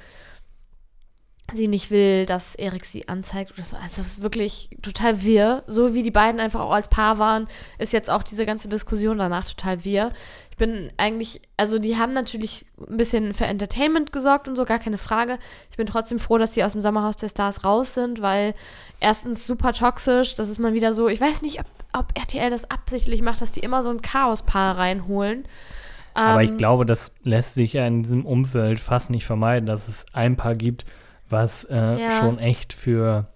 sie 1.54 1.68
nicht 1.68 1.92
will, 1.92 2.26
dass 2.26 2.56
Erik 2.56 2.86
sie 2.86 3.08
anzeigt 3.08 3.52
oder 3.54 3.64
so. 3.64 3.76
Also 3.82 4.02
wirklich 4.18 4.70
total 4.82 5.22
wirr. 5.24 5.64
So 5.68 5.94
wie 5.94 6.02
die 6.02 6.12
beiden 6.12 6.40
einfach 6.42 6.60
auch 6.60 6.72
als 6.72 6.90
Paar 6.90 7.20
waren, 7.20 7.48
ist 7.78 7.94
jetzt 7.94 8.10
auch 8.10 8.24
diese 8.24 8.46
ganze 8.46 8.68
Diskussion 8.68 9.20
danach 9.20 9.48
total 9.48 9.86
wirr. 9.86 10.12
Ich 10.50 10.58
bin 10.58 10.90
eigentlich, 10.98 11.42
also 11.58 11.78
die 11.80 11.98
haben 11.98 12.14
natürlich 12.14 12.66
ein 12.90 12.98
bisschen 12.98 13.34
für 13.34 13.46
Entertainment 13.46 14.12
gesorgt 14.12 14.48
und 14.48 14.56
so, 14.56 14.66
gar 14.66 14.80
keine 14.80 14.98
Frage. 14.98 15.38
Ich 15.70 15.78
bin 15.78 15.86
trotzdem 15.86 16.18
froh, 16.18 16.38
dass 16.38 16.54
sie 16.54 16.64
aus 16.64 16.72
dem 16.72 16.82
Sommerhaus 16.82 17.18
der 17.18 17.30
Stars 17.30 17.64
raus 17.64 17.94
sind, 17.94 18.22
weil 18.22 18.56
erstens 19.00 19.46
super 19.46 19.74
toxisch, 19.74 20.34
das 20.36 20.50
ist 20.50 20.58
mal 20.58 20.74
wieder 20.74 20.94
so, 20.94 21.10
ich 21.10 21.20
weiß 21.22 21.42
nicht, 21.42 21.60
ob, 21.60 21.66
ob 21.94 22.18
RTL 22.18 22.50
das 22.50 22.72
absichtlich 22.72 23.22
macht, 23.22 23.42
dass 23.42 23.52
die 23.52 23.60
immer 23.60 23.84
so 23.84 23.90
ein 23.90 24.02
Chaospaar 24.02 24.78
reinholen. 24.78 25.46
Aber 26.16 26.42
ich 26.42 26.52
Ähm, 26.52 26.58
glaube, 26.58 26.86
das 26.86 27.12
lässt 27.24 27.56
sich 27.56 27.74
ja 27.74 27.86
in 27.86 28.02
diesem 28.02 28.26
Umfeld 28.26 28.80
fast 28.80 29.10
nicht 29.10 29.26
vermeiden, 29.26 29.66
dass 29.68 29.90
es 29.90 30.06
ein 30.14 30.38
Paar 30.38 30.56
gibt, 30.56 30.86
was 31.30 31.66
äh, 31.66 32.00
Ja. 32.00 32.12
schon 32.20 32.40
echt 32.40 32.74
für 32.74 33.28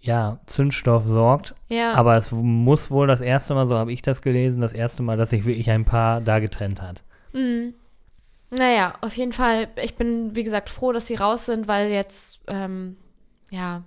ja, 0.00 0.40
Zündstoff 0.46 1.06
sorgt. 1.06 1.54
Ja. 1.68 1.94
Aber 1.94 2.16
es 2.16 2.32
muss 2.32 2.90
wohl 2.90 3.06
das 3.06 3.20
erste 3.20 3.54
Mal, 3.54 3.66
so 3.68 3.76
habe 3.76 3.92
ich 3.92 4.02
das 4.02 4.20
gelesen, 4.20 4.60
das 4.60 4.72
erste 4.72 5.02
Mal, 5.02 5.16
dass 5.16 5.30
sich 5.30 5.44
wirklich 5.44 5.70
ein 5.70 5.84
Paar 5.84 6.20
da 6.20 6.40
getrennt 6.40 6.82
hat. 6.82 7.02
Mhm. 7.32 7.74
Naja, 8.50 8.94
auf 9.00 9.16
jeden 9.16 9.32
Fall, 9.32 9.68
ich 9.82 9.96
bin, 9.96 10.34
wie 10.36 10.42
gesagt, 10.42 10.68
froh, 10.68 10.92
dass 10.92 11.06
sie 11.06 11.14
raus 11.14 11.46
sind, 11.46 11.68
weil 11.68 11.90
jetzt, 11.90 12.42
ähm, 12.48 12.96
ja, 13.50 13.82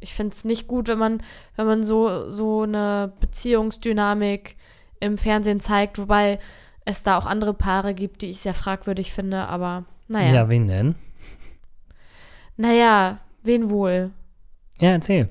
ich 0.00 0.14
finde 0.14 0.34
es 0.34 0.44
nicht 0.44 0.66
gut, 0.66 0.88
wenn 0.88 0.98
man, 0.98 1.22
wenn 1.56 1.66
man 1.66 1.84
so, 1.84 2.30
so 2.30 2.62
eine 2.62 3.12
Beziehungsdynamik 3.20 4.56
im 4.98 5.18
Fernsehen 5.18 5.60
zeigt, 5.60 5.98
wobei 5.98 6.38
es 6.86 7.02
da 7.02 7.18
auch 7.18 7.26
andere 7.26 7.54
Paare 7.54 7.94
gibt, 7.94 8.22
die 8.22 8.30
ich 8.30 8.40
sehr 8.40 8.54
fragwürdig 8.54 9.12
finde, 9.12 9.46
aber 9.46 9.84
naja. 10.08 10.32
Ja, 10.32 10.48
wen 10.48 10.66
denn? 10.66 10.94
Naja, 12.60 13.20
wen 13.42 13.70
wohl? 13.70 14.10
Ja, 14.80 14.90
erzähl. 14.90 15.30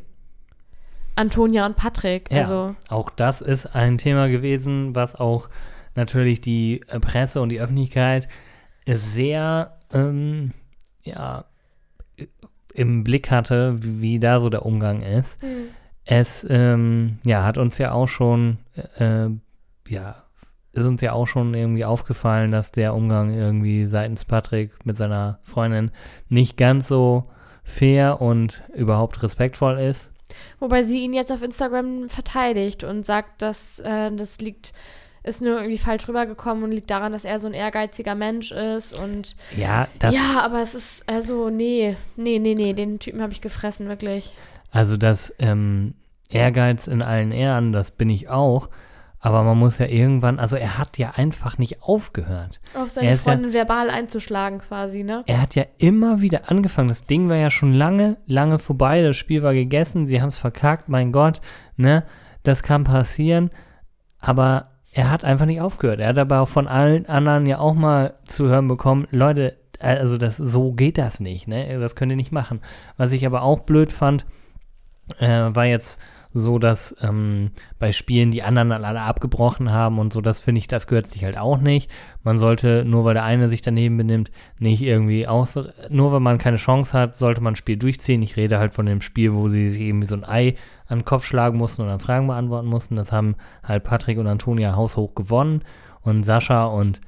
Antonia 1.15 1.67
und 1.67 1.75
Patrick. 1.75 2.31
Ja, 2.31 2.39
Also, 2.39 2.75
auch 2.87 3.11
das 3.11 3.41
ist 3.41 3.67
ein 3.75 3.99
Thema 3.99 4.29
gewesen, 4.29 4.95
was 4.95 5.15
auch 5.15 5.47
natürlich 5.93 6.41
die 6.41 6.81
Presse 7.01 7.39
und 7.39 7.49
die 7.49 7.61
Öffentlichkeit 7.61 8.27
sehr 8.87 9.77
ähm, 9.93 10.53
ja, 11.03 11.45
im 12.73 13.03
Blick 13.03 13.29
hatte, 13.29 13.83
wie, 13.83 14.01
wie 14.01 14.19
da 14.19 14.39
so 14.39 14.49
der 14.49 14.65
Umgang 14.65 15.03
ist. 15.03 15.39
Es 16.05 16.47
ähm, 16.49 17.19
ja, 17.25 17.43
hat 17.43 17.59
uns 17.59 17.77
ja 17.77 17.91
auch 17.91 18.07
schon, 18.07 18.57
äh, 18.97 19.27
ja, 19.87 20.23
ist 20.79 20.85
uns 20.85 21.01
ja 21.01 21.13
auch 21.13 21.27
schon 21.27 21.53
irgendwie 21.53 21.85
aufgefallen, 21.85 22.51
dass 22.51 22.71
der 22.71 22.93
Umgang 22.95 23.33
irgendwie 23.33 23.85
seitens 23.85 24.25
Patrick 24.25 24.85
mit 24.85 24.97
seiner 24.97 25.39
Freundin 25.43 25.91
nicht 26.29 26.57
ganz 26.57 26.87
so 26.87 27.23
fair 27.63 28.21
und 28.21 28.63
überhaupt 28.73 29.21
respektvoll 29.21 29.79
ist. 29.79 30.11
Wobei 30.59 30.83
sie 30.83 30.99
ihn 30.99 31.13
jetzt 31.13 31.31
auf 31.31 31.41
Instagram 31.41 32.09
verteidigt 32.09 32.83
und 32.83 33.05
sagt, 33.05 33.41
dass 33.41 33.79
äh, 33.79 34.11
das 34.11 34.39
liegt, 34.39 34.73
ist 35.23 35.41
nur 35.41 35.57
irgendwie 35.57 35.77
falsch 35.77 36.07
rübergekommen 36.07 36.63
und 36.63 36.71
liegt 36.71 36.91
daran, 36.91 37.11
dass 37.11 37.25
er 37.25 37.39
so 37.39 37.47
ein 37.47 37.53
ehrgeiziger 37.53 38.15
Mensch 38.15 38.51
ist 38.51 38.97
und 38.97 39.35
Ja, 39.55 39.87
das, 39.99 40.13
ja, 40.13 40.41
aber 40.41 40.61
es 40.61 40.75
ist 40.75 41.03
also 41.07 41.49
nee, 41.49 41.95
nee, 42.15 42.39
nee, 42.39 42.55
nee, 42.55 42.73
den 42.73 42.99
Typen 42.99 43.21
habe 43.21 43.33
ich 43.33 43.41
gefressen 43.41 43.87
wirklich. 43.87 44.33
Also 44.71 44.97
das 44.97 45.33
ähm, 45.39 45.95
Ehrgeiz 46.29 46.87
in 46.87 47.01
allen 47.01 47.31
Ehren, 47.31 47.71
das 47.71 47.91
bin 47.91 48.09
ich 48.09 48.29
auch. 48.29 48.69
Aber 49.21 49.43
man 49.43 49.57
muss 49.57 49.79
ja 49.79 49.87
irgendwann, 49.87 50.39
also 50.39 50.55
er 50.55 50.77
hat 50.77 50.97
ja 50.97 51.11
einfach 51.15 51.57
nicht 51.57 51.83
aufgehört. 51.83 52.61
Auf 52.73 52.89
seine 52.89 53.11
ist 53.11 53.27
ja- 53.27 53.37
verbal 53.53 53.89
einzuschlagen 53.89 54.59
quasi, 54.59 55.03
ne? 55.03 55.23
Er 55.25 55.41
hat 55.41 55.55
ja 55.55 55.65
immer 55.77 56.21
wieder 56.21 56.49
angefangen. 56.49 56.87
Das 56.87 57.05
Ding 57.05 57.27
war 57.27 57.35
ja 57.35 57.49
schon 57.49 57.73
lange, 57.73 58.17
lange 58.27 58.59
vorbei. 58.59 59.01
Das 59.01 59.17
Spiel 59.17 59.43
war 59.43 59.53
gegessen. 59.53 60.07
Sie 60.07 60.21
haben 60.21 60.29
es 60.29 60.37
verkackt. 60.37 60.87
Mein 60.87 61.11
Gott, 61.11 61.41
ne? 61.75 62.05
Das 62.43 62.63
kann 62.63 62.85
passieren. 62.85 63.49
Aber 64.21 64.71
er 64.93 65.11
hat 65.11 65.25
einfach 65.25 65.45
nicht 65.45 65.59
aufgehört. 65.61 65.99
Er 65.99 66.09
hat 66.09 66.17
aber 66.17 66.39
auch 66.39 66.47
von 66.47 66.67
allen 66.67 67.05
anderen 67.07 67.45
ja 67.45 67.59
auch 67.59 67.75
mal 67.75 68.13
zu 68.25 68.47
hören 68.47 68.67
bekommen, 68.69 69.05
Leute, 69.11 69.57
also 69.79 70.17
das, 70.17 70.37
so 70.37 70.71
geht 70.71 70.97
das 70.97 71.19
nicht, 71.19 71.47
ne? 71.47 71.77
Das 71.79 71.95
könnt 71.95 72.11
ihr 72.11 72.15
nicht 72.15 72.31
machen. 72.31 72.61
Was 72.97 73.11
ich 73.11 73.25
aber 73.25 73.43
auch 73.43 73.61
blöd 73.61 73.91
fand, 73.91 74.25
äh, 75.19 75.27
war 75.27 75.65
jetzt 75.65 76.01
so, 76.33 76.59
dass 76.59 76.95
ähm, 77.01 77.51
bei 77.79 77.91
Spielen 77.91 78.29
die 78.29 78.43
anderen 78.43 78.69
dann 78.69 78.85
alle 78.85 79.01
abgebrochen 79.01 79.71
haben 79.71 79.97
und 79.97 80.13
so, 80.13 80.21
das 80.21 80.41
finde 80.41 80.59
ich, 80.59 80.67
das 80.67 80.85
gehört 80.85 81.07
sich 81.07 81.23
halt 81.23 81.37
auch 81.37 81.57
nicht. 81.57 81.89
Man 82.23 82.37
sollte, 82.37 82.85
nur 82.85 83.03
weil 83.03 83.15
der 83.15 83.23
eine 83.23 83.49
sich 83.49 83.61
daneben 83.61 83.97
benimmt, 83.97 84.29
nicht 84.59 84.81
irgendwie 84.83 85.27
aus, 85.27 85.57
nur 85.89 86.11
weil 86.11 86.19
man 86.19 86.37
keine 86.37 86.57
Chance 86.57 86.97
hat, 86.97 87.15
sollte 87.15 87.41
man 87.41 87.53
ein 87.53 87.55
Spiel 87.55 87.77
durchziehen. 87.77 88.21
Ich 88.21 88.37
rede 88.37 88.59
halt 88.59 88.75
von 88.75 88.85
dem 88.85 89.01
Spiel, 89.01 89.33
wo 89.33 89.49
sie 89.49 89.71
sich 89.71 89.81
irgendwie 89.81 90.05
so 90.05 90.15
ein 90.15 90.23
Ei 90.23 90.55
an 90.87 90.99
den 90.99 91.05
Kopf 91.05 91.25
schlagen 91.25 91.57
mussten 91.57 91.81
und 91.81 91.87
dann 91.87 91.99
Fragen 91.99 92.27
beantworten 92.27 92.67
mussten. 92.67 92.95
Das 92.95 93.11
haben 93.11 93.35
halt 93.63 93.83
Patrick 93.83 94.19
und 94.19 94.27
Antonia 94.27 94.75
haushoch 94.75 95.15
gewonnen 95.15 95.63
und 96.01 96.23
Sascha 96.23 96.65
und 96.65 97.01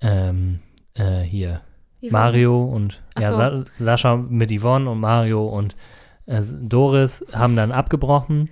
ähm, 0.00 0.58
äh, 0.94 1.20
hier 1.20 1.60
Yvonne. 2.00 2.12
Mario 2.12 2.64
und 2.64 3.00
Ach 3.14 3.22
ja, 3.22 3.28
so. 3.28 3.36
Sa 3.36 3.64
Sascha 3.72 4.16
mit 4.16 4.50
Yvonne 4.50 4.90
und 4.90 5.00
Mario 5.00 5.46
und 5.46 5.76
Doris 6.28 7.24
haben 7.32 7.56
dann 7.56 7.72
abgebrochen, 7.72 8.50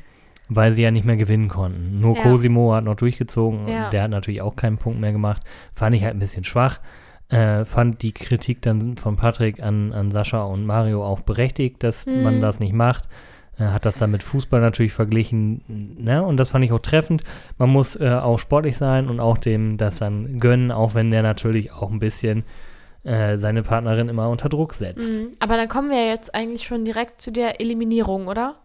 weil 0.48 0.72
sie 0.72 0.82
ja 0.82 0.90
nicht 0.90 1.04
mehr 1.04 1.16
gewinnen 1.16 1.48
konnten. 1.48 2.00
Nur 2.00 2.16
Ja. 2.16 2.22
Cosimo 2.22 2.74
hat 2.74 2.84
noch 2.84 2.94
durchgezogen 2.96 3.68
Ja. 3.68 3.84
und 3.86 3.92
der 3.92 4.02
hat 4.04 4.10
natürlich 4.10 4.40
auch 4.42 4.56
keinen 4.56 4.78
Punkt 4.78 5.00
mehr 5.00 5.12
gemacht. 5.12 5.42
Fand 5.74 5.94
ich 5.96 6.02
halt 6.04 6.14
ein 6.14 6.20
bisschen 6.20 6.44
schwach. 6.44 6.80
Äh, 7.28 7.64
fand 7.64 8.02
die 8.02 8.12
Kritik 8.12 8.62
dann 8.62 8.96
von 8.96 9.16
Patrick 9.16 9.60
an, 9.62 9.92
an 9.92 10.12
Sascha 10.12 10.44
und 10.44 10.64
Mario 10.64 11.04
auch 11.04 11.20
berechtigt, 11.20 11.82
dass 11.82 12.06
Mhm. 12.06 12.22
man 12.22 12.40
das 12.40 12.60
nicht 12.60 12.72
macht. 12.72 13.04
Äh, 13.58 13.64
hat 13.64 13.84
das 13.84 13.98
dann 13.98 14.12
mit 14.12 14.22
Fußball 14.22 14.60
natürlich 14.60 14.92
verglichen, 14.92 15.62
ne? 15.98 16.22
Und 16.22 16.36
das 16.36 16.50
fand 16.50 16.64
ich 16.64 16.70
auch 16.72 16.78
treffend. 16.78 17.22
Man 17.58 17.70
muss 17.70 17.96
äh, 17.96 18.10
auch 18.10 18.38
sportlich 18.38 18.76
sein 18.76 19.08
und 19.08 19.18
auch 19.18 19.38
dem 19.38 19.76
das 19.76 19.98
dann 19.98 20.38
gönnen, 20.38 20.70
auch 20.70 20.94
wenn 20.94 21.10
der 21.10 21.22
natürlich 21.22 21.72
auch 21.72 21.90
ein 21.90 21.98
bisschen 21.98 22.44
äh, 23.06 23.38
seine 23.38 23.62
Partnerin 23.62 24.08
immer 24.08 24.28
unter 24.28 24.48
Druck 24.48 24.74
setzt. 24.74 25.12
Mhm. 25.12 25.32
Aber 25.38 25.56
dann 25.56 25.68
kommen 25.68 25.90
wir 25.90 25.98
ja 25.98 26.08
jetzt 26.10 26.34
eigentlich 26.34 26.66
schon 26.66 26.84
direkt 26.84 27.20
zu 27.20 27.30
der 27.30 27.60
Eliminierung, 27.60 28.26
oder? 28.26 28.56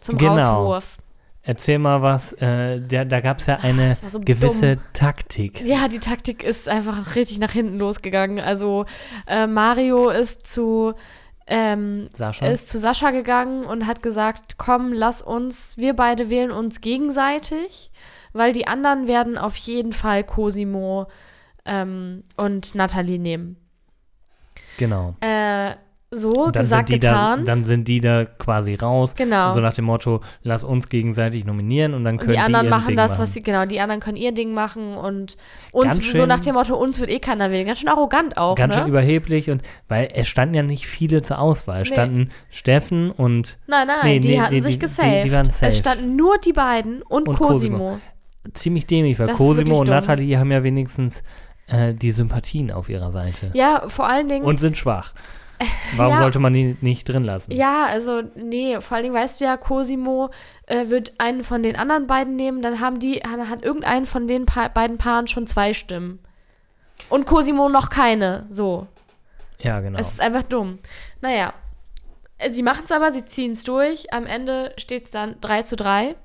Zum 0.00 0.16
Genau. 0.16 0.64
Rauswurf. 0.64 0.98
Erzähl 1.42 1.78
mal 1.78 2.02
was, 2.02 2.34
äh, 2.34 2.80
der, 2.80 3.06
da 3.06 3.20
gab 3.20 3.38
es 3.38 3.46
ja 3.46 3.58
eine 3.62 3.96
war 4.02 4.10
so 4.10 4.20
gewisse 4.20 4.76
Taktik. 4.92 5.62
Ja, 5.62 5.88
die 5.88 5.98
Taktik 5.98 6.42
ist 6.42 6.68
einfach 6.68 7.14
richtig 7.16 7.38
nach 7.38 7.52
hinten 7.52 7.78
losgegangen. 7.78 8.40
Also 8.40 8.84
äh, 9.26 9.46
Mario 9.46 10.10
ist 10.10 10.46
zu 10.46 10.94
ähm, 11.46 12.08
Sascha? 12.12 12.46
ist 12.46 12.68
zu 12.68 12.78
Sascha 12.78 13.10
gegangen 13.10 13.64
und 13.64 13.86
hat 13.86 14.02
gesagt, 14.02 14.58
komm, 14.58 14.92
lass 14.92 15.22
uns, 15.22 15.76
wir 15.78 15.94
beide 15.94 16.30
wählen 16.30 16.50
uns 16.50 16.82
gegenseitig, 16.82 17.90
weil 18.32 18.52
die 18.52 18.66
anderen 18.66 19.06
werden 19.06 19.38
auf 19.38 19.56
jeden 19.56 19.92
Fall 19.92 20.24
Cosimo 20.24 21.08
ähm, 21.64 22.22
und 22.36 22.74
Nathalie 22.74 23.18
nehmen. 23.18 23.56
genau. 24.76 25.14
Äh, 25.20 25.72
so 26.12 26.30
Und 26.30 26.56
dann 26.56 26.62
gesagt, 26.64 26.88
sind, 26.88 26.96
die 27.04 27.06
da, 27.06 27.12
getan. 27.12 27.44
dann 27.44 27.64
sind 27.64 27.86
die 27.86 28.00
da 28.00 28.24
quasi 28.24 28.74
raus. 28.74 29.14
Genau. 29.14 29.52
So 29.52 29.60
nach 29.60 29.74
dem 29.74 29.84
Motto, 29.84 30.20
lass 30.42 30.64
uns 30.64 30.88
gegenseitig 30.88 31.44
nominieren 31.46 31.94
und 31.94 32.02
dann 32.02 32.16
können 32.18 32.30
und 32.30 32.34
die 32.34 32.40
anderen 32.40 32.66
ihr 32.66 32.70
machen 32.70 32.86
Ding 32.88 32.96
das, 32.96 33.12
machen. 33.12 33.22
was 33.22 33.32
sie, 33.34 33.42
genau, 33.42 33.64
die 33.64 33.78
anderen 33.78 34.00
können 34.00 34.16
ihr 34.16 34.32
Ding 34.32 34.52
machen 34.52 34.96
und 34.96 35.36
uns, 35.70 35.84
Ganz 35.84 35.96
so 35.98 36.02
schön- 36.18 36.28
nach 36.28 36.40
dem 36.40 36.54
Motto, 36.54 36.74
uns 36.74 36.98
wird 36.98 37.10
eh 37.10 37.20
keiner 37.20 37.52
wählen. 37.52 37.64
Ganz 37.64 37.78
schön 37.78 37.88
arrogant 37.88 38.36
auch, 38.38 38.56
Ganz 38.56 38.74
ne? 38.74 38.80
schön 38.80 38.88
überheblich 38.88 39.50
und 39.50 39.62
weil 39.86 40.08
es 40.12 40.26
standen 40.26 40.56
ja 40.56 40.64
nicht 40.64 40.84
viele 40.88 41.22
zur 41.22 41.38
Auswahl. 41.38 41.82
Es 41.82 41.90
Nee. 41.90 41.94
standen 41.94 42.28
Steffen 42.50 43.12
und 43.12 43.58
Nein, 43.68 43.86
nein, 43.86 43.98
Nee, 44.02 44.18
die 44.18 44.28
nee, 44.30 44.40
hatten 44.40 44.54
die- 44.56 44.62
sich 44.62 44.72
die- 44.72 44.78
die- 44.80 44.86
gesaved. 44.86 45.24
die 45.26 45.30
waren 45.32 45.44
safe. 45.48 45.66
Es 45.66 45.78
standen 45.78 46.16
nur 46.16 46.38
die 46.38 46.52
beiden 46.52 47.02
und, 47.02 47.28
Und 47.28 47.36
Cosimo. 47.36 47.78
Cosimo. 47.78 48.00
ziemlich 48.54 48.84
dämlich, 48.88 49.16
weil 49.20 49.28
Das 49.28 49.36
Cosimo 49.36 49.78
und. 49.78 49.88
Nathalie 49.88 50.36
haben 50.40 50.50
ja 50.50 50.64
wenigstens 50.64 51.22
äh, 51.70 51.94
die 51.94 52.10
Sympathien 52.12 52.70
auf 52.72 52.88
ihrer 52.88 53.12
Seite. 53.12 53.50
Ja, 53.54 53.88
vor 53.88 54.06
allen 54.08 54.28
Dingen. 54.28 54.44
Und 54.44 54.58
sind 54.60 54.76
schwach. 54.76 55.14
Warum 55.96 56.12
Ja. 56.16 56.18
sollte 56.18 56.38
man 56.38 56.52
die 56.54 56.76
nicht 56.80 57.08
drin 57.08 57.24
lassen? 57.24 57.52
ja, 57.52 57.84
also, 57.86 58.22
nee, 58.34 58.80
vor 58.80 58.96
allen 58.96 59.04
Dingen 59.04 59.14
weißt 59.14 59.40
du 59.40 59.44
ja, 59.44 59.56
Cosimo 59.56 60.30
äh, 60.66 60.88
wird 60.88 61.12
einen 61.18 61.42
von 61.44 61.62
den 61.62 61.76
anderen 61.76 62.06
beiden 62.06 62.36
nehmen, 62.36 62.62
dann 62.62 62.80
haben 62.80 62.98
die, 62.98 63.16
hat, 63.16 63.48
hat 63.48 63.62
irgendeinen 63.64 64.06
von 64.06 64.26
den 64.26 64.46
pa 64.46 64.68
beiden 64.68 64.96
Paaren 64.98 65.26
schon 65.26 65.46
zwei 65.46 65.74
Stimmen. 65.74 66.18
Und 67.08 67.26
Cosimo 67.26 67.68
noch 67.68 67.88
keine, 67.90 68.46
so. 68.50 68.86
Ja, 69.58 69.80
genau. 69.80 69.98
Es 69.98 70.08
ist 70.12 70.20
einfach 70.20 70.42
dumm. 70.44 70.78
Naja, 71.20 71.52
sie 72.50 72.62
machen 72.62 72.84
es 72.86 72.92
aber, 72.92 73.12
sie 73.12 73.24
ziehen 73.26 73.52
es 73.52 73.64
durch. 73.64 74.12
Am 74.14 74.24
Ende 74.26 74.72
steht 74.78 75.04
es 75.04 75.10
dann 75.10 75.36
3 75.42 75.62
zu 75.64 75.76
3. 75.76 76.16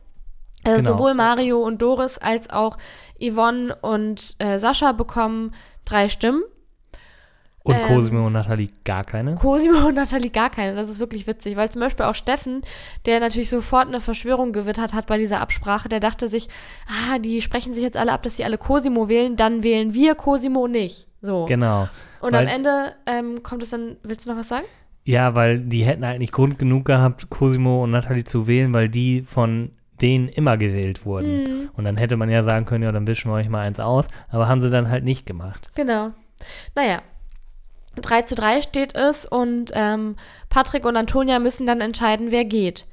Also 0.65 0.77
Genau. 0.87 0.97
sowohl 0.97 1.13
Mario 1.13 1.59
und 1.61 1.81
Doris 1.81 2.17
als 2.17 2.49
auch 2.49 2.77
Yvonne 3.19 3.75
und 3.81 4.35
äh, 4.39 4.57
Sascha 4.59 4.91
bekommen 4.91 5.51
drei 5.85 6.09
Stimmen. 6.09 6.43
Und 7.63 7.73
ähm, 7.75 7.87
Cosimo 7.87 8.27
und 8.27 8.33
Nathalie 8.33 8.69
gar 8.83 9.03
keine. 9.03 9.33
Cosimo 9.35 9.87
und 9.87 9.95
Nathalie 9.95 10.29
gar 10.29 10.51
keine. 10.51 10.75
Das 10.75 10.87
ist 10.87 10.99
wirklich 10.99 11.25
witzig, 11.25 11.55
weil 11.57 11.71
zum 11.71 11.81
Beispiel 11.81 12.05
auch 12.05 12.13
Steffen, 12.13 12.61
der 13.07 13.19
natürlich 13.19 13.49
sofort 13.49 13.87
eine 13.87 13.99
Verschwörung 13.99 14.51
gewittert 14.53 14.93
hat 14.93 15.07
bei 15.07 15.17
dieser 15.17 15.39
Absprache, 15.41 15.89
der 15.89 15.99
dachte 15.99 16.27
sich, 16.27 16.47
ah, 16.87 17.17
die 17.17 17.41
sprechen 17.41 17.73
sich 17.73 17.81
jetzt 17.81 17.97
alle 17.97 18.11
ab, 18.11 18.21
dass 18.21 18.37
sie 18.37 18.45
alle 18.45 18.59
Cosimo 18.59 19.09
wählen, 19.09 19.35
dann 19.35 19.63
wählen 19.63 19.95
wir 19.95 20.13
Cosimo 20.13 20.67
nicht. 20.67 21.07
So. 21.21 21.45
Genau. 21.45 21.87
und 22.21 22.33
weil- 22.33 22.43
am 22.43 22.47
Ende 22.47 22.93
ähm, 23.07 23.41
kommt 23.41 23.63
es 23.63 23.71
dann, 23.71 23.95
willst 24.03 24.27
du 24.27 24.31
noch 24.31 24.37
was 24.37 24.47
sagen? 24.49 24.65
Ja, 25.03 25.33
weil 25.35 25.59
die 25.59 25.83
hätten 25.85 26.03
eigentlich 26.03 26.31
Grund 26.31 26.59
genug 26.59 26.85
gehabt, 26.85 27.31
Cosimo 27.31 27.83
und 27.83 27.91
Natalie 27.91 28.25
zu 28.25 28.45
wählen, 28.45 28.73
weil 28.75 28.89
die 28.89 29.21
von 29.23 29.71
denen 30.01 30.27
immer 30.27 30.57
gewählt 30.57 31.05
wurden. 31.05 31.43
Mhm. 31.43 31.69
Und 31.73 31.85
dann 31.85 31.97
hätte 31.97 32.17
man 32.17 32.29
ja 32.29 32.41
sagen 32.41 32.65
können, 32.65 32.83
ja, 32.83 32.91
dann 32.91 33.07
wischen 33.07 33.31
wir 33.31 33.35
euch 33.35 33.49
mal 33.49 33.61
eins 33.61 33.79
aus. 33.79 34.09
Aber 34.29 34.47
haben 34.47 34.61
sie 34.61 34.69
dann 34.69 34.89
halt 34.89 35.03
nicht 35.03 35.25
gemacht. 35.25 35.69
Genau. 35.75 36.11
Naja. 36.75 37.01
3 38.01 38.23
zu 38.23 38.35
3 38.35 38.61
steht 38.61 38.93
es 38.93 39.25
und 39.25 39.71
ähm, 39.73 40.17
Patrick 40.49 40.85
und 40.85 40.97
Antonia 40.97 41.39
müssen 41.39 41.65
dann 41.65 41.79
entscheiden, 41.79 42.29
wer 42.29 42.43
geht. 42.43 42.85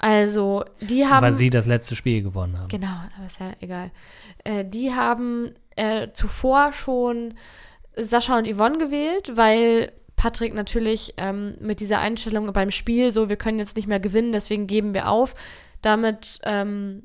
Also, 0.00 0.64
die 0.80 1.06
haben. 1.06 1.22
weil 1.22 1.34
sie 1.34 1.48
das 1.48 1.66
letzte 1.66 1.94
Spiel 1.94 2.24
gewonnen 2.24 2.58
haben. 2.58 2.66
Genau, 2.66 2.88
aber 3.16 3.26
ist 3.26 3.38
ja 3.38 3.52
egal. 3.60 3.92
Äh, 4.42 4.64
die 4.64 4.92
haben 4.92 5.54
äh, 5.76 6.08
zuvor 6.12 6.72
schon 6.72 7.34
Sascha 7.96 8.36
und 8.36 8.52
Yvonne 8.52 8.78
gewählt, 8.78 9.36
weil 9.36 9.92
Patrick 10.16 10.54
natürlich 10.54 11.14
ähm, 11.18 11.54
mit 11.60 11.78
dieser 11.78 12.00
Einstellung 12.00 12.52
beim 12.52 12.72
Spiel, 12.72 13.12
so 13.12 13.28
wir 13.28 13.36
können 13.36 13.60
jetzt 13.60 13.76
nicht 13.76 13.86
mehr 13.86 14.00
gewinnen, 14.00 14.32
deswegen 14.32 14.66
geben 14.66 14.92
wir 14.92 15.08
auf. 15.08 15.34
Damit 15.82 16.40
ähm, 16.44 17.02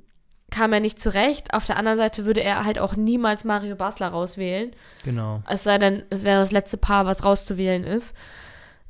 kam 0.50 0.72
er 0.74 0.80
nicht 0.80 1.00
zurecht. 1.00 1.54
Auf 1.54 1.66
der 1.66 1.78
anderen 1.78 1.98
Seite 1.98 2.26
würde 2.26 2.42
er 2.42 2.64
halt 2.64 2.80
auch 2.80 2.96
niemals 2.96 3.44
Mario 3.44 3.76
Basler 3.76 4.08
rauswählen. 4.08 4.72
Genau. 5.04 5.42
Es 5.50 5.64
sei 5.64 5.78
denn, 5.78 6.04
es 6.10 6.24
wäre 6.24 6.40
das 6.40 6.52
letzte 6.52 6.78
Paar, 6.78 7.06
was 7.06 7.26
rauszuwählen 7.26 7.84
ist. 7.84 8.16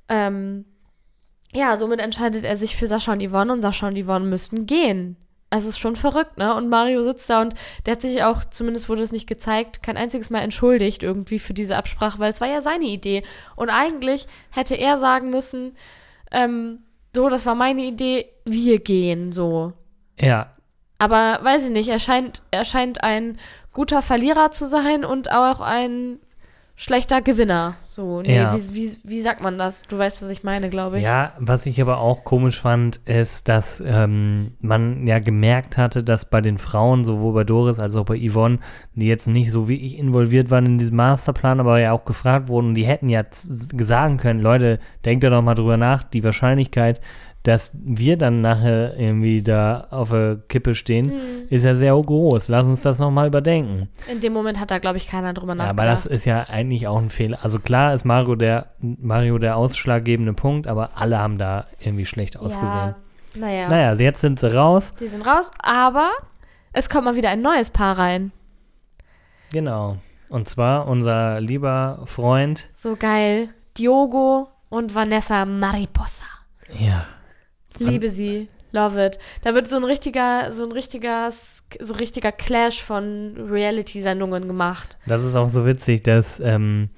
Ähm, 0.09 0.65
ja, 1.53 1.77
somit 1.77 1.99
entscheidet 1.99 2.45
er 2.45 2.57
sich 2.57 2.75
für 2.75 2.87
Sascha 2.87 3.13
und 3.13 3.27
Yvonne 3.27 3.53
und 3.53 3.61
Sascha 3.61 3.87
und 3.87 3.97
Yvonne 3.97 4.25
müssten 4.25 4.65
gehen. 4.65 5.17
Es 5.49 5.65
ist 5.65 5.79
schon 5.79 5.95
verrückt, 5.95 6.37
ne? 6.37 6.53
Und 6.53 6.67
Mario 6.67 7.03
sitzt 7.03 7.29
da 7.29 7.41
und 7.41 7.53
der 7.85 7.93
hat 7.93 8.01
sich 8.01 8.21
auch, 8.21 8.43
zumindest 8.43 8.89
wurde 8.89 9.01
es 9.01 9.13
nicht 9.13 9.27
gezeigt, 9.27 9.81
kein 9.81 9.95
einziges 9.95 10.29
Mal 10.29 10.41
entschuldigt 10.41 11.03
irgendwie 11.03 11.39
für 11.39 11.53
diese 11.53 11.77
Absprache, 11.77 12.19
weil 12.19 12.31
es 12.31 12.41
war 12.41 12.49
ja 12.49 12.61
seine 12.61 12.85
Idee. 12.85 13.23
Und 13.55 13.69
eigentlich 13.69 14.27
hätte 14.51 14.75
er 14.75 14.97
sagen 14.97 15.29
müssen, 15.29 15.73
ähm, 16.31 16.79
so, 17.17 17.29
das 17.29 17.47
war 17.47 17.55
meine 17.55 17.81
Idee, 17.81 18.27
wir 18.45 18.77
gehen 18.77 19.31
so. 19.31 19.73
Ja, 20.19 20.51
Aber 20.99 21.39
weiß 21.41 21.65
ich 21.65 21.71
nicht, 21.71 21.89
er 21.89 21.97
scheint, 21.97 22.43
er 22.51 22.63
scheint 22.63 23.03
ein 23.03 23.39
guter 23.73 24.03
Verlierer 24.03 24.51
zu 24.51 24.67
sein 24.67 25.03
und 25.03 25.31
auch 25.31 25.59
ein 25.59 26.19
schlechter 26.79 27.21
Gewinner. 27.23 27.73
So, 27.87 28.21
nee, 28.21 28.35
Ja. 28.35 28.55
wie, 28.55 28.75
wie, 28.75 28.91
wie 29.03 29.21
sagt 29.21 29.41
man 29.41 29.57
das? 29.57 29.81
Du 29.81 29.97
weißt, 29.97 30.21
was 30.21 30.29
ich 30.29 30.43
meine, 30.43 30.69
glaube 30.69 30.99
ich. 30.99 31.03
Ja, 31.03 31.33
was 31.39 31.65
ich 31.65 31.81
aber 31.81 31.97
auch 31.97 32.23
komisch 32.23 32.61
fand, 32.61 32.97
ist, 33.05 33.49
dass 33.49 33.83
ähm, 33.85 34.51
man 34.61 35.07
ja 35.07 35.17
gemerkt 35.17 35.75
hatte, 35.77 36.03
dass 36.03 36.29
bei 36.29 36.39
den 36.39 36.59
Frauen, 36.59 37.03
sowohl 37.03 37.33
bei 37.33 37.43
Doris 37.43 37.79
als 37.79 37.95
auch 37.95 38.05
bei 38.05 38.19
Yvonne, 38.19 38.59
die 38.93 39.07
jetzt 39.07 39.27
nicht 39.27 39.51
so 39.51 39.67
wie 39.67 39.77
ich 39.77 39.97
involviert 39.97 40.51
waren 40.51 40.67
in 40.67 40.77
diesem 40.77 40.97
Masterplan, 40.97 41.59
aber 41.59 41.79
ja 41.79 41.93
auch 41.93 42.05
gefragt 42.05 42.47
wurden, 42.47 42.75
die 42.75 42.85
hätten 42.85 43.09
ja 43.09 43.23
sagen 43.31 44.17
können, 44.17 44.39
Leute, 44.39 44.77
denkt 45.03 45.23
da 45.23 45.31
doch 45.31 45.41
mal 45.41 45.55
drüber 45.55 45.77
nach, 45.77 46.03
die 46.03 46.23
Wahrscheinlichkeit, 46.23 47.01
dass 47.47 47.71
wir 47.81 48.17
dann 48.17 48.41
nachher 48.41 48.97
irgendwie 48.99 49.41
da 49.41 49.87
auf 49.89 50.09
der 50.09 50.37
Kippe 50.49 50.75
stehen, 50.75 51.05
Hm. 51.11 51.47
ist 51.49 51.63
ja 51.63 51.75
sehr 51.75 51.93
groß. 51.93 52.47
Lass 52.49 52.65
uns 52.65 52.81
das 52.81 52.99
nochmal 52.99 53.27
überdenken. 53.27 53.87
In 54.11 54.19
dem 54.19 54.33
Moment 54.33 54.59
hat 54.59 54.69
da, 54.71 54.79
glaube 54.79 54.97
ich, 54.97 55.07
keiner 55.07 55.33
drüber 55.33 55.53
Ja, 55.53 55.55
nachgedacht. 55.55 55.79
aber 55.79 55.85
das 55.89 56.05
ist 56.05 56.25
ja 56.25 56.43
eigentlich 56.43 56.87
auch 56.87 56.97
ein 56.97 57.09
Fehler. 57.09 57.39
Also 57.43 57.59
klar 57.59 57.93
ist 57.93 58.03
Mario 58.05 58.35
der, 58.35 58.67
Mario 58.79 59.37
der 59.37 59.55
ausschlaggebende 59.55 60.33
Punkt, 60.33 60.67
aber 60.67 60.91
alle 60.95 61.17
haben 61.19 61.37
da 61.37 61.65
irgendwie 61.79 62.05
schlecht 62.05 62.37
ausgesehen. 62.37 62.73
Ja, 62.73 62.95
naja, 63.35 63.69
Naja, 63.69 63.87
also 63.89 64.03
jetzt 64.03 64.21
sind 64.21 64.39
sie 64.39 64.53
raus. 64.53 64.93
die 64.99 65.07
sind 65.07 65.21
raus, 65.21 65.51
aber 65.61 66.09
es 66.73 66.89
kommt 66.89 67.05
mal 67.05 67.15
wieder 67.15 67.29
ein 67.29 67.41
neues 67.41 67.69
Paar 67.69 67.97
rein. 67.97 68.31
Genau. 69.51 69.97
Und 70.29 70.49
zwar 70.49 70.87
unser 70.87 71.39
lieber 71.39 72.01
Freund. 72.03 72.69
So 72.75 72.95
geil. 72.97 73.49
Diogo 73.77 74.49
und 74.69 74.93
Vanessa 74.95 75.45
Mariposa. 75.45 76.25
Ja. 76.77 77.05
Liebe 77.79 78.09
sie. 78.09 78.47
Love 78.73 79.05
it. 79.05 79.17
Da 79.43 79.55
wird 79.55 79.67
so 79.67 79.77
ein 79.77 79.83
richtiger, 79.85 80.51
so 80.51 80.65
ein 80.65 80.71
richtiger, 80.71 81.31
so 81.31 81.93
ein 81.93 81.99
richtiger 81.99 82.31
Clash 82.31 82.83
von 82.83 83.35
Reality-Sendungen 83.49 84.47
gemacht. 84.47 84.97
Das 85.07 85.23
ist 85.23 85.35
auch 85.35 85.49
so 85.49 85.65
witzig, 85.65 86.03
dass 86.03 86.39
ähm, 86.41 86.89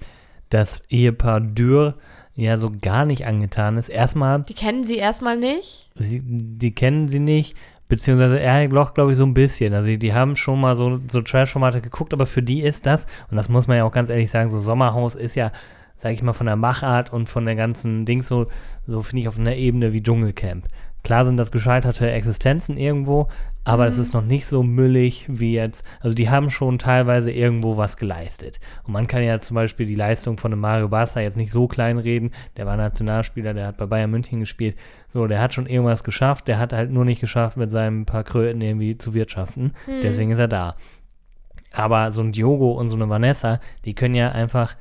das 0.50 0.82
Ehepaar 0.90 1.42
Dürr 1.42 1.96
ja 2.36 2.58
so 2.58 2.72
gar 2.82 3.06
nicht 3.06 3.26
angetan 3.28 3.78
ist. 3.78 3.90
Erstmal, 3.90 4.42
Die 4.44 4.54
kennen 4.56 4.84
sie 4.84 4.98
erstmal 4.98 5.38
nicht. 5.38 5.90
sie, 5.96 6.22
die 6.24 6.74
kennen 6.74 7.08
sie 7.08 7.20
nicht, 7.20 7.56
beziehungsweise 7.88 8.40
er 8.40 8.68
doch, 8.70 8.94
glaube 8.94 9.12
ich, 9.12 9.18
so 9.18 9.26
ein 9.26 9.34
bisschen. 9.34 9.74
Also 9.74 9.88
die, 9.90 10.00
die 10.00 10.14
haben 10.14 10.36
schon 10.36 10.60
mal 10.60 10.76
so, 10.76 11.00
so 11.08 11.22
Trash-Formate 11.22 11.82
geguckt, 11.82 12.14
aber 12.14 12.26
für 12.26 12.42
die 12.42 12.62
ist 12.62 12.86
das, 12.86 13.06
und 13.30 13.38
das 13.38 13.50
muss 13.50 13.68
man 13.68 13.78
ja 13.78 13.84
auch 13.84 13.92
ganz 13.92 14.10
ehrlich 14.10 14.32
sagen, 14.32 14.50
so 14.52 14.60
Sommerhaus 14.60 15.16
ist 15.16 15.36
ja, 15.36 15.52
sage 16.00 16.16
ich 16.16 16.24
mal, 16.24 16.34
von 16.34 16.48
der 16.48 16.56
Machart 16.56 17.14
und 17.14 17.30
von 17.30 17.46
der 17.46 17.56
ganzen 17.56 18.06
Dings 18.06 18.28
so, 18.28 18.48
so 18.88 19.02
finde 19.02 19.22
ich 19.22 19.28
auf 19.28 19.38
einer 19.38 19.56
Ebene 19.56 19.94
wie 19.94 20.02
Dschungelcamp. 20.02 20.68
Klar 21.04 21.26
sind 21.26 21.38
das 21.38 21.52
gescheiterte 21.52 22.12
Existenzen 22.12 22.78
irgendwo, 22.78 23.28
aber 23.64 23.88
es 23.88 23.98
ist 23.98 24.14
noch 24.14 24.24
nicht 24.24 24.46
so 24.46 24.64
müllig 24.64 25.26
wie 25.30 25.54
jetzt. 25.54 25.86
Also 26.02 26.14
die 26.14 26.30
haben 26.30 26.50
schon 26.50 26.78
teilweise 26.78 27.32
irgendwo 27.32 27.78
was 27.78 27.98
geleistet. 27.98 28.60
Und 28.84 28.94
man 28.94 29.08
kann 29.08 29.24
ja 29.24 29.40
zum 29.40 29.56
Beispiel 29.56 29.86
die 29.86 29.96
Leistung 29.96 30.38
von 30.38 30.52
einem 30.52 30.62
Mario 30.62 30.90
Basler 30.90 31.22
jetzt 31.22 31.38
nicht 31.38 31.52
so 31.52 31.68
klein 31.68 32.00
reden. 32.00 32.32
Der 32.58 32.66
war 32.66 32.76
Nationalspieler, 32.76 33.54
der 33.54 33.68
hat 33.68 33.78
bei 33.78 33.86
Bayern 33.86 34.12
München 34.12 34.40
gespielt. 34.42 34.76
So, 35.08 35.28
der 35.28 35.42
hat 35.42 35.54
schon 35.54 35.68
irgendwas 35.68 36.04
geschafft. 36.04 36.48
Der 36.48 36.60
hat 36.60 36.74
halt 36.74 36.92
nur 36.92 37.06
nicht 37.06 37.22
geschafft, 37.22 37.56
mit 37.56 37.72
seinen 37.72 38.06
paar 38.06 38.24
Kröten 38.24 38.62
irgendwie 38.62 38.98
zu 38.98 39.14
wirtschaften. 39.14 39.74
Deswegen 40.02 40.32
ist 40.32 40.40
er 40.40 40.48
da. 40.48 40.76
Aber 41.72 42.12
so 42.12 42.22
ein 42.22 42.32
Diogo 42.32 42.72
und 42.72 42.90
so 42.90 42.96
eine 42.96 43.08
Vanessa, 43.08 43.60
die 43.86 43.94
können 43.94 44.16
ja 44.16 44.32
einfach 44.32 44.76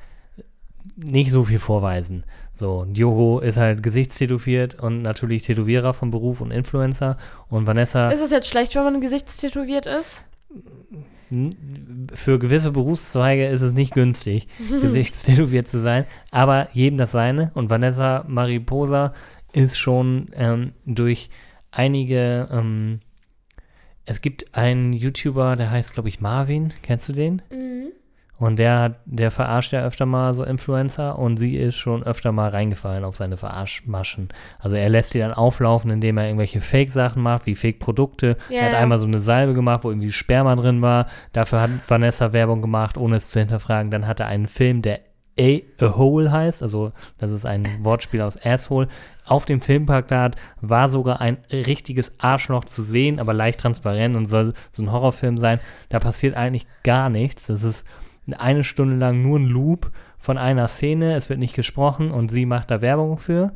nicht 1.03 1.31
so 1.31 1.43
viel 1.43 1.59
vorweisen. 1.59 2.23
So, 2.55 2.85
Diogo 2.85 3.39
ist 3.39 3.57
halt 3.57 3.83
gesichtstätowiert 3.83 4.81
und 4.81 5.01
natürlich 5.01 5.43
Tätowierer 5.43 5.93
vom 5.93 6.11
Beruf 6.11 6.41
und 6.41 6.51
Influencer. 6.51 7.17
Und 7.47 7.67
Vanessa 7.67 8.09
Ist 8.09 8.21
es 8.21 8.31
jetzt 8.31 8.47
schlecht, 8.47 8.75
wenn 8.75 8.83
man 8.83 9.01
gesichtstätowiert 9.01 9.85
ist? 9.85 10.25
für 12.13 12.39
gewisse 12.39 12.71
Berufszweige 12.71 13.47
ist 13.47 13.61
es 13.61 13.73
nicht 13.73 13.93
günstig, 13.93 14.47
gesichtstätowiert 14.81 15.67
zu 15.67 15.79
sein. 15.79 16.05
Aber 16.31 16.69
jedem 16.73 16.97
das 16.97 17.11
seine. 17.11 17.51
Und 17.53 17.69
Vanessa 17.69 18.25
Mariposa 18.27 19.13
ist 19.53 19.77
schon 19.77 20.29
ähm, 20.33 20.73
durch 20.85 21.29
einige. 21.71 22.47
Ähm, 22.51 22.99
es 24.05 24.21
gibt 24.21 24.55
einen 24.57 24.91
YouTuber, 24.91 25.55
der 25.55 25.69
heißt, 25.69 25.93
glaube 25.93 26.09
ich, 26.09 26.19
Marvin. 26.19 26.73
Kennst 26.81 27.07
du 27.09 27.13
den? 27.13 27.43
Mhm. 27.51 27.91
Und 28.39 28.57
der, 28.57 28.79
hat- 28.79 28.99
der 29.05 29.31
verarscht 29.31 29.73
ja 29.73 29.83
öfter 29.83 30.05
mal 30.05 30.33
so 30.33 30.43
Influencer 30.45 31.19
und 31.19 31.37
sie 31.37 31.57
ist 31.57 31.75
schon 31.75 32.03
öfter 32.03 32.31
mal 32.31 32.49
reingefallen 32.49 33.03
auf 33.03 33.15
seine 33.17 33.35
Verarschmaschen. 33.35 34.29
Also 34.59 34.75
er 34.77 34.87
lässt 34.89 35.11
sie 35.11 35.19
dann 35.19 35.33
auflaufen, 35.33 35.91
indem 35.91 36.17
er 36.17 36.25
irgendwelche 36.27 36.61
Fake-Sachen 36.61 37.21
macht, 37.21 37.45
wie 37.45 37.55
Fake-Produkte. 37.55 38.37
Ja, 38.49 38.61
er 38.61 38.65
hat 38.67 38.73
einmal 38.75 38.97
so 38.97 39.05
eine 39.05 39.19
Salbe 39.19 39.53
gemacht, 39.53 39.83
wo 39.83 39.89
irgendwie 39.91 40.11
Sperma 40.11 40.55
drin 40.55 40.81
war. 40.81 41.07
Dafür 41.33 41.61
hat 41.61 41.69
Vanessa 41.87 42.31
Werbung 42.33 42.61
gemacht, 42.61 42.97
ohne 42.97 43.17
es 43.17 43.29
zu 43.29 43.39
hinterfragen. 43.39 43.91
Dann 43.91 44.07
hat 44.07 44.19
er 44.21 44.27
einen 44.27 44.47
Film, 44.47 44.81
der 44.81 45.01
A, 45.39 45.59
A 45.81 45.95
Hole 45.95 46.31
heißt, 46.31 46.61
also 46.63 46.91
das 47.17 47.31
ist 47.31 47.45
ein 47.45 47.65
Wortspiel 47.81 48.21
aus 48.21 48.37
Asshole. 48.43 48.87
Auf 49.25 49.45
dem 49.45 49.61
Filmplakat 49.61 50.35
war 50.59 50.89
sogar 50.89 51.21
ein 51.21 51.37
richtiges 51.51 52.11
Arschloch 52.19 52.65
zu 52.65 52.83
sehen, 52.83 53.19
aber 53.19 53.33
leicht 53.33 53.59
transparent 53.61 54.17
und 54.17 54.27
soll 54.27 54.53
so 54.71 54.81
ein 54.83 54.91
Horrorfilm 54.91 55.37
sein. 55.37 55.59
Da 55.89 55.99
passiert 55.99 56.35
eigentlich 56.35 56.67
gar 56.83 57.09
nichts. 57.09 57.47
Das 57.47 57.63
ist 57.63 57.85
eine 58.37 58.63
Stunde 58.63 58.95
lang 58.95 59.21
nur 59.21 59.39
ein 59.39 59.45
Loop 59.45 59.91
von 60.17 60.37
einer 60.37 60.67
Szene. 60.67 61.15
Es 61.15 61.29
wird 61.29 61.39
nicht 61.39 61.55
gesprochen 61.55 62.11
und 62.11 62.29
sie 62.29 62.45
macht 62.45 62.71
da 62.71 62.81
Werbung 62.81 63.17
für, 63.17 63.53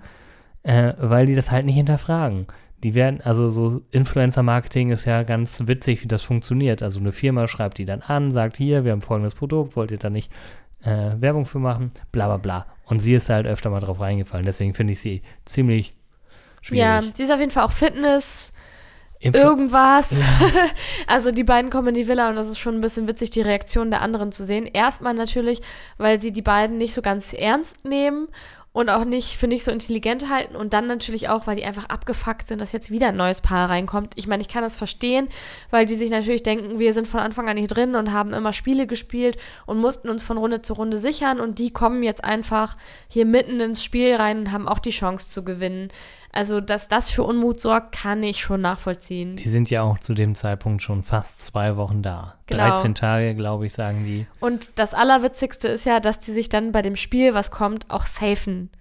äh, 0.64 0.93
weil 0.97 1.26
die 1.26 1.36
das 1.36 1.51
halt 1.51 1.66
nicht 1.66 1.76
hinterfragen. 1.76 2.47
Die 2.84 2.95
werden, 2.95 3.22
also 3.22 3.49
so 3.49 3.82
Influencer-Marketing 3.91 4.91
ist 4.91 5.05
ja 5.05 5.24
ganz 5.24 5.64
witzig, 5.68 6.03
wie 6.03 6.07
das 6.07 6.22
funktioniert. 6.22 6.84
Also 6.84 6.99
eine 6.99 7.14
Firma 7.14 7.47
schreibt 7.47 7.78
die 7.78 7.86
dann 7.86 8.01
an, 8.01 8.32
sagt 8.32 8.57
hier, 8.57 8.84
wir 8.84 8.91
haben 8.91 9.01
folgendes 9.01 9.36
Produkt, 9.36 9.76
wollt 9.76 9.91
ihr 9.91 9.97
da 9.97 10.09
nicht 10.09 10.32
äh, 10.84 11.11
Werbung 11.20 11.45
für 11.45 11.59
machen, 11.59 11.91
bla 12.11 12.28
bla 12.28 12.38
bla. 12.38 12.66
Und 12.86 12.99
sie 12.99 13.14
ist 13.14 13.30
halt 13.30 13.47
öfter 13.47 13.70
mal 13.70 13.80
drauf 13.80 13.99
reingefallen. 13.99 14.45
Deswegen 14.45 14.74
finde 14.74 14.93
ich 14.93 14.99
sie 14.99 15.22
ziemlich 15.45 15.95
schwierig. 16.61 16.82
Ja, 16.82 17.01
sie 17.14 17.24
ist 17.24 17.32
auf 17.32 17.39
jeden 17.39 17.51
Fall 17.51 17.64
auch 17.64 17.72
Fitness, 17.72 18.53
Irgendwas. 19.32 20.10
also 21.08 21.32
die 21.32 21.44
beiden 21.44 21.70
kommen 21.70 21.90
in 21.90 21.94
die 21.96 22.08
Villa 22.08 22.30
und 22.30 22.36
das 22.36 22.48
ist 22.48 22.60
schon 22.60 22.76
ein 22.76 22.82
bisschen 22.82 23.08
witzig, 23.08 23.32
die 23.32 23.42
Reaktion 23.42 23.92
der 23.92 24.02
anderen 24.02 24.32
zu 24.32 24.44
sehen. 24.44 24.66
Erstmal 24.66 25.14
natürlich, 25.14 25.62
weil 25.98 26.22
sie 26.22 26.32
die 26.32 26.42
beiden 26.42 26.78
nicht 26.78 26.94
so 26.94 27.02
ganz 27.02 27.34
ernst 27.34 27.86
nehmen 27.86 28.28
und 28.74 28.90
auch 28.90 29.06
nicht 29.06 29.38
für 29.38 29.48
nicht 29.48 29.64
so 29.64 29.72
intelligent 29.72 30.30
halten 30.30 30.56
und 30.56 30.74
dann 30.74 30.88
natürlich 30.88 31.30
auch, 31.30 31.46
weil 31.46 31.56
die 31.56 31.64
einfach 31.64 31.86
abgefuckt 31.86 32.48
sind, 32.48 32.60
dass 32.60 32.72
jetzt 32.72 32.90
wieder 32.90 33.10
ein 33.10 33.16
neues 33.16 33.40
Paar 33.40 33.70
reinkommt. 33.70 34.14
Ich 34.16 34.28
meine, 34.28 34.42
ich 34.42 34.50
kann 34.50 34.64
das 34.64 34.76
verstehen, 34.76 35.30
weil 35.70 35.86
die 35.86 35.96
sich 35.96 36.10
natürlich 36.10 36.42
denken, 36.42 36.80
wir 36.80 36.92
sind 36.92 37.08
von 37.08 37.20
Anfang 37.20 37.48
an 37.48 37.56
hier 37.56 37.68
drin 37.68 37.96
und 37.96 38.12
haben 38.12 38.34
immer 38.34 38.52
Spiele 38.52 38.88
gespielt 38.88 39.38
und 39.68 39.80
mussten 39.80 40.10
uns 40.10 40.24
von 40.24 40.38
Runde 40.38 40.64
zu 40.64 40.74
Runde 40.74 40.98
sichern 40.98 41.40
und 41.40 41.60
die 41.60 41.72
kommen 41.72 42.02
jetzt 42.02 42.24
einfach 42.24 42.76
hier 43.08 43.26
mitten 43.26 43.60
ins 43.60 43.84
Spiel 43.84 44.16
rein 44.16 44.40
und 44.40 44.52
haben 44.52 44.68
auch 44.68 44.80
die 44.80 44.90
Chance 44.90 45.30
zu 45.30 45.46
gewinnen. 45.46 45.90
Also, 46.36 46.60
dass 46.62 46.88
das 46.88 47.12
für 47.12 47.22
Unmut 47.24 47.60
sorgt, 47.62 47.92
kann 47.94 48.24
ich 48.24 48.42
schon 48.42 48.60
nachvollziehen. 48.62 49.36
Die 49.36 49.48
sind 49.48 49.70
ja 49.70 49.84
auch 49.84 50.00
zu 50.00 50.16
dem 50.16 50.34
Zeitpunkt 50.34 50.82
schon 50.82 51.04
fast 51.04 51.46
zwei 51.46 51.78
Wochen 51.78 52.02
da. 52.02 52.36
Genau. 52.48 52.70
13 52.72 52.96
Tage, 52.96 53.36
glaube 53.36 53.68
ich, 53.68 53.74
sagen 53.74 54.04
die. 54.04 54.26
Und 54.40 54.72
das 54.80 54.96
Allerwitzigste 54.96 55.68
ist 55.68 55.86
ja, 55.86 56.00
dass 56.00 56.20
die 56.20 56.32
sich 56.32 56.50
dann 56.50 56.72
bei 56.72 56.82
dem 56.82 56.96
Spiel, 56.96 57.36
was 57.36 57.52
kommt, 57.52 57.90
auch 57.92 58.08
safen. 58.08 58.72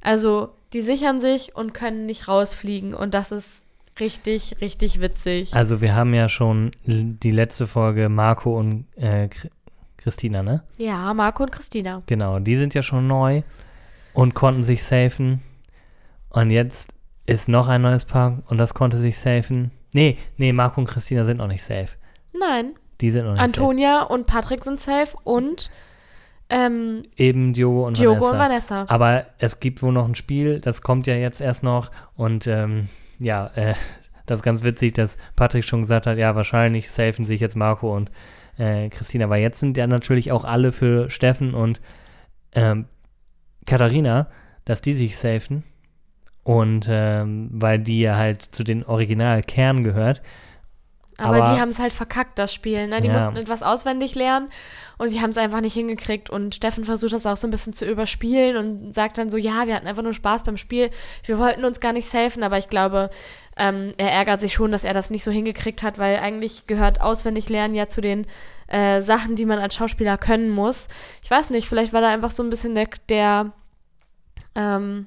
Also, 0.00 0.54
die 0.72 0.80
sichern 0.80 1.20
sich 1.20 1.54
und 1.54 1.74
können 1.74 2.06
nicht 2.06 2.26
rausfliegen. 2.26 2.94
Und 2.94 3.12
das 3.12 3.32
ist 3.32 3.62
richtig, 4.00 4.56
richtig 4.62 5.00
witzig. 5.02 5.54
Also 5.54 5.82
wir 5.82 5.94
haben 5.94 6.14
ja 6.14 6.30
schon 6.30 6.70
die 6.86 7.30
letzte 7.30 7.66
Folge 7.66 8.08
Marco 8.08 8.58
und 8.58 8.86
äh, 8.96 9.26
Chri- 9.26 9.50
Christina, 9.98 10.42
ne? 10.42 10.62
Ja, 10.78 11.12
Marco 11.12 11.42
und 11.44 11.52
Christina. 11.52 12.02
Genau, 12.06 12.38
die 12.38 12.56
sind 12.56 12.72
ja 12.74 12.82
schon 12.82 13.06
neu 13.06 13.42
und 14.14 14.32
konnten 14.34 14.62
sich 14.62 14.84
safen. 14.84 15.42
Und 16.30 16.50
jetzt 16.50 16.93
ist 17.26 17.48
noch 17.48 17.68
ein 17.68 17.82
neues 17.82 18.04
Paar 18.04 18.42
und 18.48 18.58
das 18.58 18.74
konnte 18.74 18.98
sich 18.98 19.18
safen. 19.18 19.70
Nee, 19.92 20.18
nee, 20.36 20.52
Marco 20.52 20.80
und 20.80 20.86
Christina 20.86 21.24
sind 21.24 21.38
noch 21.38 21.46
nicht 21.46 21.62
safe. 21.64 21.88
Nein, 22.38 22.74
Die 23.00 23.10
sind 23.10 23.24
noch 23.24 23.32
nicht 23.32 23.40
Antonia 23.40 24.02
und 24.02 24.26
Patrick 24.26 24.64
sind 24.64 24.80
safe 24.80 25.16
und 25.24 25.70
ähm, 26.48 27.02
safe. 27.04 27.08
Eben 27.16 27.52
Diogo 27.52 27.86
und 27.86 27.98
Diogo 27.98 28.20
Vanessa. 28.20 28.32
und 28.32 28.38
Vanessa. 28.38 28.84
Aber 28.88 29.26
es 29.38 29.60
gibt 29.60 29.82
wohl 29.82 29.92
noch 29.92 30.06
ein 30.06 30.14
Spiel, 30.14 30.60
das 30.60 30.82
kommt 30.82 31.06
ja 31.06 31.14
jetzt 31.14 31.40
erst 31.40 31.62
noch. 31.62 31.90
Und 32.16 32.46
ähm, 32.46 32.88
ja, 33.18 33.50
äh, 33.54 33.74
das 34.26 34.40
ist 34.40 34.44
ganz 34.44 34.62
witzig, 34.62 34.94
dass 34.94 35.16
Patrick 35.36 35.64
schon 35.64 35.82
gesagt 35.82 36.06
hat, 36.06 36.18
ja, 36.18 36.34
wahrscheinlich 36.34 36.90
safen 36.90 37.24
sich 37.24 37.40
jetzt 37.40 37.56
Marco 37.56 37.94
und 37.94 38.10
äh, 38.58 38.88
Christina. 38.90 39.24
Aber 39.24 39.36
jetzt 39.36 39.60
sind 39.60 39.76
ja 39.76 39.86
natürlich 39.86 40.32
auch 40.32 40.44
alle 40.44 40.72
für 40.72 41.10
Steffen 41.10 41.54
und 41.54 41.80
ähm, 42.54 42.86
Katharina, 43.66 44.28
dass 44.64 44.82
die 44.82 44.94
sich 44.94 45.16
safen. 45.16 45.64
Und 46.44 46.86
ähm, 46.88 47.48
weil 47.52 47.78
die 47.78 48.00
ja 48.00 48.16
halt 48.16 48.42
zu 48.54 48.64
den 48.64 48.84
Originalkern 48.84 49.82
gehört. 49.82 50.22
Aber, 51.16 51.36
aber- 51.36 51.52
die 51.54 51.60
haben 51.60 51.68
es 51.70 51.78
halt 51.78 51.92
verkackt, 51.92 52.38
das 52.38 52.52
Spiel. 52.52 52.86
Ne? 52.88 53.00
Die 53.00 53.06
Ja. 53.08 53.16
mussten 53.16 53.36
etwas 53.36 53.62
auswendig 53.62 54.14
lernen 54.14 54.48
und 54.98 55.08
sie 55.08 55.20
haben 55.20 55.30
es 55.30 55.38
einfach 55.38 55.60
nicht 55.60 55.72
hingekriegt. 55.74 56.28
Und 56.28 56.54
Steffen 56.54 56.84
versucht 56.84 57.12
das 57.12 57.24
auch 57.24 57.36
so 57.36 57.46
ein 57.46 57.50
bisschen 57.50 57.72
zu 57.72 57.88
überspielen 57.88 58.56
und 58.56 58.92
sagt 58.92 59.16
dann 59.16 59.30
so, 59.30 59.38
ja, 59.38 59.66
wir 59.66 59.74
hatten 59.74 59.86
einfach 59.86 60.02
nur 60.02 60.12
Spaß 60.12 60.44
beim 60.44 60.56
Spiel. 60.56 60.90
Wir 61.24 61.38
wollten 61.38 61.64
uns 61.64 61.80
gar 61.80 61.92
nicht 61.92 62.08
safen, 62.10 62.42
aber 62.42 62.58
ich 62.58 62.68
glaube, 62.68 63.10
ähm, 63.56 63.94
er 63.96 64.10
ärgert 64.10 64.40
sich 64.40 64.52
schon, 64.54 64.72
dass 64.72 64.82
er 64.84 64.92
das 64.92 65.08
nicht 65.08 65.22
so 65.24 65.30
hingekriegt 65.30 65.82
hat, 65.84 65.98
weil 65.98 66.18
eigentlich 66.18 66.66
gehört 66.66 67.00
auswendig 67.00 67.48
lernen 67.48 67.74
ja 67.76 67.88
zu 67.88 68.00
den 68.00 68.26
äh, 68.66 69.00
Sachen, 69.00 69.36
die 69.36 69.46
man 69.46 69.60
als 69.60 69.76
Schauspieler 69.76 70.18
können 70.18 70.50
muss. 70.50 70.88
Ich 71.22 71.30
weiß 71.30 71.50
nicht, 71.50 71.68
vielleicht 71.68 71.92
war 71.92 72.00
da 72.00 72.08
einfach 72.08 72.32
so 72.32 72.42
ein 72.42 72.50
bisschen 72.50 72.74
der, 72.74 72.88
der 73.08 73.52
ähm, 74.56 75.06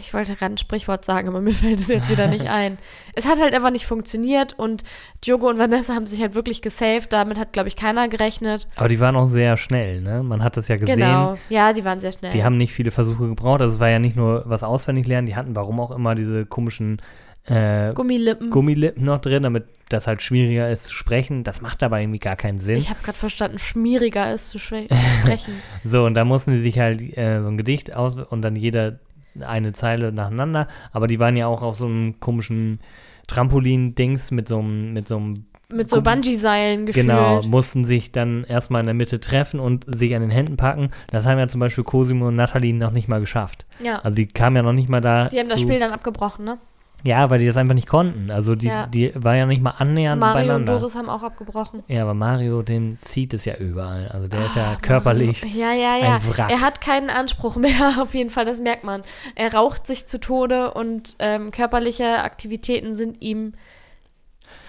ich 0.00 0.12
wollte 0.14 0.34
gerade 0.34 0.54
ein 0.54 0.58
Sprichwort 0.58 1.04
sagen, 1.04 1.28
aber 1.28 1.40
mir 1.40 1.52
fällt 1.52 1.80
es 1.80 1.88
jetzt 1.88 2.08
wieder 2.08 2.26
nicht 2.28 2.46
ein. 2.48 2.78
Es 3.14 3.26
hat 3.26 3.40
halt 3.40 3.54
einfach 3.54 3.70
nicht 3.70 3.86
funktioniert 3.86 4.58
und 4.58 4.84
Diogo 5.26 5.48
und 5.48 5.58
Vanessa 5.58 5.94
haben 5.94 6.06
sich 6.06 6.20
halt 6.20 6.34
wirklich 6.34 6.62
gesaved. 6.62 7.12
Damit 7.12 7.38
hat, 7.38 7.52
glaube 7.52 7.68
ich, 7.68 7.76
keiner 7.76 8.08
gerechnet. 8.08 8.66
Aber 8.76 8.88
die 8.88 9.00
waren 9.00 9.16
auch 9.16 9.26
sehr 9.26 9.56
schnell, 9.56 10.00
ne? 10.00 10.22
Man 10.22 10.42
hat 10.42 10.56
das 10.56 10.68
ja 10.68 10.76
gesehen. 10.76 10.96
Genau. 10.96 11.38
Ja, 11.48 11.72
die 11.72 11.84
waren 11.84 12.00
sehr 12.00 12.12
schnell. 12.12 12.32
Die 12.32 12.44
haben 12.44 12.56
nicht 12.56 12.72
viele 12.72 12.90
Versuche 12.90 13.28
gebraucht. 13.28 13.60
Also 13.60 13.74
es 13.74 13.80
war 13.80 13.88
ja 13.88 13.98
nicht 13.98 14.16
nur 14.16 14.44
was 14.46 14.62
auswendig 14.62 15.06
lernen, 15.06 15.26
die 15.26 15.36
hatten 15.36 15.54
warum 15.56 15.80
auch 15.80 15.90
immer 15.90 16.14
diese 16.14 16.46
komischen 16.46 17.00
äh, 17.46 17.92
Gummilippen. 17.94 18.50
Gummilippen 18.50 19.04
noch 19.04 19.20
drin, 19.20 19.42
damit 19.42 19.64
das 19.88 20.06
halt 20.06 20.22
schwieriger 20.22 20.70
ist 20.70 20.84
zu 20.84 20.94
sprechen. 20.94 21.42
Das 21.42 21.60
macht 21.60 21.82
aber 21.82 22.00
irgendwie 22.00 22.20
gar 22.20 22.36
keinen 22.36 22.58
Sinn. 22.58 22.78
ich 22.78 22.88
habe 22.88 23.02
gerade 23.02 23.18
verstanden, 23.18 23.58
schmieriger 23.58 24.32
ist 24.32 24.50
zu 24.50 24.58
sprechen. 24.58 24.88
So, 25.84 26.04
und 26.04 26.14
da 26.14 26.24
mussten 26.24 26.52
sie 26.52 26.60
sich 26.60 26.78
halt 26.78 27.00
äh, 27.16 27.42
so 27.42 27.48
ein 27.50 27.56
Gedicht 27.56 27.94
aus 27.94 28.16
und 28.16 28.42
dann 28.42 28.54
jeder 28.54 29.00
eine 29.40 29.72
Zeile 29.72 30.12
nacheinander. 30.12 30.68
Aber 30.92 31.06
die 31.06 31.18
waren 31.18 31.36
ja 31.36 31.46
auch 31.46 31.62
auf 31.62 31.76
so 31.76 31.86
einem 31.86 32.20
komischen 32.20 32.80
Trampolin-Dings 33.26 34.30
mit 34.30 34.48
so 34.48 34.58
einem, 34.58 34.92
mit 34.92 35.08
so 35.08 35.16
einem 35.16 35.46
Mit 35.72 35.88
so 35.88 36.02
Bungee-Seilen 36.02 36.86
gefühlt. 36.86 37.06
Genau, 37.06 37.42
mussten 37.42 37.84
sich 37.84 38.12
dann 38.12 38.44
erstmal 38.44 38.80
in 38.80 38.86
der 38.86 38.94
Mitte 38.94 39.20
treffen 39.20 39.60
und 39.60 39.84
sich 39.86 40.14
an 40.14 40.20
den 40.20 40.30
Händen 40.30 40.56
packen. 40.56 40.90
Das 41.10 41.26
haben 41.26 41.38
ja 41.38 41.48
zum 41.48 41.60
Beispiel 41.60 41.84
Cosimo 41.84 42.28
und 42.28 42.36
Nathalie 42.36 42.74
noch 42.74 42.90
nicht 42.90 43.08
mal 43.08 43.20
geschafft. 43.20 43.64
Ja. 43.82 44.00
Also 44.00 44.16
die 44.16 44.26
kamen 44.26 44.56
ja 44.56 44.62
noch 44.62 44.72
nicht 44.72 44.88
mal 44.88 45.00
da. 45.00 45.28
Die 45.28 45.38
haben 45.38 45.48
das 45.48 45.60
Spiel 45.60 45.78
dann 45.78 45.92
abgebrochen, 45.92 46.44
ne? 46.44 46.58
Ja, 47.04 47.30
weil 47.30 47.40
die 47.40 47.46
das 47.46 47.56
einfach 47.56 47.74
nicht 47.74 47.88
konnten. 47.88 48.30
Also 48.30 48.54
die, 48.54 48.66
Ja. 48.68 48.86
die 48.86 49.12
war 49.14 49.34
ja 49.34 49.44
nicht 49.46 49.60
mal 49.60 49.70
annähernd 49.78 50.20
Mario 50.20 50.32
und 50.32 50.46
beieinander. 50.46 50.78
Doris 50.78 50.94
haben 50.94 51.08
auch 51.08 51.22
abgebrochen. 51.22 51.82
Ja, 51.88 52.02
aber 52.02 52.14
Mario, 52.14 52.62
den 52.62 52.98
zieht 53.02 53.34
es 53.34 53.44
ja 53.44 53.56
überall. 53.56 54.08
Also 54.08 54.28
der 54.28 54.40
ist 54.40 54.54
ja 54.56 54.76
körperlich. 54.80 55.42
Ja, 55.42 55.72
ja, 55.72 55.96
ja. 55.96 56.14
Ein 56.16 56.28
Wrack. 56.28 56.50
Er 56.50 56.60
hat 56.60 56.80
keinen 56.80 57.10
Anspruch 57.10 57.56
mehr, 57.56 57.94
auf 58.00 58.14
jeden 58.14 58.30
Fall, 58.30 58.44
das 58.44 58.60
merkt 58.60 58.84
man. 58.84 59.02
Er 59.34 59.52
raucht 59.52 59.86
sich 59.86 60.06
zu 60.06 60.20
Tode 60.20 60.74
und 60.74 61.16
ähm, 61.18 61.50
körperliche 61.50 62.22
Aktivitäten 62.22 62.94
sind 62.94 63.20
ihm 63.20 63.54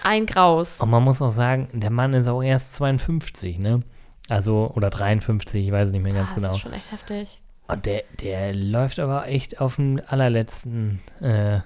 ein 0.02 0.26
Graus. 0.26 0.80
Und 0.80 0.90
man 0.90 1.02
muss 1.02 1.22
auch 1.22 1.30
sagen, 1.30 1.68
der 1.72 1.90
Mann 1.90 2.12
ist 2.14 2.28
auch 2.28 2.42
erst 2.42 2.74
52, 2.74 3.58
ne? 3.58 3.80
Also, 4.28 4.70
oder 4.74 4.90
53, 4.90 5.66
ich 5.66 5.72
weiß 5.72 5.88
es 5.88 5.92
nicht 5.92 6.02
mehr 6.02 6.12
ganz 6.14 6.32
Ah, 6.32 6.34
genau. 6.34 6.48
Das 6.48 6.56
ist 6.56 6.62
schon 6.62 6.72
echt 6.72 6.92
heftig. 6.92 7.40
Und 7.68 7.86
der, 7.86 8.02
der 8.20 8.54
läuft 8.54 8.98
aber 8.98 9.26
echt 9.28 9.60
auf 9.60 9.76
dem 9.76 10.00
allerletzten 10.06 11.00
äh, 11.20 11.60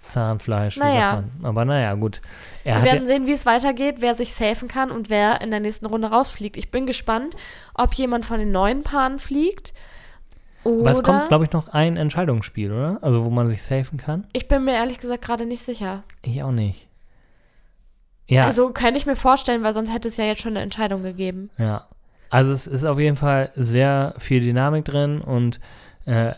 Zahnfleisch. 0.00 0.76
wie 0.76 0.80
Naja. 0.80 1.10
sagt 1.16 1.40
man. 1.40 1.46
Aber 1.48 1.64
naja, 1.64 1.94
gut. 1.94 2.20
Er 2.64 2.76
Wir 2.76 2.84
werden 2.84 3.02
ja, 3.02 3.06
sehen, 3.06 3.26
wie 3.26 3.32
es 3.32 3.46
weitergeht, 3.46 3.96
wer 4.00 4.14
sich 4.14 4.34
safen 4.34 4.68
kann 4.68 4.90
und 4.90 5.10
wer 5.10 5.40
in 5.40 5.50
der 5.50 5.60
nächsten 5.60 5.86
Runde 5.86 6.08
rausfliegt. 6.08 6.56
Ich 6.56 6.70
bin 6.70 6.86
gespannt, 6.86 7.36
ob 7.74 7.94
jemand 7.94 8.26
von 8.26 8.38
den 8.38 8.50
neuen 8.52 8.82
Paaren 8.82 9.18
fliegt. 9.18 9.72
Oder 10.64 10.80
aber 10.80 10.90
es 10.90 11.02
kommt, 11.02 11.28
glaube 11.28 11.44
ich, 11.46 11.52
noch 11.52 11.68
ein 11.68 11.96
Entscheidungsspiel, 11.96 12.70
oder? 12.72 12.98
Also, 13.00 13.24
wo 13.24 13.30
man 13.30 13.48
sich 13.48 13.62
safen 13.62 13.96
kann. 13.98 14.26
ich 14.34 14.46
bin 14.48 14.64
mir 14.64 14.74
ehrlich 14.74 14.98
gesagt 14.98 15.24
gerade 15.24 15.46
nicht 15.46 15.62
sicher. 15.62 16.02
Ich 16.22 16.42
auch 16.42 16.52
nicht. 16.52 16.86
Ja, 18.26 18.44
Also 18.44 18.70
könnte 18.70 18.98
ich 18.98 19.06
mir 19.06 19.16
vorstellen, 19.16 19.62
weil 19.62 19.72
sonst 19.72 19.92
hätte 19.92 20.08
es 20.08 20.16
ja 20.16 20.24
jetzt 20.24 20.40
schon 20.42 20.52
eine 20.52 20.60
Entscheidung 20.62 21.02
gegeben. 21.02 21.50
ja. 21.58 21.86
Also, 22.32 22.52
es 22.52 22.68
ist 22.68 22.84
auf 22.84 23.00
jeden 23.00 23.16
Fall 23.16 23.50
sehr 23.56 24.14
viel 24.18 24.40
Dynamik 24.40 24.84
drin 24.84 25.20
und 25.20 25.58
äh, 26.06 26.34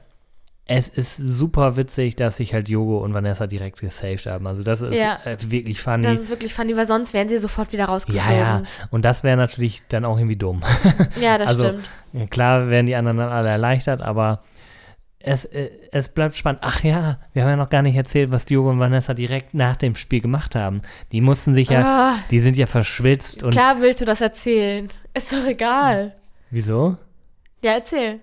es 0.75 0.89
ist 0.89 1.17
super 1.17 1.77
witzig, 1.77 2.17
dass 2.17 2.39
sich 2.39 2.55
halt 2.55 2.69
Jogo 2.69 2.99
und 2.99 3.13
Vanessa 3.13 3.47
direkt 3.47 3.81
gesaved 3.81 4.25
haben. 4.27 4.47
Also, 4.47 4.63
das 4.63 4.81
ist 4.81 4.97
Ja. 4.99 5.19
äh, 5.25 5.37
wirklich 5.41 5.81
funny. 5.81 6.03
Das 6.05 6.21
ist 6.21 6.31
wirklich 6.31 6.55
funny, 6.55 6.77
weil 6.77 6.87
sonst 6.87 7.13
wären 7.13 7.29
sie 7.29 7.37
sofort 7.39 7.73
wieder 7.73 7.85
ja, 7.85 7.91
rausgeflogen. 7.91 8.37
ja. 8.39 8.63
Und 8.91 9.05
das 9.05 9.23
wäre 9.23 9.37
natürlich 9.37 9.83
dann 9.89 10.05
auch 10.07 10.17
irgendwie 10.17 10.37
dumm. 10.37 10.63
Ja, 11.21 11.37
das 11.37 11.49
Also, 11.53 11.69
stimmt. 11.69 11.85
Ja, 12.15 12.27
klar 12.27 12.69
werden 12.71 12.87
die 12.87 12.95
anderen 12.95 13.19
dann 13.19 13.29
alle 13.29 13.49
erleichtert, 13.51 14.01
aber 14.03 14.43
es, 15.19 15.45
äh, 15.45 15.71
es 15.93 16.09
bleibt 16.09 16.35
spannend. 16.37 16.61
Ach 16.65 16.83
ja, 16.83 17.19
wir 17.33 17.43
haben 17.43 17.51
ja 17.51 17.57
noch 17.57 17.71
gar 17.71 17.83
nicht 17.83 17.95
erzählt, 17.97 18.31
was 18.31 18.45
Diogo 18.47 18.71
und 18.71 18.79
Vanessa 18.81 19.15
direkt 19.15 19.55
nach 19.55 19.77
dem 19.77 19.95
Spiel 19.95 20.21
gemacht 20.21 20.55
haben. 20.55 20.83
Die 21.13 21.21
mussten 21.21 21.55
sich 21.55 21.69
ja, 21.69 21.83
Ah, 22.15 22.15
die 22.31 22.41
sind 22.41 22.57
ja 22.57 22.67
verschwitzt 22.67 23.43
und. 23.43 23.51
klar 23.51 23.81
willst 23.81 24.01
du 24.01 24.05
das 24.05 24.21
erzählen. 24.21 24.89
Ist 25.15 25.33
doch 25.33 25.47
egal. 25.47 26.15
Wieso? 26.51 26.97
Ja, 27.65 27.73
erzähl. 27.75 28.21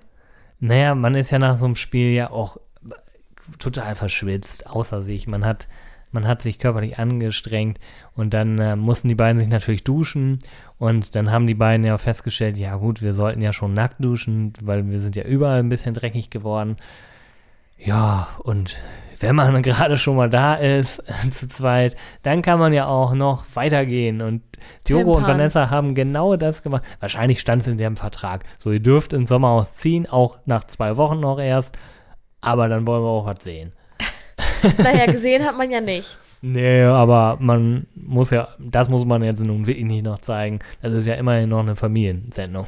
Naja, 0.59 0.95
man 0.95 1.15
ist 1.15 1.31
ja 1.31 1.39
nach 1.39 1.55
so 1.55 1.65
einem 1.65 1.75
Spiel 1.75 2.11
ja 2.11 2.29
auch 2.31 2.57
total 3.57 3.95
verschwitzt, 3.95 4.69
außer 4.69 5.01
sich. 5.01 5.27
Man 5.27 5.45
hat, 5.45 5.67
man 6.11 6.27
hat 6.27 6.41
sich 6.41 6.59
körperlich 6.59 6.99
angestrengt 6.99 7.79
und 8.13 8.33
dann 8.33 8.59
äh, 8.59 8.75
mussten 8.75 9.07
die 9.07 9.15
beiden 9.15 9.39
sich 9.39 9.49
natürlich 9.49 9.83
duschen 9.83 10.39
und 10.77 11.15
dann 11.15 11.31
haben 11.31 11.47
die 11.47 11.55
beiden 11.55 11.85
ja 11.85 11.97
festgestellt, 11.97 12.57
ja 12.57 12.75
gut, 12.75 13.01
wir 13.01 13.13
sollten 13.13 13.41
ja 13.41 13.53
schon 13.53 13.73
nackt 13.73 14.03
duschen, 14.03 14.53
weil 14.61 14.89
wir 14.89 14.99
sind 14.99 15.15
ja 15.15 15.23
überall 15.23 15.59
ein 15.59 15.69
bisschen 15.69 15.93
dreckig 15.93 16.29
geworden. 16.29 16.77
Ja, 17.77 18.27
und 18.43 18.77
wenn 19.19 19.35
man 19.35 19.61
gerade 19.61 19.97
schon 19.97 20.15
mal 20.15 20.29
da 20.29 20.55
ist, 20.55 21.03
zu 21.31 21.47
zweit, 21.47 21.95
dann 22.23 22.41
kann 22.41 22.59
man 22.59 22.73
ja 22.73 22.87
auch 22.87 23.13
noch 23.13 23.45
weitergehen. 23.53 24.21
Und 24.21 24.41
Diogo 24.87 25.17
und. 25.17 25.27
Vanessa 25.27 25.69
haben 25.69 25.95
genau 25.95 26.35
das 26.35 26.63
gemacht. 26.63 26.83
Wahrscheinlich 26.99 27.39
stand 27.39 27.61
es 27.61 27.67
in 27.67 27.77
dem 27.77 27.95
Vertrag. 27.95 28.43
So, 28.57 28.71
ihr 28.71 28.79
dürft 28.79 29.13
ins 29.13 29.29
Sommerhaus 29.29 29.73
ziehen, 29.73 30.07
auch 30.07 30.37
nach 30.45 30.65
zwei 30.65 30.97
Wochen 30.97 31.19
noch 31.19 31.39
erst. 31.39 31.77
Aber 32.41 32.67
dann 32.67 32.87
wollen 32.87 33.03
wir 33.03 33.09
auch 33.09 33.25
was 33.25 33.43
sehen. 33.43 33.73
Naja, 34.77 35.05
gesehen 35.05 35.45
hat 35.45 35.57
man 35.57 35.71
ja 35.71 35.79
nichts. 35.79 36.17
Nee, 36.41 36.83
aber 36.83 37.37
man 37.39 37.87
muss 37.95 38.31
ja, 38.31 38.49
das 38.59 38.89
muss 38.89 39.05
man 39.05 39.23
jetzt 39.23 39.41
nun 39.41 39.67
wirklich 39.67 39.85
nicht 39.85 40.05
noch 40.05 40.19
zeigen. 40.19 40.59
Das 40.81 40.93
ist 40.93 41.05
ja 41.05 41.15
immerhin 41.15 41.49
noch 41.49 41.59
eine 41.59 41.75
Familiensendung. 41.75 42.65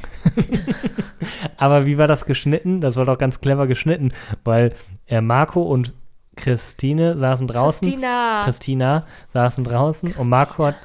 aber 1.56 1.84
wie 1.84 1.98
war 1.98 2.06
das 2.06 2.24
geschnitten? 2.24 2.80
Das 2.80 2.96
war 2.96 3.04
doch 3.04 3.18
ganz 3.18 3.40
clever 3.40 3.66
geschnitten, 3.66 4.10
weil 4.44 4.70
äh, 5.06 5.20
Marco 5.20 5.62
und 5.62 5.92
Christine 6.36 7.18
saßen 7.18 7.46
draußen. 7.46 7.86
Christina. 7.88 8.42
Christina 8.44 9.06
saßen 9.28 9.64
draußen 9.64 10.12
und 10.12 10.28
Marco 10.28 10.64
hat, 10.66 10.76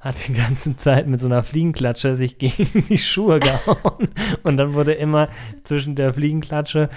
hat 0.00 0.26
die 0.28 0.34
ganze 0.34 0.76
Zeit 0.76 1.06
mit 1.06 1.20
so 1.20 1.26
einer 1.26 1.42
Fliegenklatsche 1.42 2.16
sich 2.16 2.38
gegen 2.38 2.84
die 2.88 2.98
Schuhe 2.98 3.38
gehauen. 3.40 4.08
und 4.42 4.56
dann 4.56 4.74
wurde 4.74 4.92
immer 4.94 5.28
zwischen 5.64 5.94
der 5.94 6.12
Fliegenklatsche 6.14 6.88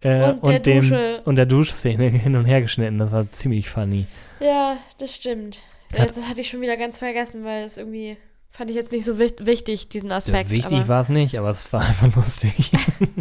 äh, 0.00 0.32
Und 0.32 0.46
der 0.46 0.58
dem 0.60 0.80
Dusche. 0.80 1.22
und 1.24 1.36
der 1.36 1.46
Duschszene 1.46 2.08
hin 2.10 2.36
und 2.36 2.44
her 2.44 2.60
geschnitten. 2.62 2.98
Das 2.98 3.12
war 3.12 3.30
ziemlich 3.30 3.70
funny. 3.70 4.06
Ja, 4.40 4.76
das 4.98 5.14
stimmt. 5.14 5.60
Hat- 5.96 6.10
Das 6.16 6.28
hatte 6.28 6.40
ich 6.40 6.48
schon 6.48 6.60
wieder 6.60 6.76
ganz 6.76 6.98
vergessen, 6.98 7.44
weil 7.44 7.64
es 7.64 7.76
irgendwie 7.76 8.16
fand 8.54 8.68
ich 8.70 8.76
jetzt 8.76 8.92
nicht 8.92 9.04
so 9.04 9.18
wich- 9.18 9.34
wichtig, 9.40 9.88
diesen 9.88 10.10
Ja, 10.10 10.16
Aspekt. 10.16 10.50
wichtig 10.50 10.86
war 10.86 11.00
es 11.00 11.08
nicht, 11.08 11.38
aber 11.38 11.48
es 11.50 11.72
war 11.72 11.80
einfach 11.86 12.14
lustig. 12.14 12.70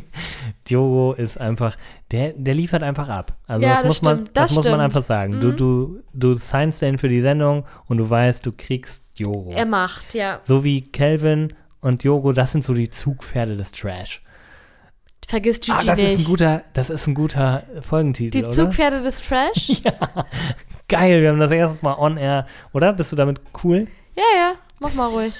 Diogo 0.69 1.13
ist 1.13 1.39
einfach, 1.39 1.75
der, 2.11 2.33
der 2.33 2.53
liefert 2.53 2.83
einfach 2.83 3.09
ab. 3.09 3.37
Also 3.47 3.65
Ja, 3.65 3.73
das, 3.75 3.81
das 3.83 3.87
muss 3.87 4.01
man, 4.01 4.15
stimmt, 4.17 4.37
das 4.37 4.51
muss 4.51 4.65
man 4.65 4.79
einfach 4.79 5.03
sagen. 5.03 5.39
Du, 5.39 5.47
Mhm. 5.49 5.57
du, 5.57 6.03
du 6.13 6.35
signst 6.35 6.81
den 6.81 6.97
für 6.97 7.09
die 7.09 7.21
Sendung 7.21 7.65
und 7.87 7.97
du 7.97 8.09
weißt, 8.09 8.45
du 8.45 8.51
kriegst 8.51 9.05
Diogo. 9.17 9.51
Er 9.51 9.65
macht, 9.65 10.13
ja. 10.13 10.39
So 10.43 10.63
wie 10.63 10.81
Kelvin 10.81 11.53
und 11.81 12.03
Diogo, 12.03 12.31
das 12.33 12.51
sind 12.51 12.63
so 12.63 12.73
die 12.73 12.89
Zugpferde 12.89 13.55
des 13.55 13.71
Trash. 13.71 14.21
Vergiss 15.27 15.61
Gigi 15.61 15.71
Ah, 15.77 15.83
das 15.85 15.97
nicht. 15.99 16.11
ist 16.13 16.19
ein 16.19 16.25
guter, 16.25 16.63
das 16.73 16.89
ist 16.89 17.07
ein 17.07 17.13
guter 17.13 17.63
Folgentitel, 17.79 18.31
die 18.31 18.43
oder? 18.43 18.51
Zugpferde 18.51 19.01
des 19.01 19.21
Trash? 19.21 19.81
Geil, 20.89 21.21
wir 21.21 21.29
haben 21.29 21.39
das 21.39 21.51
erstes 21.51 21.81
Mal 21.81 21.93
on 21.97 22.17
air, 22.17 22.45
oder? 22.73 22.91
Bist 22.91 23.11
du 23.13 23.15
damit 23.15 23.39
cool? 23.63 23.87
ja, 24.15 24.23
ja, 24.35 24.53
mach 24.81 24.93
mal 24.93 25.07
ruhig. 25.07 25.33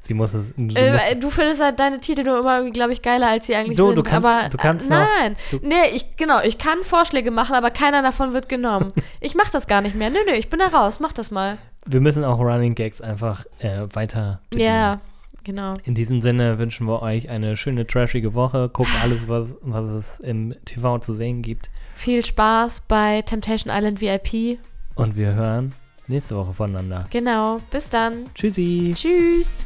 Sie 0.00 0.14
muss 0.14 0.34
es. 0.34 0.54
Du, 0.56 0.74
Äh, 0.76 1.12
es 1.12 1.18
du 1.20 1.30
findest 1.30 1.60
halt 1.60 1.80
deine 1.80 1.98
Titel 1.98 2.22
nur 2.22 2.38
immer, 2.38 2.68
glaube 2.70 2.92
ich, 2.92 3.02
geiler, 3.02 3.28
als 3.28 3.46
sie 3.46 3.56
eigentlich 3.56 3.76
Du- 3.76 3.86
sind. 3.88 3.96
du 3.96 4.02
kannst- 4.04 4.26
aber, 4.26 4.48
du 4.48 4.56
kannst 4.56 4.88
äh, 4.90 4.94
noch- 4.94 5.06
Nein, 5.20 5.36
du- 5.50 5.58
nee, 5.62 5.88
ich, 5.94 6.16
genau, 6.16 6.40
ich 6.42 6.58
kann 6.58 6.82
Vorschläge 6.82 7.30
machen, 7.32 7.54
aber 7.56 7.70
keiner 7.70 8.02
davon 8.02 8.32
wird 8.32 8.48
genommen. 8.48 8.92
ich 9.20 9.34
mach 9.34 9.50
das 9.50 9.66
gar 9.66 9.80
nicht 9.80 9.96
mehr. 9.96 10.10
Nö, 10.10 10.18
nö, 10.26 10.32
ich 10.34 10.48
bin 10.48 10.60
da 10.60 10.66
raus. 10.66 11.00
Mach 11.00 11.12
das 11.12 11.30
mal. 11.32 11.58
wir 11.86 12.00
müssen 12.00 12.24
auch 12.24 12.38
Running 12.38 12.74
Gags 12.76 13.00
einfach 13.00 13.44
äh, 13.58 13.82
weiter 13.92 14.40
bedienen. 14.50 14.68
Ja, 14.68 15.00
genau. 15.42 15.74
In 15.84 15.94
diesem 15.96 16.20
Sinne 16.20 16.58
wünschen 16.58 16.86
wir 16.86 17.02
euch 17.02 17.28
eine 17.28 17.56
schöne, 17.56 17.84
trashige 17.86 18.34
Woche. 18.34 18.68
Guckt 18.72 18.90
alles, 19.02 19.28
was, 19.28 19.56
was 19.62 19.86
es 19.86 20.20
im 20.20 20.54
TV 20.64 20.98
zu 20.98 21.14
sehen 21.14 21.42
gibt. 21.42 21.68
Viel 21.96 22.24
Spaß 22.24 22.82
bei 22.82 23.22
Temptation 23.22 23.74
Island 23.76 24.00
VIP. 24.00 24.58
Und 24.94 25.16
wir 25.16 25.34
hören 25.34 25.74
nächste 26.08 26.36
Woche 26.36 26.52
voneinander. 26.52 27.06
Genau, 27.10 27.60
bis 27.70 27.88
dann. 27.88 28.32
Tschüssi. 28.34 28.92
Tschüss. 28.94 29.58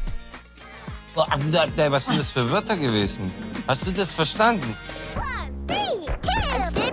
Boah, 1.14 1.26
was 1.90 2.06
sind 2.06 2.18
das 2.18 2.30
für 2.30 2.48
Wörter 2.50 2.76
gewesen? 2.76 3.30
Hast 3.66 3.86
du 3.86 3.90
das 3.90 4.12
verstanden? 4.12 4.74
One, 5.16 5.50
three, 5.66 6.06
two, 6.22 6.80
three. 6.80 6.89